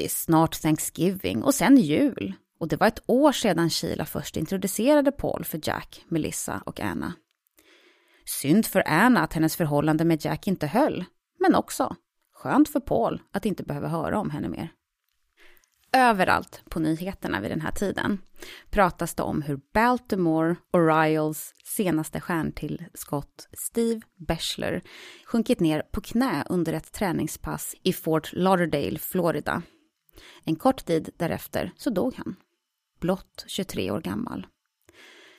grattis, 0.01 0.23
snart 0.23 0.63
Thanksgiving 0.63 1.43
och 1.43 1.55
sen 1.55 1.77
jul. 1.77 2.35
Och 2.61 2.69
det 2.69 2.77
var 2.77 2.87
ett 2.87 3.03
år 3.07 3.33
sedan 3.33 3.71
Sheila 3.71 4.05
först 4.05 4.37
introducerade 4.37 5.13
Paul 5.13 5.45
för 5.45 5.61
Jack, 5.63 6.05
Melissa 6.09 6.63
och 6.67 6.81
Anna. 6.81 7.15
Synd 8.25 8.67
för 8.67 8.83
Anna 8.87 9.21
att 9.21 9.33
hennes 9.33 9.57
förhållande 9.57 10.05
med 10.05 10.25
Jack 10.25 10.47
inte 10.47 10.67
höll, 10.67 11.05
men 11.39 11.55
också 11.55 11.97
skönt 12.35 12.69
för 12.69 12.81
Paul 12.81 13.21
att 13.33 13.47
inte 13.47 13.63
behöva 13.63 13.89
höra 13.89 14.19
om 14.19 14.31
henne 14.31 14.49
mer. 14.49 14.73
Överallt 15.93 16.63
på 16.71 16.81
nyheterna 16.81 17.41
vid 17.41 17.51
den 17.51 17.61
här 17.61 17.73
tiden 17.73 18.19
pratas 18.71 19.15
det 19.15 19.23
om 19.23 19.43
hur 19.43 19.61
Baltimore 19.75 20.57
och 20.73 20.89
Riles 20.89 21.53
senaste 21.65 22.21
stjärntillskott 22.21 23.49
Steve 23.53 24.01
Beschler 24.29 24.83
sjunkit 25.27 25.61
ner 25.61 25.83
på 25.93 26.01
knä 26.01 26.45
under 26.51 26.73
ett 26.73 26.93
träningspass 26.93 27.75
i 27.83 27.93
Fort 27.93 28.33
Lauderdale, 28.33 28.99
Florida. 28.99 29.63
En 30.45 30.57
kort 30.57 30.85
tid 30.85 31.11
därefter 31.17 31.73
så 31.77 31.91
dog 31.91 32.15
han, 32.15 32.37
blott 33.01 33.45
23 33.47 33.91
år 33.91 34.01
gammal. 34.01 34.47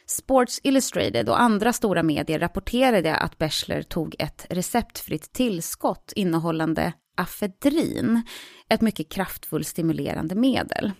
Sports 0.06 0.60
Illustrated 0.64 1.30
och 1.30 1.42
andra 1.42 1.74
stora 1.74 2.04
medier 2.04 2.40
rapporterade 2.40 3.16
att 3.16 3.38
Bechler 3.38 3.82
tog 3.82 4.16
ett 4.20 4.46
receptfritt 4.50 5.34
tillskott 5.34 6.14
innehållande 6.16 6.94
afedrin, 7.16 8.22
ett 8.70 8.82
mycket 8.82 9.10
kraftfullt 9.10 9.68
stimulerande 9.68 10.36
medel. 10.36 10.92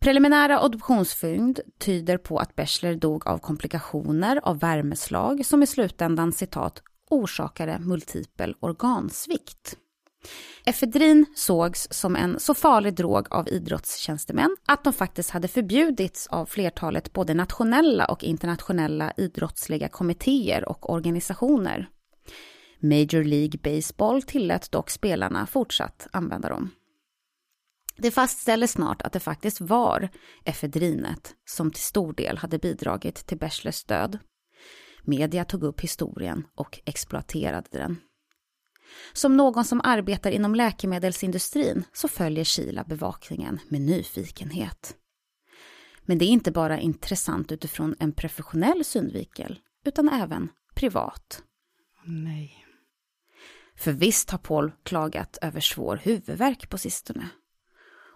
Preliminära 0.00 0.60
obduktionsfynd 0.60 1.60
tyder 1.78 2.18
på 2.18 2.38
att 2.38 2.56
Bechler 2.56 2.94
dog 2.94 3.26
av 3.26 3.38
komplikationer 3.38 4.40
av 4.42 4.58
värmeslag 4.58 5.46
som 5.46 5.62
i 5.62 5.66
slutändan 5.66 6.32
citat 6.32 6.82
orsakade 7.10 7.78
multipel 7.78 8.54
organsvikt. 8.60 9.76
Efedrin 10.64 11.26
sågs 11.34 11.88
som 11.90 12.16
en 12.16 12.40
så 12.40 12.54
farlig 12.54 12.94
drog 12.94 13.26
av 13.30 13.48
idrottstjänstemän 13.48 14.56
att 14.66 14.84
de 14.84 14.92
faktiskt 14.92 15.30
hade 15.30 15.48
förbjudits 15.48 16.26
av 16.26 16.46
flertalet 16.46 17.12
både 17.12 17.34
nationella 17.34 18.04
och 18.04 18.24
internationella 18.24 19.12
idrottsliga 19.16 19.88
kommittéer 19.88 20.68
och 20.68 20.90
organisationer. 20.92 21.88
Major 22.80 23.24
League 23.24 23.60
Baseball 23.62 24.22
tillät 24.22 24.72
dock 24.72 24.90
spelarna 24.90 25.46
fortsatt 25.46 26.06
använda 26.12 26.48
dem. 26.48 26.70
Det 27.98 28.10
fastställdes 28.10 28.72
snart 28.72 29.02
att 29.02 29.12
det 29.12 29.20
faktiskt 29.20 29.60
var 29.60 30.08
efedrinet 30.44 31.34
som 31.44 31.70
till 31.70 31.82
stor 31.82 32.12
del 32.12 32.38
hade 32.38 32.58
bidragit 32.58 33.26
till 33.26 33.38
Bechlers 33.38 33.84
död. 33.84 34.18
Media 35.02 35.44
tog 35.44 35.62
upp 35.62 35.80
historien 35.80 36.46
och 36.54 36.80
exploaterade 36.84 37.68
den. 37.70 37.96
Som 39.12 39.36
någon 39.36 39.64
som 39.64 39.80
arbetar 39.84 40.30
inom 40.30 40.54
läkemedelsindustrin 40.54 41.84
så 41.92 42.08
följer 42.08 42.44
Kila 42.44 42.84
bevakningen 42.84 43.60
med 43.68 43.80
nyfikenhet. 43.80 44.96
Men 46.02 46.18
det 46.18 46.24
är 46.24 46.28
inte 46.28 46.52
bara 46.52 46.80
intressant 46.80 47.52
utifrån 47.52 47.94
en 47.98 48.12
professionell 48.12 48.84
synvinkel, 48.84 49.58
utan 49.84 50.08
även 50.08 50.48
privat. 50.74 51.42
Nej. 52.04 52.66
För 53.78 53.92
visst 53.92 54.30
har 54.30 54.38
Paul 54.38 54.72
klagat 54.82 55.38
över 55.42 55.60
svår 55.60 56.00
huvudvärk 56.02 56.70
på 56.70 56.78
sistone. 56.78 57.28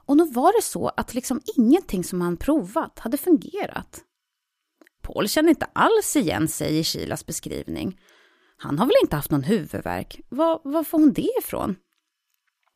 Och 0.06 0.16
nog 0.16 0.34
var 0.34 0.52
det 0.58 0.62
så 0.62 0.88
att 0.88 1.14
liksom 1.14 1.40
ingenting 1.56 2.04
som 2.04 2.20
han 2.20 2.36
provat 2.36 2.98
hade 2.98 3.16
fungerat. 3.16 4.00
Paul 5.02 5.28
känner 5.28 5.48
inte 5.48 5.66
alls 5.72 6.16
igen 6.16 6.48
sig 6.48 6.78
i 6.78 6.84
Kilas 6.84 7.26
beskrivning 7.26 8.00
han 8.62 8.78
har 8.78 8.86
väl 8.86 8.96
inte 9.02 9.16
haft 9.16 9.30
någon 9.30 9.42
huvudvärk? 9.42 10.20
Var, 10.28 10.60
var 10.64 10.84
får 10.84 10.98
hon 10.98 11.12
det 11.12 11.30
ifrån? 11.40 11.76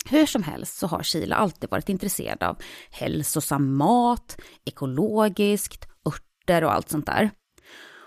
Hur 0.06 0.26
som 0.26 0.42
helst 0.42 0.78
så 0.78 0.86
har 0.86 1.02
Kila 1.02 1.36
alltid 1.36 1.70
varit 1.70 1.88
intresserad 1.88 2.42
av 2.42 2.56
hälsosam 2.90 3.76
mat, 3.76 4.40
ekologiskt, 4.64 5.88
örter 6.06 6.64
och 6.64 6.72
allt 6.72 6.88
sånt 6.88 7.06
där. 7.06 7.30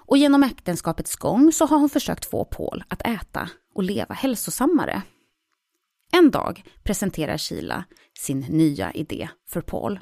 Och 0.07 0.17
genom 0.17 0.43
äktenskapets 0.43 1.15
gång 1.15 1.51
så 1.51 1.65
har 1.65 1.77
hon 1.77 1.89
försökt 1.89 2.25
få 2.25 2.45
Paul 2.45 2.83
att 2.87 3.07
äta 3.07 3.49
och 3.75 3.83
leva 3.83 4.15
hälsosammare. 4.15 5.01
En 6.11 6.31
dag 6.31 6.63
presenterar 6.83 7.37
Kila 7.37 7.83
sin 8.19 8.39
nya 8.39 8.91
idé 8.91 9.29
för 9.49 9.61
Paul. 9.61 9.99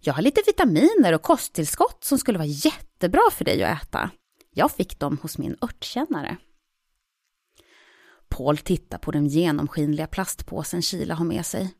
Jag 0.00 0.14
har 0.14 0.22
lite 0.22 0.42
vitaminer 0.46 1.12
och 1.12 1.22
kosttillskott 1.22 2.04
som 2.04 2.18
skulle 2.18 2.38
vara 2.38 2.48
jättebra 2.48 3.30
för 3.32 3.44
dig 3.44 3.64
att 3.64 3.82
äta. 3.82 4.10
Jag 4.50 4.72
fick 4.72 4.98
dem 4.98 5.18
hos 5.22 5.38
min 5.38 5.56
örtkännare. 5.62 6.36
Paul 8.36 8.58
tittar 8.58 8.98
på 8.98 9.10
den 9.10 9.26
genomskinliga 9.26 10.06
plastpåsen 10.06 10.82
Kila 10.82 11.14
har 11.14 11.24
med 11.24 11.46
sig. 11.46 11.74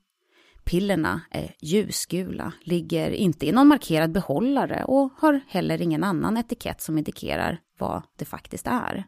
Pillerna 0.64 1.20
är 1.30 1.54
ljusgula, 1.60 2.52
ligger 2.62 3.10
inte 3.10 3.46
i 3.46 3.52
någon 3.52 3.68
markerad 3.68 4.12
behållare 4.12 4.84
och 4.84 5.12
har 5.18 5.40
heller 5.48 5.82
ingen 5.82 6.04
annan 6.04 6.36
etikett 6.36 6.80
som 6.80 6.98
indikerar 6.98 7.60
vad 7.78 8.02
det 8.18 8.24
faktiskt 8.24 8.66
är. 8.66 9.06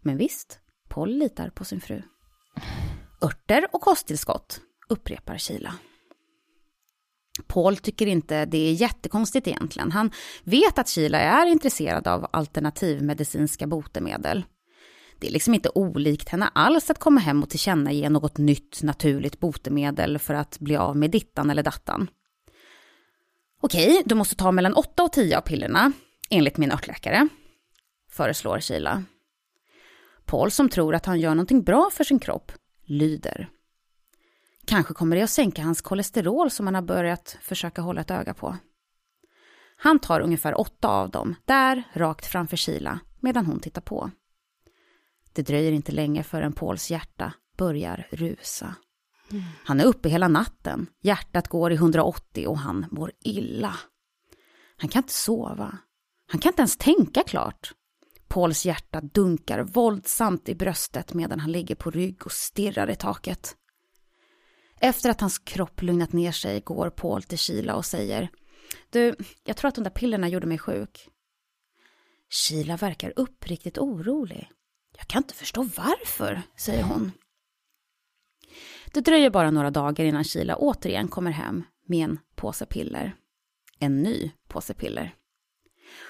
Men 0.00 0.16
visst, 0.16 0.60
Paul 0.88 1.18
litar 1.18 1.50
på 1.50 1.64
sin 1.64 1.80
fru. 1.80 2.02
Örter 3.22 3.66
och 3.72 3.80
kosttillskott, 3.80 4.60
upprepar 4.88 5.38
Kila. 5.38 5.74
Paul 7.46 7.76
tycker 7.76 8.06
inte 8.06 8.44
det 8.44 8.58
är 8.58 8.72
jättekonstigt 8.72 9.46
egentligen. 9.46 9.92
Han 9.92 10.10
vet 10.44 10.78
att 10.78 10.88
Kila 10.88 11.20
är 11.20 11.46
intresserad 11.46 12.08
av 12.08 12.26
alternativmedicinska 12.32 13.66
botemedel. 13.66 14.44
Det 15.20 15.26
är 15.26 15.30
liksom 15.30 15.54
inte 15.54 15.70
olikt 15.74 16.28
henne 16.28 16.50
alls 16.54 16.90
att 16.90 16.98
komma 16.98 17.20
hem 17.20 17.42
och 17.42 17.50
tillkännage 17.50 18.10
något 18.10 18.38
nytt 18.38 18.82
naturligt 18.82 19.40
botemedel 19.40 20.18
för 20.18 20.34
att 20.34 20.58
bli 20.58 20.76
av 20.76 20.96
med 20.96 21.10
dittan 21.10 21.50
eller 21.50 21.62
dattan. 21.62 22.10
Okej, 23.60 24.02
du 24.04 24.14
måste 24.14 24.34
ta 24.34 24.52
mellan 24.52 24.74
8 24.74 25.02
och 25.02 25.12
10 25.12 25.38
av 25.38 25.40
pillerna, 25.40 25.92
enligt 26.30 26.56
min 26.56 26.72
örtläkare, 26.72 27.28
föreslår 28.10 28.60
Kila. 28.60 29.04
Paul 30.24 30.50
som 30.50 30.68
tror 30.68 30.94
att 30.94 31.06
han 31.06 31.20
gör 31.20 31.34
någonting 31.34 31.62
bra 31.62 31.90
för 31.92 32.04
sin 32.04 32.18
kropp, 32.18 32.52
lyder. 32.84 33.48
Kanske 34.66 34.94
kommer 34.94 35.16
det 35.16 35.22
att 35.22 35.30
sänka 35.30 35.62
hans 35.62 35.80
kolesterol 35.80 36.50
som 36.50 36.66
han 36.66 36.74
har 36.74 36.82
börjat 36.82 37.38
försöka 37.42 37.82
hålla 37.82 38.00
ett 38.00 38.10
öga 38.10 38.34
på. 38.34 38.56
Han 39.76 39.98
tar 39.98 40.20
ungefär 40.20 40.60
åtta 40.60 40.88
av 40.88 41.10
dem, 41.10 41.34
där, 41.44 41.82
rakt 41.92 42.26
framför 42.26 42.56
Kila, 42.56 43.00
medan 43.20 43.46
hon 43.46 43.60
tittar 43.60 43.80
på. 43.80 44.10
Det 45.32 45.42
dröjer 45.42 45.72
inte 45.72 45.92
länge 45.92 46.22
förrän 46.22 46.52
Pauls 46.52 46.90
hjärta 46.90 47.32
börjar 47.56 48.06
rusa. 48.10 48.74
Mm. 49.30 49.42
Han 49.64 49.80
är 49.80 49.84
uppe 49.84 50.08
hela 50.08 50.28
natten, 50.28 50.86
hjärtat 51.02 51.48
går 51.48 51.72
i 51.72 51.74
180 51.74 52.46
och 52.46 52.58
han 52.58 52.86
mår 52.90 53.12
illa. 53.20 53.76
Han 54.76 54.88
kan 54.88 55.02
inte 55.02 55.12
sova. 55.12 55.78
Han 56.26 56.40
kan 56.40 56.52
inte 56.52 56.62
ens 56.62 56.76
tänka 56.76 57.22
klart. 57.22 57.72
Pauls 58.28 58.66
hjärta 58.66 59.00
dunkar 59.00 59.62
våldsamt 59.62 60.48
i 60.48 60.54
bröstet 60.54 61.14
medan 61.14 61.40
han 61.40 61.52
ligger 61.52 61.74
på 61.74 61.90
rygg 61.90 62.26
och 62.26 62.32
stirrar 62.32 62.90
i 62.90 62.96
taket. 62.96 63.56
Efter 64.80 65.10
att 65.10 65.20
hans 65.20 65.38
kropp 65.38 65.82
lugnat 65.82 66.12
ner 66.12 66.32
sig 66.32 66.60
går 66.60 66.90
Paul 66.90 67.22
till 67.22 67.38
Kila 67.38 67.74
och 67.74 67.84
säger 67.84 68.28
Du, 68.90 69.14
jag 69.44 69.56
tror 69.56 69.68
att 69.68 69.74
de 69.74 69.84
där 69.84 69.90
pillerna 69.90 70.28
gjorde 70.28 70.46
mig 70.46 70.58
sjuk. 70.58 71.08
Kila 72.28 72.76
verkar 72.76 73.12
uppriktigt 73.16 73.78
orolig. 73.78 74.50
Jag 75.00 75.08
kan 75.08 75.22
inte 75.22 75.34
förstå 75.34 75.62
varför, 75.62 76.42
säger 76.56 76.82
hon. 76.82 77.12
Det 78.92 79.00
dröjer 79.00 79.30
bara 79.30 79.50
några 79.50 79.70
dagar 79.70 80.04
innan 80.04 80.24
Kila 80.24 80.56
återigen 80.56 81.08
kommer 81.08 81.30
hem 81.30 81.64
med 81.86 82.04
en 82.04 82.18
påse 82.36 82.66
piller. 82.66 83.14
En 83.78 84.02
ny 84.02 84.32
påse 84.48 84.74
piller. 84.74 85.14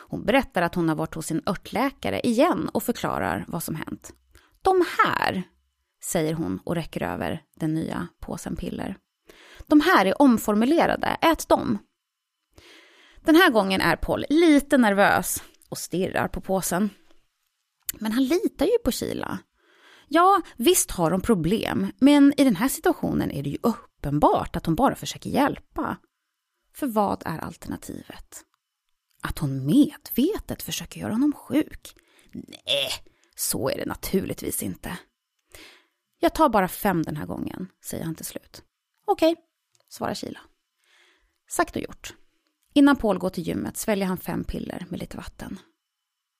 Hon 0.08 0.24
berättar 0.24 0.62
att 0.62 0.74
hon 0.74 0.88
har 0.88 0.96
varit 0.96 1.14
hos 1.14 1.26
sin 1.26 1.42
örtläkare 1.46 2.20
igen 2.20 2.68
och 2.68 2.82
förklarar 2.82 3.44
vad 3.48 3.62
som 3.62 3.74
hänt. 3.74 4.12
De 4.62 4.84
här, 4.98 5.42
säger 6.04 6.34
hon 6.34 6.60
och 6.64 6.74
räcker 6.74 7.02
över 7.02 7.42
den 7.56 7.74
nya 7.74 8.08
påsen 8.20 8.56
piller. 8.56 8.96
De 9.66 9.80
här 9.80 10.06
är 10.06 10.22
omformulerade, 10.22 11.16
ät 11.20 11.48
dem. 11.48 11.78
Den 13.24 13.36
här 13.36 13.50
gången 13.50 13.80
är 13.80 13.96
Paul 13.96 14.24
lite 14.30 14.78
nervös 14.78 15.42
och 15.68 15.78
stirrar 15.78 16.28
på 16.28 16.40
påsen. 16.40 16.90
Men 17.98 18.12
han 18.12 18.24
litar 18.24 18.66
ju 18.66 18.78
på 18.84 18.90
Kila. 18.90 19.38
Ja, 20.08 20.42
visst 20.56 20.90
har 20.90 21.10
de 21.10 21.20
problem, 21.20 21.92
men 21.98 22.32
i 22.36 22.44
den 22.44 22.56
här 22.56 22.68
situationen 22.68 23.30
är 23.30 23.42
det 23.42 23.50
ju 23.50 23.58
uppenbart 23.62 24.56
att 24.56 24.66
hon 24.66 24.74
bara 24.74 24.94
försöker 24.94 25.30
hjälpa. 25.30 25.96
För 26.74 26.86
vad 26.86 27.22
är 27.26 27.38
alternativet? 27.38 28.44
Att 29.22 29.38
hon 29.38 29.66
medvetet 29.66 30.62
försöker 30.62 31.00
göra 31.00 31.12
honom 31.12 31.32
sjuk? 31.32 31.94
Nej, 32.32 32.90
så 33.34 33.70
är 33.70 33.76
det 33.78 33.86
naturligtvis 33.86 34.62
inte. 34.62 34.98
Jag 36.20 36.34
tar 36.34 36.48
bara 36.48 36.68
fem 36.68 37.02
den 37.02 37.16
här 37.16 37.26
gången, 37.26 37.68
säger 37.84 38.04
han 38.04 38.14
till 38.14 38.26
slut. 38.26 38.62
Okej, 39.06 39.36
svarar 39.88 40.14
Kila. 40.14 40.40
Sagt 41.50 41.76
och 41.76 41.82
gjort. 41.82 42.14
Innan 42.72 42.96
Paul 42.96 43.18
går 43.18 43.30
till 43.30 43.46
gymmet 43.46 43.76
sväljer 43.76 44.06
han 44.06 44.18
fem 44.18 44.44
piller 44.44 44.86
med 44.88 45.00
lite 45.00 45.16
vatten. 45.16 45.58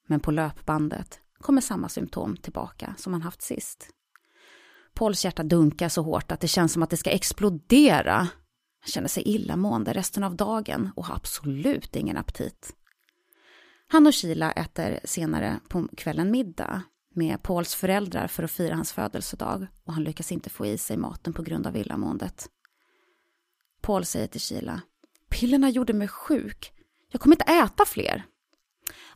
Men 0.06 0.20
på 0.20 0.30
löpbandet 0.30 1.20
kommer 1.40 1.60
samma 1.60 1.88
symptom 1.88 2.36
tillbaka 2.36 2.94
som 2.98 3.12
han 3.12 3.22
haft 3.22 3.42
sist. 3.42 3.88
Pauls 4.94 5.24
hjärta 5.24 5.42
dunkar 5.42 5.88
så 5.88 6.02
hårt 6.02 6.32
att 6.32 6.40
det 6.40 6.48
känns 6.48 6.72
som 6.72 6.82
att 6.82 6.90
det 6.90 6.96
ska 6.96 7.10
explodera. 7.10 8.16
Han 8.80 8.88
känner 8.88 9.08
sig 9.08 9.22
illamående 9.28 9.92
resten 9.92 10.24
av 10.24 10.36
dagen 10.36 10.90
och 10.96 11.06
har 11.06 11.14
absolut 11.14 11.96
ingen 11.96 12.16
aptit. 12.16 12.76
Han 13.88 14.06
och 14.06 14.14
Sheila 14.14 14.52
äter 14.52 15.00
senare 15.04 15.60
på 15.68 15.88
kvällen 15.96 16.30
middag 16.30 16.82
med 17.14 17.42
Pauls 17.42 17.74
föräldrar 17.74 18.26
för 18.26 18.42
att 18.42 18.50
fira 18.50 18.74
hans 18.74 18.92
födelsedag 18.92 19.66
och 19.84 19.92
han 19.92 20.04
lyckas 20.04 20.32
inte 20.32 20.50
få 20.50 20.66
i 20.66 20.78
sig 20.78 20.96
maten 20.96 21.32
på 21.32 21.42
grund 21.42 21.66
av 21.66 21.76
illamåendet. 21.76 22.48
Paul 23.80 24.04
säger 24.04 24.26
till 24.26 24.40
Sheila, 24.40 24.80
pillerna 25.30 25.70
gjorde 25.70 25.92
mig 25.92 26.08
sjuk. 26.08 26.72
Jag 27.08 27.20
kommer 27.20 27.36
inte 27.36 27.52
äta 27.52 27.84
fler. 27.84 28.24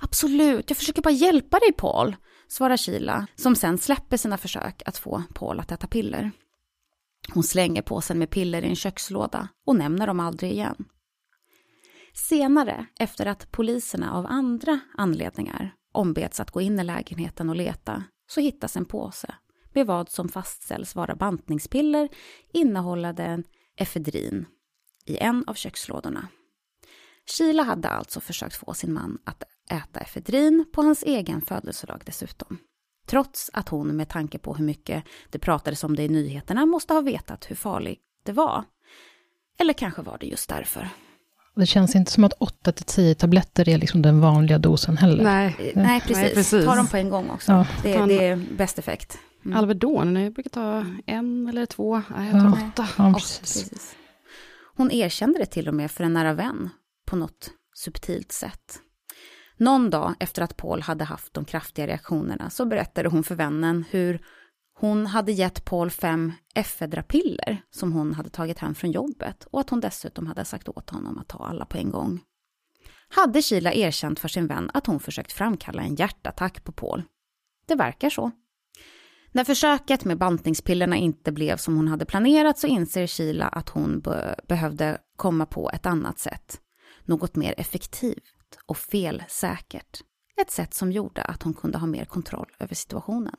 Absolut, 0.01 0.70
jag 0.70 0.77
försöker 0.77 1.03
bara 1.03 1.11
hjälpa 1.11 1.59
dig 1.59 1.72
Paul, 1.72 2.16
svarar 2.49 2.77
Sheila, 2.77 3.27
som 3.35 3.57
sen 3.57 3.79
släpper 3.79 4.16
sina 4.16 4.39
försök 4.39 4.83
att 4.87 4.99
få 4.99 5.22
Paul 5.35 5.61
att 5.61 5.72
äta 5.72 5.87
piller. 5.87 6.31
Hon 7.33 7.43
slänger 7.43 7.83
påsen 7.83 8.18
med 8.18 8.31
piller 8.31 8.62
i 8.62 8.68
en 8.68 8.77
kökslåda 8.77 9.49
och 9.66 9.77
nämner 9.77 10.07
dem 10.07 10.20
aldrig 10.20 10.53
igen. 10.53 10.85
Senare, 12.14 12.87
efter 12.99 13.27
att 13.27 13.51
poliserna 13.51 14.12
av 14.12 14.27
andra 14.27 14.81
anledningar 14.97 15.75
ombeds 15.93 16.41
att 16.41 16.51
gå 16.51 16.61
in 16.61 16.81
i 16.81 16.85
lägenheten 16.85 17.49
och 17.51 17.57
leta, 17.57 18.05
så 18.27 18.41
hittas 18.41 18.77
en 18.77 18.85
påse 18.85 19.35
med 19.72 19.87
vad 19.87 20.09
som 20.09 20.29
fastställs 20.29 20.95
vara 20.95 21.16
bantningspiller 21.16 22.09
innehållande 22.53 23.43
efedrin 23.77 24.47
i 25.07 25.18
en 25.18 25.45
av 25.47 25.55
kökslådorna. 25.55 26.29
Kila 27.27 27.62
hade 27.62 27.89
alltså 27.89 28.20
försökt 28.20 28.57
få 28.57 28.75
sin 28.75 28.93
man 28.93 29.18
att 29.25 29.43
äta 29.71 30.01
efedrin 30.01 30.65
på 30.73 30.83
hans 30.83 31.03
egen 31.03 31.41
födelsedag 31.43 32.03
dessutom. 32.07 32.59
Trots 33.07 33.51
att 33.53 33.69
hon 33.69 33.97
med 33.97 34.09
tanke 34.09 34.39
på 34.39 34.55
hur 34.55 34.65
mycket 34.65 35.05
det 35.31 35.39
pratades 35.39 35.85
om 35.85 35.97
det 35.97 36.03
i 36.03 36.09
nyheterna 36.09 36.67
måste 36.67 36.95
ha 36.95 37.01
vetat 37.01 37.51
hur 37.51 37.57
farligt 37.57 38.01
det 38.25 38.33
var. 38.33 38.65
Eller 39.59 39.73
kanske 39.73 40.03
var 40.03 40.19
det 40.21 40.27
just 40.27 40.49
därför. 40.49 40.89
Det 41.57 41.67
känns 41.67 41.95
inte 41.97 42.12
som 42.12 42.25
att 42.25 42.33
8-10 42.65 43.15
tabletter 43.15 43.69
är 43.69 43.79
liksom 43.79 44.03
den 44.03 44.21
vanliga 44.21 44.59
dosen 44.59 44.97
heller. 44.97 45.25
Nej, 45.25 45.57
Eh, 45.59 45.83
Nej, 45.83 46.01
precis. 46.01 46.17
Nej, 46.17 46.35
precis. 46.35 46.65
Ta 46.65 46.75
dem 46.75 46.87
på 46.87 46.97
en 46.97 47.09
gång 47.11 47.31
också. 47.31 47.53
Ja. 47.53 47.67
Det, 47.83 48.05
det 48.07 48.27
är 48.29 48.37
bäst 48.57 48.79
effekt. 48.79 49.19
Mm. 49.45 49.57
Alvedon, 49.59 50.17
jag 50.17 50.33
brukar 50.33 50.51
ta 50.51 50.87
en 51.07 51.49
eller 51.49 51.67
två, 51.67 52.03
nej 52.17 52.31
jag 52.33 52.37
Ja. 52.37 52.41
tar 52.43 52.69
åtta. 52.69 52.89
Ja, 52.99 53.09
Ja, 53.09 53.15
precis. 53.15 53.41
precis. 53.41 53.97
Hon 54.77 54.91
erkände 54.91 55.39
det 55.39 55.47
till 55.47 55.69
och 55.69 55.75
med 55.75 55.91
för 55.91 56.05
en 56.05 56.12
nära 56.12 56.33
vän 56.33 56.71
på 57.07 57.17
något 57.17 57.51
subtilt 57.75 58.33
sätt. 58.33 58.79
Någon 59.57 59.90
dag 59.90 60.14
efter 60.20 60.42
att 60.42 60.57
Paul 60.57 60.82
hade 60.82 61.05
haft 61.05 61.34
de 61.34 61.44
kraftiga 61.44 61.86
reaktionerna 61.86 62.50
så 62.50 62.66
berättade 62.66 63.09
hon 63.09 63.24
för 63.24 63.34
vännen 63.34 63.84
hur 63.90 64.20
hon 64.78 65.07
hade 65.07 65.32
gett 65.32 65.64
Paul 65.64 65.90
fem 65.90 66.32
efedrapiller 66.55 67.62
som 67.70 67.92
hon 67.92 68.14
hade 68.14 68.30
tagit 68.30 68.59
hem 68.59 68.74
från 68.74 68.92
jobbet 68.92 69.46
och 69.50 69.61
att 69.61 69.70
hon 69.70 69.80
dessutom 69.80 70.26
hade 70.26 70.44
sagt 70.44 70.68
åt 70.68 70.90
honom 70.90 71.18
att 71.18 71.28
ta 71.28 71.46
alla 71.46 71.64
på 71.64 71.78
en 71.78 71.90
gång. 71.90 72.20
Hade 73.09 73.42
Kila 73.42 73.72
erkänt 73.72 74.18
för 74.20 74.28
sin 74.28 74.46
vän 74.46 74.70
att 74.74 74.86
hon 74.86 75.00
försökt 75.00 75.32
framkalla 75.32 75.82
en 75.82 75.94
hjärtattack 75.94 76.64
på 76.64 76.72
Paul? 76.72 77.02
Det 77.66 77.74
verkar 77.74 78.11
så. 78.11 78.30
När 79.32 79.44
försöket 79.44 80.05
med 80.05 80.18
bantningspillerna 80.18 80.96
inte 80.96 81.32
blev 81.32 81.57
som 81.57 81.76
hon 81.76 81.88
hade 81.88 82.05
planerat 82.05 82.59
så 82.59 82.66
inser 82.66 83.07
Kila 83.07 83.48
att 83.48 83.68
hon 83.68 84.00
be 84.00 84.36
behövde 84.48 84.98
komma 85.16 85.46
på 85.46 85.70
ett 85.70 85.86
annat 85.86 86.18
sätt. 86.18 86.61
Något 87.05 87.36
mer 87.36 87.55
effektivt 87.57 88.34
och 88.66 88.76
felsäkert. 88.78 90.00
Ett 90.40 90.50
sätt 90.50 90.74
som 90.74 90.92
gjorde 90.92 91.22
att 91.22 91.42
hon 91.42 91.55
kunde 91.55 91.78
ha 91.78 91.86
mer 91.86 92.05
kontroll 92.05 92.48
över 92.59 92.74
situationen. 92.74 93.36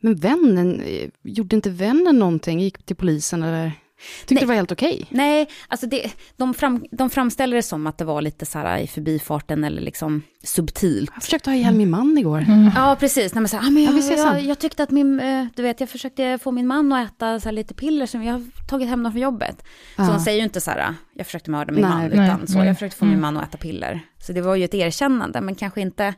Men 0.00 0.14
vännen, 0.14 0.80
eh, 0.80 1.10
gjorde 1.22 1.56
inte 1.56 1.70
vännen 1.70 2.18
någonting? 2.18 2.60
Gick 2.60 2.82
till 2.82 2.96
polisen 2.96 3.42
eller? 3.42 3.72
Tyckte 4.20 4.34
Nej. 4.34 4.40
det 4.40 4.46
var 4.46 4.54
helt 4.54 4.72
okej? 4.72 5.06
Nej, 5.10 5.48
alltså 5.68 5.86
det, 5.86 6.10
de, 6.36 6.54
fram, 6.54 6.84
de 6.90 7.10
framställer 7.10 7.56
det 7.56 7.62
som 7.62 7.86
att 7.86 7.98
det 7.98 8.04
var 8.04 8.22
lite 8.22 8.46
så 8.46 8.58
här 8.58 8.78
i 8.78 8.86
förbifarten 8.86 9.64
eller 9.64 9.82
liksom 9.82 10.22
subtilt. 10.44 11.10
Jag 11.14 11.22
försökte 11.22 11.50
ha 11.50 11.54
ihjäl 11.56 11.74
min 11.74 11.90
man 11.90 12.18
igår. 12.18 12.44
Ja, 12.74 12.96
precis. 13.00 13.34
När 13.34 13.40
man 13.40 13.48
säger, 13.48 13.64
ah, 13.66 13.70
men 13.70 13.82
Ja, 13.84 13.90
jag, 13.90 13.98
ses 13.98 14.18
jag, 14.18 14.40
jag 14.42 14.58
tyckte 14.58 14.82
att 14.82 14.90
min, 14.90 15.20
eh, 15.20 15.46
du 15.56 15.62
vet, 15.62 15.80
jag 15.80 15.88
försökte 15.88 16.38
få 16.42 16.50
min 16.52 16.66
man 16.66 16.92
att 16.92 17.10
äta 17.12 17.40
så 17.40 17.44
här 17.48 17.52
lite 17.52 17.74
piller 17.74 18.06
som 18.06 18.22
jag 18.24 18.32
har 18.32 18.66
tagit 18.68 18.88
hem 18.88 19.02
dem 19.02 19.12
från 19.12 19.22
jobbet. 19.22 19.56
Så 19.96 20.02
Ja. 20.02 20.04
hon 20.04 20.20
säger 20.20 20.38
ju 20.38 20.44
inte 20.44 20.60
så 20.60 20.70
här, 20.70 20.94
jag 21.14 21.26
försökte 21.26 21.50
mörda 21.50 21.72
min 21.72 21.82
Nej, 21.82 21.90
man, 21.90 22.00
nej, 22.00 22.26
utan 22.26 22.46
så, 22.46 22.58
nej. 22.58 22.66
jag 22.66 22.76
försökte 22.76 22.98
få 22.98 23.04
min 23.04 23.14
Mm. 23.18 23.34
man 23.34 23.36
att 23.42 23.48
äta 23.48 23.58
piller. 23.58 24.00
Så 24.18 24.32
det 24.32 24.40
var 24.40 24.54
ju 24.56 24.64
ett 24.64 24.74
erkännande, 24.74 25.40
men 25.40 25.54
kanske 25.54 25.80
inte 25.80 26.14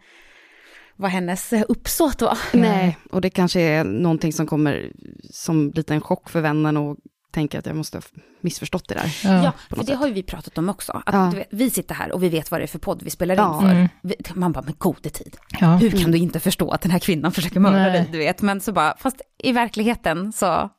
vad 0.96 1.10
hennes 1.10 1.52
eh, 1.52 1.62
uppsåt 1.68 2.22
var. 2.22 2.38
Nej, 2.52 2.98
och 3.10 3.20
det 3.20 3.30
kanske 3.30 3.60
är 3.60 3.84
någonting 3.84 4.32
som 4.32 4.46
kommer 4.46 4.92
som 5.30 5.72
lite 5.74 5.94
en 5.94 6.00
chock 6.00 6.30
för 6.30 6.40
vännen 6.40 6.76
och 6.76 6.96
tänker 7.32 7.58
att 7.58 7.66
jag 7.66 7.76
måste 7.76 7.96
ha 7.98 8.02
missförstått 8.40 8.88
det 8.88 8.94
där. 8.94 9.16
Ja. 9.24 9.52
För 9.68 9.76
det 9.76 9.84
sätt. 9.86 9.98
har 9.98 10.06
ju 10.06 10.12
vi 10.12 10.22
pratat 10.22 10.58
om 10.58 10.68
också. 10.68 11.02
Att 11.06 11.14
Ja. 11.14 11.28
du 11.32 11.36
vet, 11.36 11.48
vi 11.50 11.70
sitter 11.70 11.94
här 11.94 12.12
och 12.12 12.22
vi 12.22 12.28
vet 12.28 12.50
vad 12.50 12.60
det 12.60 12.64
är 12.64 12.68
för 12.68 12.78
podd 12.78 13.02
vi 13.02 13.10
spelar 13.10 13.34
in 13.34 13.38
Ja. 13.40 13.60
för. 13.60 13.68
Mm. 13.70 13.88
Vi, 14.02 14.14
man 14.34 14.52
bara, 14.52 14.62
men 14.62 14.74
gode 14.78 15.10
tid. 15.10 15.36
Ja. 15.60 15.76
Hur 15.76 15.90
kan 15.90 16.10
du 16.10 16.18
inte 16.18 16.40
förstå 16.40 16.70
att 16.70 16.80
den 16.80 16.90
här 16.90 16.98
kvinnan 16.98 17.32
försöker 17.32 17.60
mörda 17.60 17.78
dig, 17.78 18.08
du 18.12 18.18
vet. 18.18 18.42
Men 18.42 18.60
så 18.60 18.72
bara, 18.72 18.96
fast 18.98 19.20
i 19.38 19.52
verkligen 19.52 20.32
så, 20.32 20.70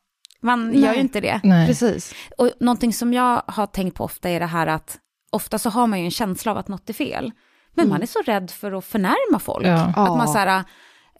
man 0.41 0.69
Nej. 0.71 0.81
gör 0.81 0.93
ju 0.93 0.99
inte 0.99 1.21
det. 1.21 1.39
Nej. 1.43 1.67
Precis. 1.67 2.13
Och 2.37 2.49
någonting 2.59 2.93
som 2.93 3.13
jag 3.13 3.41
har 3.47 3.67
tänkt 3.67 3.97
på 3.97 4.03
ofta 4.03 4.29
är 4.29 4.39
det 4.39 4.45
här 4.45 4.67
att 4.67 4.97
ofta 5.31 5.59
så 5.59 5.69
har 5.69 5.87
man 5.87 5.99
ju 5.99 6.05
en 6.05 6.11
känsla 6.11 6.51
av 6.51 6.57
att 6.57 6.67
något 6.67 6.89
är 6.89 6.93
fel. 6.93 7.31
Men 7.75 7.89
man 7.89 8.01
är 8.01 8.05
så 8.05 8.21
rädd 8.21 8.51
för 8.51 8.71
att 8.71 8.85
förnärma 8.85 9.39
folk. 9.39 9.65
Ja. 9.67 9.83
Att 9.85 10.17
man 10.17 10.27
så 10.27 10.37
här, 10.37 10.63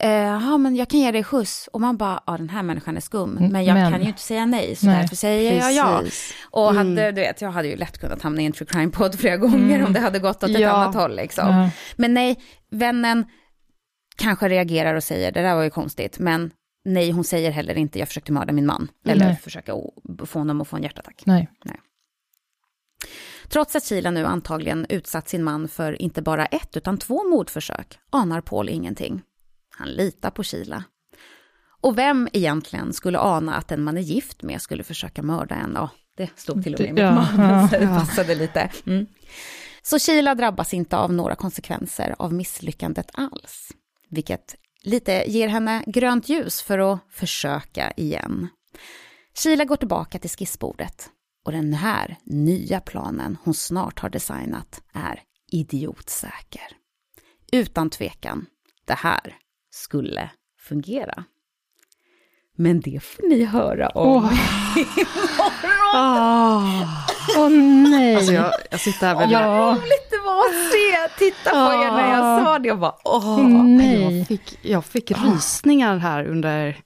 ja 0.00 0.58
men 0.58 0.76
jag 0.76 0.88
kan 0.88 1.00
ge 1.00 1.10
dig 1.10 1.24
skjuts. 1.24 1.68
Och 1.72 1.80
man 1.80 1.96
bara, 1.96 2.22
ja 2.26 2.36
den 2.36 2.48
här 2.50 2.62
människan 2.62 2.96
är 2.96 3.00
skum. 3.00 3.38
Mm, 3.38 3.52
Men 3.52 3.64
jag 3.64 3.74
men- 3.74 3.92
kan 3.92 4.00
ju 4.02 4.06
inte 4.08 4.20
säga 4.20 4.46
nej, 4.46 4.76
så 4.76 4.86
Nej, 4.86 5.00
därför 5.00 5.16
säger 5.16 5.58
jag 5.58 5.72
ja. 5.72 5.98
Precis. 6.02 6.34
Och 6.50 6.70
Mm. 6.70 6.76
hade, 6.88 7.12
du 7.12 7.20
vet, 7.20 7.40
jag 7.40 7.50
hade 7.50 7.68
ju 7.68 7.76
lätt 7.76 7.98
kunnat 7.98 8.22
hamna 8.22 8.42
i 8.42 8.46
en 8.46 8.52
true 8.52 8.66
crime-podd 8.66 9.18
flera 9.18 9.36
gånger 9.36 9.84
om 9.86 9.92
det 9.92 10.00
hade 10.00 10.18
gått 10.18 10.44
åt 10.44 10.50
ett 10.50 10.58
Ja. 10.58 10.70
annat 10.70 10.94
håll 10.94 11.16
liksom. 11.16 11.48
Ja. 11.48 11.70
Men 11.96 12.14
nej, 12.14 12.36
vännen 12.70 13.24
kanske 14.16 14.48
reagerar 14.48 14.94
och 14.94 15.04
säger, 15.04 15.32
det 15.32 15.42
där 15.42 15.54
var 15.54 15.62
ju 15.62 15.70
konstigt. 15.70 16.18
Men 16.18 16.50
nej, 16.84 17.10
hon 17.10 17.24
säger 17.24 17.50
heller 17.50 17.78
inte, 17.78 17.98
jag 17.98 18.08
försökte 18.08 18.32
mörda 18.32 18.52
min 18.52 18.66
man. 18.66 18.88
Eller 19.08 19.24
Nej. 19.26 19.36
försöka 19.36 19.72
få 20.26 20.38
honom 20.38 20.60
att 20.60 20.68
få 20.68 20.76
en 20.76 20.82
hjärtattack. 20.82 21.22
Nej. 21.26 21.48
Trots 23.48 23.76
att 23.76 23.84
Sheila 23.84 24.10
nu 24.10 24.24
antagligen 24.24 24.86
utsatt 24.88 25.28
sin 25.28 25.44
man 25.44 25.68
för 25.68 26.02
inte 26.02 26.22
bara 26.22 26.46
ett 26.46 26.76
utan 26.76 26.98
två 26.98 27.28
mordförsök 27.30 27.98
anar 28.10 28.40
Paul 28.40 28.68
ingenting. 28.68 29.22
Han 29.78 29.88
litar 29.88 30.30
på 30.30 30.44
Sheila. 30.44 30.84
Och 31.80 31.98
vem 31.98 32.28
egentligen 32.32 32.92
skulle 32.92 33.18
ana 33.18 33.54
att 33.54 33.68
den 33.68 33.82
man 33.82 33.96
är 33.96 34.02
gift 34.02 34.42
med 34.42 34.62
skulle 34.62 34.84
försöka 34.84 35.22
mörda 35.22 35.54
en? 35.54 35.72
Ja, 35.74 35.90
det 36.16 36.38
stod 36.38 36.62
till 36.62 36.74
och 36.74 36.80
med 36.80 36.88
i 36.88 36.92
mitt 36.92 37.04
manus, 37.04 37.72
ja, 37.72 37.78
det 37.78 37.84
ja. 37.84 37.98
passade 37.98 38.34
lite. 38.34 38.70
Mm. 38.86 39.06
Så 39.82 39.98
Sheila 39.98 40.34
drabbas 40.34 40.74
inte 40.74 40.96
av 40.96 41.12
några 41.12 41.34
konsekvenser 41.34 42.14
av 42.18 42.32
misslyckandet 42.32 43.10
alls, 43.12 43.72
vilket 44.10 44.54
lite 44.82 45.24
ger 45.26 45.48
henne 45.48 45.84
grönt 45.86 46.28
ljus 46.28 46.62
för 46.62 46.78
att 46.78 47.00
försöka 47.10 47.92
igen. 47.96 48.48
Sheila 49.34 49.64
går 49.64 49.76
tillbaka 49.76 50.18
till 50.18 50.30
skissbordet 50.30 51.10
och 51.44 51.52
den 51.52 51.72
här 51.72 52.16
nya 52.24 52.80
planen 52.80 53.36
hon 53.44 53.54
snart 53.54 53.98
har 53.98 54.08
designat 54.08 54.82
är 54.92 55.22
idiotsäker. 55.52 56.76
Utan 57.52 57.90
tvekan, 57.90 58.46
det 58.84 58.94
här 58.94 59.36
skulle 59.74 60.30
fungera. 60.68 61.24
Men 62.56 62.80
det 62.80 63.02
får 63.02 63.28
ni 63.28 63.44
höra 63.44 63.88
om 63.88 64.24
Åh. 64.24 64.32
Ah. 65.94 66.82
Åh 67.38 67.48
nej. 67.90 68.16
Alltså 68.16 68.32
jag, 68.32 68.52
jag 68.70 68.80
sitter 68.80 69.06
här 69.06 69.14
med 69.14 69.30
ja. 69.30 69.72
roligt 69.72 70.10
det 70.10 70.18
var 70.24 70.38
att 70.38 70.72
se, 70.72 71.18
titta 71.18 71.50
på 71.50 71.72
er 71.84 71.90
när 71.92 72.10
jag 72.10 72.44
sa 72.44 72.58
det 72.58 72.72
och 72.72 72.78
bara 72.78 72.94
åh. 73.04 73.42
Nej. 73.64 74.18
Jag 74.18 74.26
fick, 74.28 74.58
jag 74.62 74.84
fick 74.84 75.10
rysningar 75.10 75.96
här 75.96 76.26
under... 76.26 76.76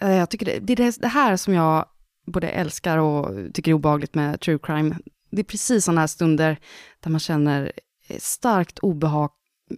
eh, 0.00 0.12
Jag 0.16 0.30
tycker 0.30 0.46
det, 0.46 0.58
det 0.58 0.72
är 0.72 1.00
det, 1.00 1.08
här 1.08 1.36
som 1.36 1.54
jag 1.54 1.86
både 2.26 2.48
älskar 2.48 2.98
och 2.98 3.54
tycker 3.54 3.70
är 3.70 3.74
obehagligt 3.74 4.14
med 4.14 4.40
true 4.40 4.58
crime. 4.62 4.96
Det 5.30 5.40
är 5.40 5.44
precis 5.44 5.84
sådana 5.84 6.00
här 6.00 6.06
stunder 6.08 6.56
där 7.00 7.10
man 7.10 7.20
känner 7.20 7.72
starkt 8.18 8.78
obehag, 8.78 9.30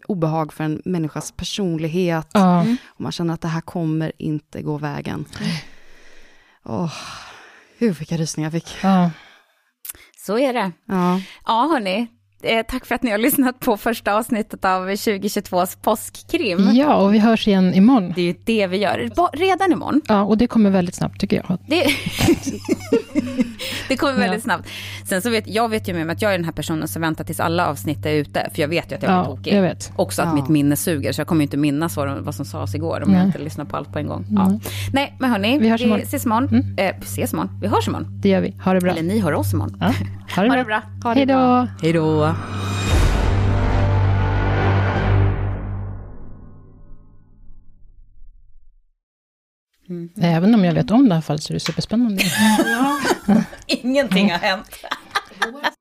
obehag 0.08 0.52
för 0.52 0.64
en 0.64 0.82
människas 0.84 1.32
personlighet. 1.32 2.28
Ja. 2.32 2.66
Och 2.86 3.00
man 3.00 3.12
känner 3.12 3.34
att 3.34 3.40
det 3.40 3.48
här 3.48 3.60
kommer 3.60 4.12
inte 4.18 4.62
gå 4.62 4.78
vägen. 4.78 5.24
Åh, 6.64 6.92
hur 7.78 7.92
vilka 7.92 8.16
rysningar 8.16 8.46
jag 8.46 8.62
fick. 8.62 8.76
Ja. 8.82 9.10
Så 10.16 10.38
är 10.38 10.52
det. 10.52 10.72
Ja. 10.84 11.20
Ja, 11.46 11.68
hörni. 11.72 12.06
Eh, 12.42 12.62
tack 12.68 12.86
för 12.86 12.94
att 12.94 13.02
ni 13.02 13.10
har 13.10 13.18
lyssnat 13.18 13.60
på 13.60 13.76
första 13.76 14.14
avsnittet 14.14 14.64
av 14.64 14.88
2022s 14.88 15.78
påskkrim. 15.82 16.70
Ja, 16.72 16.94
och 16.96 17.14
vi 17.14 17.18
hörs 17.18 17.48
igen 17.48 17.74
imorgon. 17.74 18.12
Det 18.16 18.20
är 18.20 18.24
ju 18.24 18.34
det 18.44 18.66
vi 18.66 18.76
gör. 18.76 19.10
Redan 19.32 19.72
imorgon. 19.72 20.00
Ja, 20.08 20.22
och 20.22 20.38
det 20.38 20.46
kommer 20.46 20.70
väldigt 20.70 20.94
snabbt 20.94 21.20
tycker 21.20 21.36
jag. 21.36 21.58
Det, 21.68 21.86
det 23.88 23.96
kommer 23.96 24.12
väldigt 24.14 24.32
Ja. 24.38 24.40
snabbt. 24.40 24.68
Sen 25.08 25.22
så 25.22 25.30
vet 25.30 25.48
jag 25.48 25.68
vet 25.68 25.88
ju 25.88 25.94
med 25.94 26.06
mig 26.06 26.14
att 26.14 26.22
jag 26.22 26.32
är 26.34 26.38
den 26.38 26.44
här 26.44 26.52
personen 26.52 26.88
som 26.88 27.02
väntar 27.02 27.24
tills 27.24 27.40
alla 27.40 27.66
avsnitt 27.68 28.06
är 28.06 28.10
ute. 28.12 28.50
För 28.54 28.60
jag 28.60 28.68
vet 28.68 28.92
ju 28.92 28.96
att 28.96 29.02
jag 29.02 29.10
blir 29.10 29.18
Ja, 29.18 29.24
tokig. 29.24 29.54
jag 29.54 29.62
vet. 29.62 29.92
Också 29.96 30.22
att 30.22 30.28
Ja. 30.28 30.34
mitt 30.34 30.48
minne 30.48 30.76
suger. 30.76 31.12
Så 31.12 31.20
jag 31.20 31.28
kommer 31.28 31.40
ju 31.40 31.44
inte 31.44 31.56
minnas 31.56 31.96
vad, 31.96 32.18
vad 32.18 32.34
som 32.34 32.44
sades 32.44 32.74
igår 32.74 33.02
om 33.06 33.12
jag 33.12 33.18
Nej. 33.18 33.26
inte 33.26 33.38
lyssnar 33.38 33.64
på 33.64 33.76
allt 33.76 33.92
på 33.92 33.98
en 33.98 34.06
gång. 34.06 34.26
Ja. 34.30 34.58
Nej, 34.92 35.16
men 35.20 35.30
hörni. 35.30 35.58
Vi 35.58 35.68
hörs 35.68 35.80
imorgon. 35.80 36.02
ses 36.02 36.24
imorgon. 36.26 36.74
Eh, 36.78 36.94
ses 37.00 37.32
imorgon. 37.32 37.58
Vi 37.62 37.68
hörs 37.68 37.88
imorgon. 37.88 38.20
Det 38.20 38.28
gör 38.28 38.40
vi. 38.40 38.50
Ha 38.64 38.74
det 38.74 38.80
bra. 38.80 38.90
Eller 38.90 39.02
ni 39.02 39.18
hör 39.20 39.32
oss 39.34 39.52
imorgon. 39.52 39.76
Ja, 39.80 39.86
ha 40.36 40.42
det 40.42 40.48
Ha 40.48 40.54
bra. 40.54 40.56
det 40.56 40.64
bra. 40.64 40.82
Ha 41.02 41.14
det 41.14 41.20
Hej 41.20 41.26
då. 41.26 41.34
bra. 41.34 41.68
Hej 41.82 41.92
då. 41.92 42.27
Även 50.20 50.54
om 50.54 50.64
jag 50.64 50.74
vet 50.74 50.90
om 50.90 51.08
det 51.08 51.14
här 51.14 51.22
fallet 51.22 51.42
så 51.42 51.52
är 51.52 51.54
det 51.54 51.60
superspännande. 51.60 52.22
Ingenting 53.66 54.30
har 54.30 54.38
hänt. 54.38 54.76